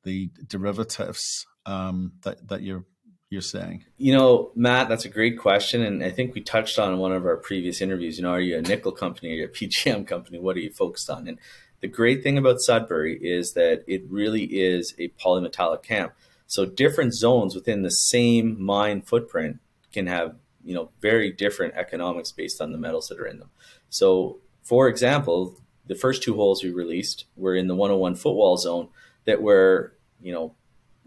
the 0.04 0.30
derivatives 0.46 1.46
um, 1.66 2.12
that, 2.22 2.48
that 2.48 2.62
you're 2.62 2.84
you're 3.30 3.42
saying? 3.42 3.84
You 3.98 4.14
know, 4.14 4.52
Matt, 4.54 4.88
that's 4.88 5.04
a 5.04 5.10
great 5.10 5.38
question. 5.38 5.82
And 5.82 6.02
I 6.02 6.10
think 6.10 6.34
we 6.34 6.40
touched 6.40 6.78
on 6.78 6.94
in 6.94 6.98
one 6.98 7.12
of 7.12 7.26
our 7.26 7.36
previous 7.36 7.82
interviews, 7.82 8.16
you 8.16 8.22
know, 8.22 8.30
are 8.30 8.40
you 8.40 8.56
a 8.56 8.62
nickel 8.62 8.92
company? 8.92 9.38
or 9.40 9.44
a 9.44 9.48
PGM 9.48 10.06
company? 10.06 10.38
What 10.38 10.56
are 10.56 10.60
you 10.60 10.72
focused 10.72 11.10
on? 11.10 11.28
And 11.28 11.38
the 11.80 11.88
great 11.88 12.22
thing 12.22 12.38
about 12.38 12.60
Sudbury 12.60 13.18
is 13.20 13.52
that 13.52 13.84
it 13.86 14.02
really 14.08 14.44
is 14.44 14.94
a 14.98 15.08
polymetallic 15.10 15.82
camp. 15.82 16.12
So 16.46 16.64
different 16.64 17.14
zones 17.14 17.54
within 17.54 17.82
the 17.82 17.90
same 17.90 18.62
mine 18.62 19.02
footprint 19.02 19.58
can 19.92 20.06
have, 20.06 20.36
you 20.64 20.74
know, 20.74 20.90
very 21.00 21.30
different 21.30 21.74
economics 21.74 22.32
based 22.32 22.60
on 22.60 22.72
the 22.72 22.78
metals 22.78 23.08
that 23.08 23.20
are 23.20 23.26
in 23.26 23.38
them. 23.38 23.50
So, 23.90 24.38
for 24.62 24.88
example, 24.88 25.60
the 25.86 25.94
first 25.94 26.22
two 26.22 26.34
holes 26.34 26.62
we 26.62 26.70
released 26.70 27.26
were 27.36 27.54
in 27.54 27.68
the 27.68 27.74
101 27.74 28.16
footwall 28.16 28.56
zone 28.56 28.88
that 29.24 29.42
were, 29.42 29.94
you 30.20 30.32
know, 30.32 30.54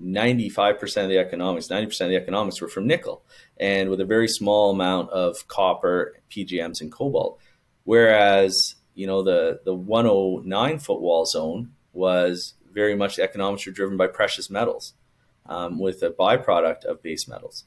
95% 0.01 1.03
of 1.03 1.09
the 1.09 1.19
economics, 1.19 1.67
90% 1.67 2.01
of 2.01 2.09
the 2.09 2.15
economics 2.15 2.61
were 2.61 2.67
from 2.67 2.87
nickel 2.87 3.23
and 3.57 3.89
with 3.89 4.01
a 4.01 4.05
very 4.05 4.27
small 4.27 4.71
amount 4.71 5.09
of 5.11 5.47
copper, 5.47 6.15
PGMs, 6.29 6.81
and 6.81 6.91
cobalt. 6.91 7.39
Whereas 7.83 8.75
you 8.93 9.07
know, 9.07 9.23
the, 9.23 9.61
the 9.63 9.73
109 9.73 10.79
foot 10.79 11.01
wall 11.01 11.25
zone 11.25 11.71
was 11.93 12.53
very 12.71 12.95
much 12.95 13.15
the 13.17 13.23
economics 13.23 13.65
were 13.65 13.71
driven 13.71 13.97
by 13.97 14.07
precious 14.07 14.49
metals 14.49 14.93
um, 15.45 15.79
with 15.79 16.01
a 16.03 16.09
byproduct 16.09 16.85
of 16.85 17.01
base 17.01 17.27
metals. 17.27 17.63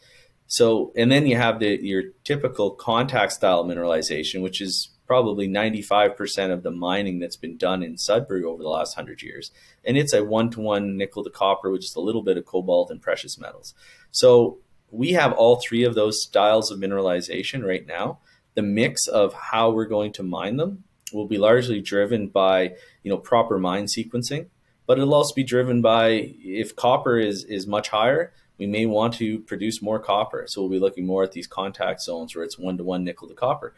So, 0.46 0.92
and 0.96 1.10
then 1.10 1.26
you 1.26 1.36
have 1.36 1.58
the 1.58 1.78
your 1.82 2.02
typical 2.22 2.70
contact 2.70 3.32
style 3.32 3.64
mineralization, 3.64 4.42
which 4.42 4.60
is 4.60 4.90
probably 5.06 5.46
95% 5.48 6.50
of 6.50 6.62
the 6.62 6.70
mining 6.70 7.18
that's 7.18 7.36
been 7.36 7.56
done 7.56 7.82
in 7.82 7.98
Sudbury 7.98 8.42
over 8.42 8.62
the 8.62 8.68
last 8.68 8.96
100 8.96 9.22
years. 9.22 9.50
And 9.84 9.98
it's 9.98 10.14
a 10.14 10.24
one 10.24 10.50
to 10.50 10.60
one 10.60 10.96
nickel 10.96 11.24
to 11.24 11.30
copper, 11.30 11.70
which 11.70 11.84
is 11.84 11.94
a 11.94 12.00
little 12.00 12.22
bit 12.22 12.38
of 12.38 12.46
cobalt 12.46 12.90
and 12.90 13.02
precious 13.02 13.38
metals. 13.38 13.74
So, 14.10 14.58
we 14.90 15.12
have 15.12 15.32
all 15.32 15.56
three 15.56 15.82
of 15.82 15.94
those 15.94 16.22
styles 16.22 16.70
of 16.70 16.78
mineralization 16.78 17.66
right 17.66 17.84
now. 17.84 18.20
The 18.54 18.62
mix 18.62 19.08
of 19.08 19.34
how 19.34 19.70
we're 19.70 19.86
going 19.86 20.12
to 20.12 20.22
mine 20.22 20.56
them 20.56 20.84
will 21.12 21.26
be 21.26 21.38
largely 21.38 21.80
driven 21.80 22.28
by 22.28 22.74
you 23.02 23.10
know 23.10 23.18
proper 23.18 23.58
mine 23.58 23.84
sequencing, 23.84 24.46
but 24.86 24.98
it'll 24.98 25.14
also 25.14 25.34
be 25.34 25.44
driven 25.44 25.82
by 25.82 26.34
if 26.38 26.74
copper 26.76 27.18
is 27.18 27.44
is 27.44 27.66
much 27.66 27.88
higher, 27.88 28.32
we 28.58 28.66
may 28.66 28.86
want 28.86 29.14
to 29.14 29.40
produce 29.40 29.82
more 29.82 29.98
copper. 29.98 30.44
So 30.48 30.62
we'll 30.62 30.70
be 30.70 30.78
looking 30.78 31.06
more 31.06 31.22
at 31.22 31.32
these 31.32 31.46
contact 31.46 32.02
zones 32.02 32.34
where 32.34 32.44
it's 32.44 32.58
one 32.58 32.78
to 32.78 32.84
one 32.84 33.04
nickel 33.04 33.28
to 33.28 33.34
copper. 33.34 33.74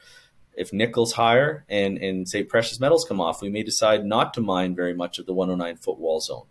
If 0.55 0.73
nickel's 0.73 1.13
higher 1.13 1.65
and 1.69 1.99
and 1.99 2.29
say 2.29 2.43
precious 2.43 2.81
metals 2.81 3.05
come 3.07 3.21
off, 3.21 3.43
we 3.43 3.51
may 3.51 3.63
decide 3.63 4.05
not 4.05 4.35
to 4.35 4.41
mine 4.41 4.75
very 4.75 4.95
much 4.95 5.19
of 5.19 5.27
the 5.27 5.35
109 5.35 5.77
foot 5.77 5.99
wall 5.99 6.21
zone. 6.21 6.47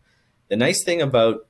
The 0.48 0.56
nice 0.56 0.84
thing 0.84 1.02
about 1.02 1.48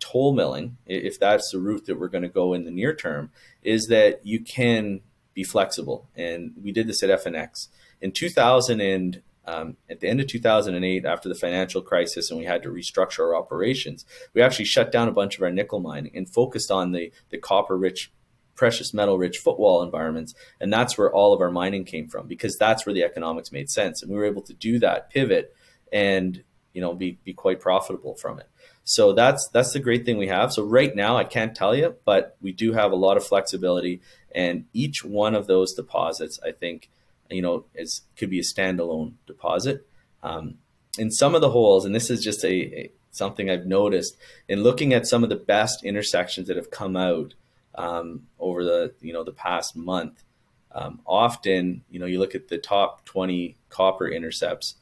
toll 0.00 0.34
milling, 0.34 0.76
if 0.86 1.18
that's 1.18 1.50
the 1.50 1.58
route 1.58 1.86
that 1.86 1.98
we're 1.98 2.08
going 2.08 2.22
to 2.22 2.28
go 2.28 2.52
in 2.52 2.64
the 2.64 2.70
near 2.70 2.94
term, 2.94 3.30
is 3.62 3.86
that 3.86 4.26
you 4.26 4.40
can 4.40 5.00
be 5.32 5.44
flexible. 5.44 6.08
And 6.14 6.52
we 6.62 6.72
did 6.72 6.86
this 6.86 7.02
at 7.02 7.10
FNX 7.24 7.68
in 8.00 8.12
2000 8.12 8.80
and 8.80 9.22
um, 9.48 9.78
at 9.88 10.00
the 10.00 10.08
end 10.08 10.20
of 10.20 10.26
2008, 10.26 11.06
after 11.06 11.28
the 11.28 11.34
financial 11.34 11.80
crisis, 11.80 12.30
and 12.30 12.38
we 12.38 12.44
had 12.44 12.62
to 12.64 12.68
restructure 12.68 13.20
our 13.20 13.34
operations, 13.34 14.04
we 14.34 14.42
actually 14.42 14.66
shut 14.66 14.92
down 14.92 15.08
a 15.08 15.12
bunch 15.12 15.36
of 15.36 15.42
our 15.42 15.50
nickel 15.50 15.80
mining 15.80 16.12
and 16.14 16.28
focused 16.28 16.70
on 16.70 16.92
the 16.92 17.10
the 17.30 17.38
copper 17.38 17.76
rich, 17.76 18.12
precious 18.54 18.92
metal 18.92 19.16
rich 19.16 19.38
footwall 19.38 19.82
environments, 19.82 20.34
and 20.60 20.70
that's 20.70 20.98
where 20.98 21.10
all 21.10 21.32
of 21.32 21.40
our 21.40 21.50
mining 21.50 21.84
came 21.84 22.08
from 22.08 22.26
because 22.26 22.58
that's 22.58 22.84
where 22.84 22.92
the 22.92 23.02
economics 23.02 23.50
made 23.50 23.70
sense, 23.70 24.02
and 24.02 24.12
we 24.12 24.18
were 24.18 24.26
able 24.26 24.42
to 24.42 24.52
do 24.52 24.78
that 24.78 25.08
pivot 25.08 25.54
and 25.90 26.44
you 26.74 26.82
know 26.82 26.94
be 26.94 27.18
be 27.24 27.32
quite 27.32 27.58
profitable 27.58 28.16
from 28.16 28.38
it. 28.38 28.50
So 28.84 29.14
that's 29.14 29.48
that's 29.48 29.72
the 29.72 29.80
great 29.80 30.04
thing 30.04 30.18
we 30.18 30.28
have. 30.28 30.52
So 30.52 30.62
right 30.62 30.94
now 30.94 31.16
I 31.16 31.24
can't 31.24 31.54
tell 31.54 31.74
you, 31.74 31.96
but 32.04 32.36
we 32.42 32.52
do 32.52 32.74
have 32.74 32.92
a 32.92 32.96
lot 32.96 33.16
of 33.16 33.26
flexibility, 33.26 34.02
and 34.34 34.66
each 34.74 35.02
one 35.02 35.34
of 35.34 35.46
those 35.46 35.72
deposits, 35.72 36.38
I 36.44 36.52
think 36.52 36.90
you 37.30 37.42
know, 37.42 37.64
as 37.76 38.02
could 38.16 38.30
be 38.30 38.38
a 38.38 38.42
standalone 38.42 39.14
deposit. 39.26 39.86
Um, 40.22 40.58
in 40.98 41.10
some 41.10 41.34
of 41.34 41.40
the 41.40 41.50
holes, 41.50 41.84
and 41.84 41.94
this 41.94 42.10
is 42.10 42.22
just 42.22 42.44
a, 42.44 42.50
a, 42.50 42.92
something 43.10 43.48
I've 43.48 43.66
noticed 43.66 44.16
in 44.48 44.62
looking 44.62 44.92
at 44.92 45.06
some 45.06 45.22
of 45.22 45.30
the 45.30 45.36
best 45.36 45.84
intersections 45.84 46.48
that 46.48 46.56
have 46.56 46.70
come 46.70 46.96
out 46.96 47.34
um, 47.74 48.26
over 48.38 48.64
the 48.64 48.94
you 49.00 49.12
know 49.12 49.24
the 49.24 49.32
past 49.32 49.76
month. 49.76 50.24
Um, 50.72 51.00
often, 51.06 51.82
you 51.88 51.98
know, 51.98 52.06
you 52.06 52.18
look 52.18 52.34
at 52.34 52.48
the 52.48 52.58
top 52.58 53.04
20 53.06 53.56
copper 53.70 54.06
intercepts. 54.06 54.74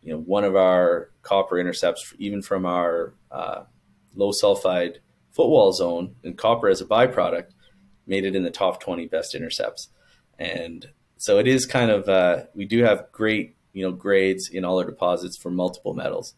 You 0.00 0.12
know, 0.12 0.20
one 0.20 0.44
of 0.44 0.54
our 0.54 1.10
copper 1.22 1.58
intercepts, 1.58 2.14
even 2.18 2.40
from 2.40 2.64
our 2.64 3.14
uh, 3.30 3.64
low 4.14 4.30
sulfide 4.30 4.98
footwall 5.32 5.72
zone, 5.72 6.14
and 6.22 6.38
copper 6.38 6.68
as 6.68 6.80
a 6.80 6.86
byproduct, 6.86 7.50
made 8.06 8.24
it 8.24 8.36
in 8.36 8.44
the 8.44 8.50
top 8.50 8.80
20 8.80 9.06
best 9.06 9.34
intercepts. 9.34 9.88
And 10.38 10.88
so 11.18 11.38
it 11.38 11.46
is 11.46 11.66
kind 11.66 11.90
of 11.90 12.08
uh, 12.08 12.44
we 12.54 12.64
do 12.64 12.82
have 12.84 13.10
great 13.12 13.56
you 13.72 13.82
know 13.82 13.92
grades 13.92 14.48
in 14.48 14.64
all 14.64 14.78
our 14.78 14.84
deposits 14.84 15.36
for 15.36 15.50
multiple 15.50 15.94
metals. 15.94 16.34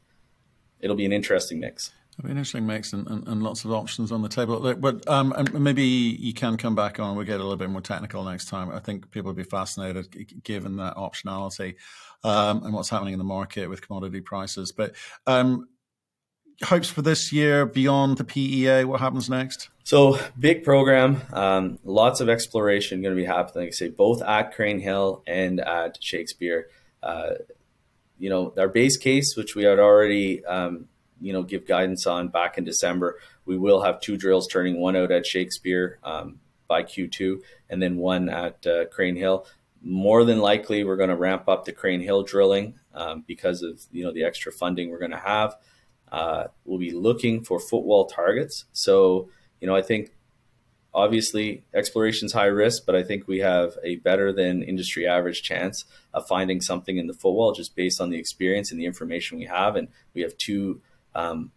It'll 0.80 0.96
be 0.96 1.04
an 1.04 1.12
interesting 1.12 1.60
mix. 1.60 1.92
An 2.22 2.28
interesting 2.28 2.66
mix 2.66 2.92
and, 2.92 3.06
and, 3.08 3.26
and 3.28 3.42
lots 3.42 3.64
of 3.64 3.72
options 3.72 4.12
on 4.12 4.20
the 4.20 4.28
table. 4.28 4.74
But 4.74 5.08
um, 5.08 5.34
maybe 5.54 5.82
you 5.82 6.34
can 6.34 6.58
come 6.58 6.74
back 6.74 7.00
on. 7.00 7.16
We'll 7.16 7.24
get 7.24 7.40
a 7.40 7.42
little 7.42 7.56
bit 7.56 7.70
more 7.70 7.80
technical 7.80 8.24
next 8.24 8.46
time. 8.46 8.70
I 8.70 8.78
think 8.78 9.10
people 9.10 9.30
will 9.30 9.36
be 9.36 9.42
fascinated 9.42 10.42
given 10.42 10.76
that 10.76 10.96
optionality 10.96 11.76
um, 12.22 12.64
and 12.64 12.74
what's 12.74 12.90
happening 12.90 13.14
in 13.14 13.18
the 13.18 13.24
market 13.24 13.70
with 13.70 13.80
commodity 13.86 14.20
prices. 14.20 14.70
But 14.70 14.96
um, 15.26 15.68
hopes 16.62 16.88
for 16.88 17.02
this 17.02 17.32
year 17.32 17.66
beyond 17.66 18.18
the 18.18 18.24
PEA? 18.24 18.84
What 18.84 19.00
happens 19.00 19.28
next? 19.30 19.68
So 19.84 20.18
big 20.38 20.62
program, 20.62 21.22
um, 21.32 21.78
lots 21.84 22.20
of 22.20 22.28
exploration 22.28 23.02
going 23.02 23.14
to 23.14 23.20
be 23.20 23.26
happening. 23.26 23.68
I 23.68 23.70
say 23.70 23.88
both 23.88 24.22
at 24.22 24.54
Crean 24.54 24.78
Hill 24.78 25.22
and 25.26 25.60
at 25.60 26.02
Shakespeare. 26.02 26.68
Uh, 27.02 27.30
you 28.18 28.28
know, 28.28 28.52
our 28.58 28.68
base 28.68 28.96
case, 28.96 29.34
which 29.36 29.56
we 29.56 29.64
had 29.64 29.78
already, 29.78 30.44
um, 30.44 30.86
you 31.20 31.32
know, 31.32 31.42
give 31.42 31.66
guidance 31.66 32.06
on 32.06 32.28
back 32.28 32.58
in 32.58 32.64
December, 32.64 33.18
we 33.46 33.56
will 33.56 33.80
have 33.80 34.00
two 34.00 34.16
drills 34.16 34.46
turning 34.46 34.78
one 34.78 34.94
out 34.94 35.10
at 35.10 35.26
Shakespeare 35.26 35.98
um, 36.04 36.38
by 36.68 36.82
Q2, 36.82 37.40
and 37.68 37.82
then 37.82 37.96
one 37.96 38.28
at 38.28 38.64
uh, 38.66 38.84
Crean 38.86 39.16
Hill. 39.16 39.46
More 39.82 40.24
than 40.24 40.38
likely, 40.38 40.84
we're 40.84 40.96
going 40.96 41.08
to 41.08 41.16
ramp 41.16 41.48
up 41.48 41.64
the 41.64 41.72
Crean 41.72 42.00
Hill 42.02 42.22
drilling 42.22 42.78
um, 42.94 43.24
because 43.26 43.62
of 43.62 43.80
you 43.90 44.04
know 44.04 44.12
the 44.12 44.24
extra 44.24 44.52
funding 44.52 44.90
we're 44.90 44.98
going 44.98 45.10
to 45.10 45.16
have. 45.16 45.56
Uh, 46.10 46.44
we'll 46.64 46.78
be 46.78 46.92
looking 46.92 47.44
for 47.44 47.60
footwall 47.60 48.06
targets. 48.06 48.64
So, 48.72 49.28
you 49.60 49.66
know, 49.66 49.76
I 49.76 49.82
think 49.82 50.10
obviously 50.92 51.62
exploration's 51.72 52.32
high 52.32 52.46
risk, 52.46 52.84
but 52.84 52.94
I 52.94 53.02
think 53.02 53.28
we 53.28 53.38
have 53.38 53.78
a 53.84 53.96
better 53.96 54.32
than 54.32 54.62
industry 54.62 55.06
average 55.06 55.42
chance 55.42 55.84
of 56.12 56.26
finding 56.26 56.60
something 56.60 56.96
in 56.96 57.06
the 57.06 57.14
footwall 57.14 57.52
just 57.52 57.76
based 57.76 58.00
on 58.00 58.10
the 58.10 58.18
experience 58.18 58.70
and 58.70 58.80
the 58.80 58.86
information 58.86 59.38
we 59.38 59.44
have. 59.44 59.76
And 59.76 59.88
we 60.14 60.22
have 60.22 60.36
two 60.36 60.80
um, 61.14 61.52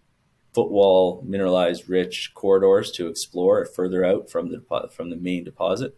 footwall 0.53 1.23
mineralized 1.25 1.89
rich 1.89 2.31
corridors 2.35 2.91
to 2.91 3.07
explore 3.07 3.65
further 3.65 4.05
out 4.05 4.29
from 4.29 4.51
the 4.51 4.89
from 4.91 5.09
the 5.09 5.15
main 5.15 5.43
deposit. 5.43 5.97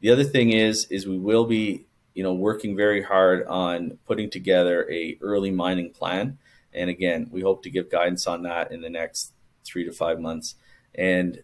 The 0.00 0.10
other 0.10 0.24
thing 0.24 0.50
is 0.50 0.86
is 0.90 1.06
we 1.06 1.18
will 1.18 1.44
be 1.44 1.86
you 2.14 2.22
know 2.22 2.32
working 2.32 2.76
very 2.76 3.02
hard 3.02 3.46
on 3.46 3.98
putting 4.06 4.30
together 4.30 4.90
a 4.90 5.18
early 5.20 5.50
mining 5.50 5.90
plan. 5.90 6.38
And 6.74 6.90
again, 6.90 7.28
we 7.30 7.42
hope 7.42 7.62
to 7.64 7.70
give 7.70 7.90
guidance 7.90 8.26
on 8.26 8.42
that 8.42 8.72
in 8.72 8.80
the 8.80 8.90
next 8.90 9.32
three 9.64 9.84
to 9.84 9.92
five 9.92 10.20
months. 10.20 10.54
And 10.94 11.42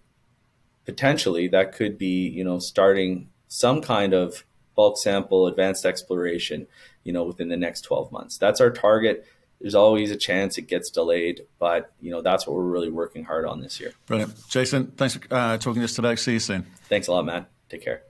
potentially 0.84 1.48
that 1.48 1.72
could 1.72 1.98
be, 1.98 2.28
you 2.28 2.44
know, 2.44 2.58
starting 2.58 3.28
some 3.48 3.80
kind 3.80 4.14
of 4.14 4.44
bulk 4.74 4.98
sample 4.98 5.46
advanced 5.46 5.84
exploration, 5.84 6.66
you 7.04 7.12
know, 7.12 7.24
within 7.24 7.48
the 7.48 7.56
next 7.56 7.82
12 7.82 8.12
months. 8.12 8.38
That's 8.38 8.60
our 8.60 8.70
target. 8.70 9.26
There's 9.60 9.74
always 9.74 10.10
a 10.10 10.16
chance 10.16 10.56
it 10.56 10.62
gets 10.62 10.88
delayed, 10.88 11.42
but 11.58 11.92
you 12.00 12.12
know 12.12 12.22
that's 12.22 12.46
what 12.46 12.54
we're 12.54 12.62
really 12.62 12.90
working 12.90 13.24
hard 13.24 13.44
on 13.44 13.60
this 13.60 13.80
year. 13.80 13.92
Brilliant, 14.06 14.34
Jason. 14.48 14.92
Thanks 14.92 15.16
for 15.16 15.34
uh, 15.34 15.58
talking 15.58 15.80
to 15.80 15.84
us 15.84 15.96
today. 15.96 16.14
See 16.14 16.34
you 16.34 16.38
soon. 16.38 16.64
Thanks 16.88 17.08
a 17.08 17.12
lot, 17.12 17.26
Matt. 17.26 17.50
Take 17.68 17.82
care. 17.82 18.07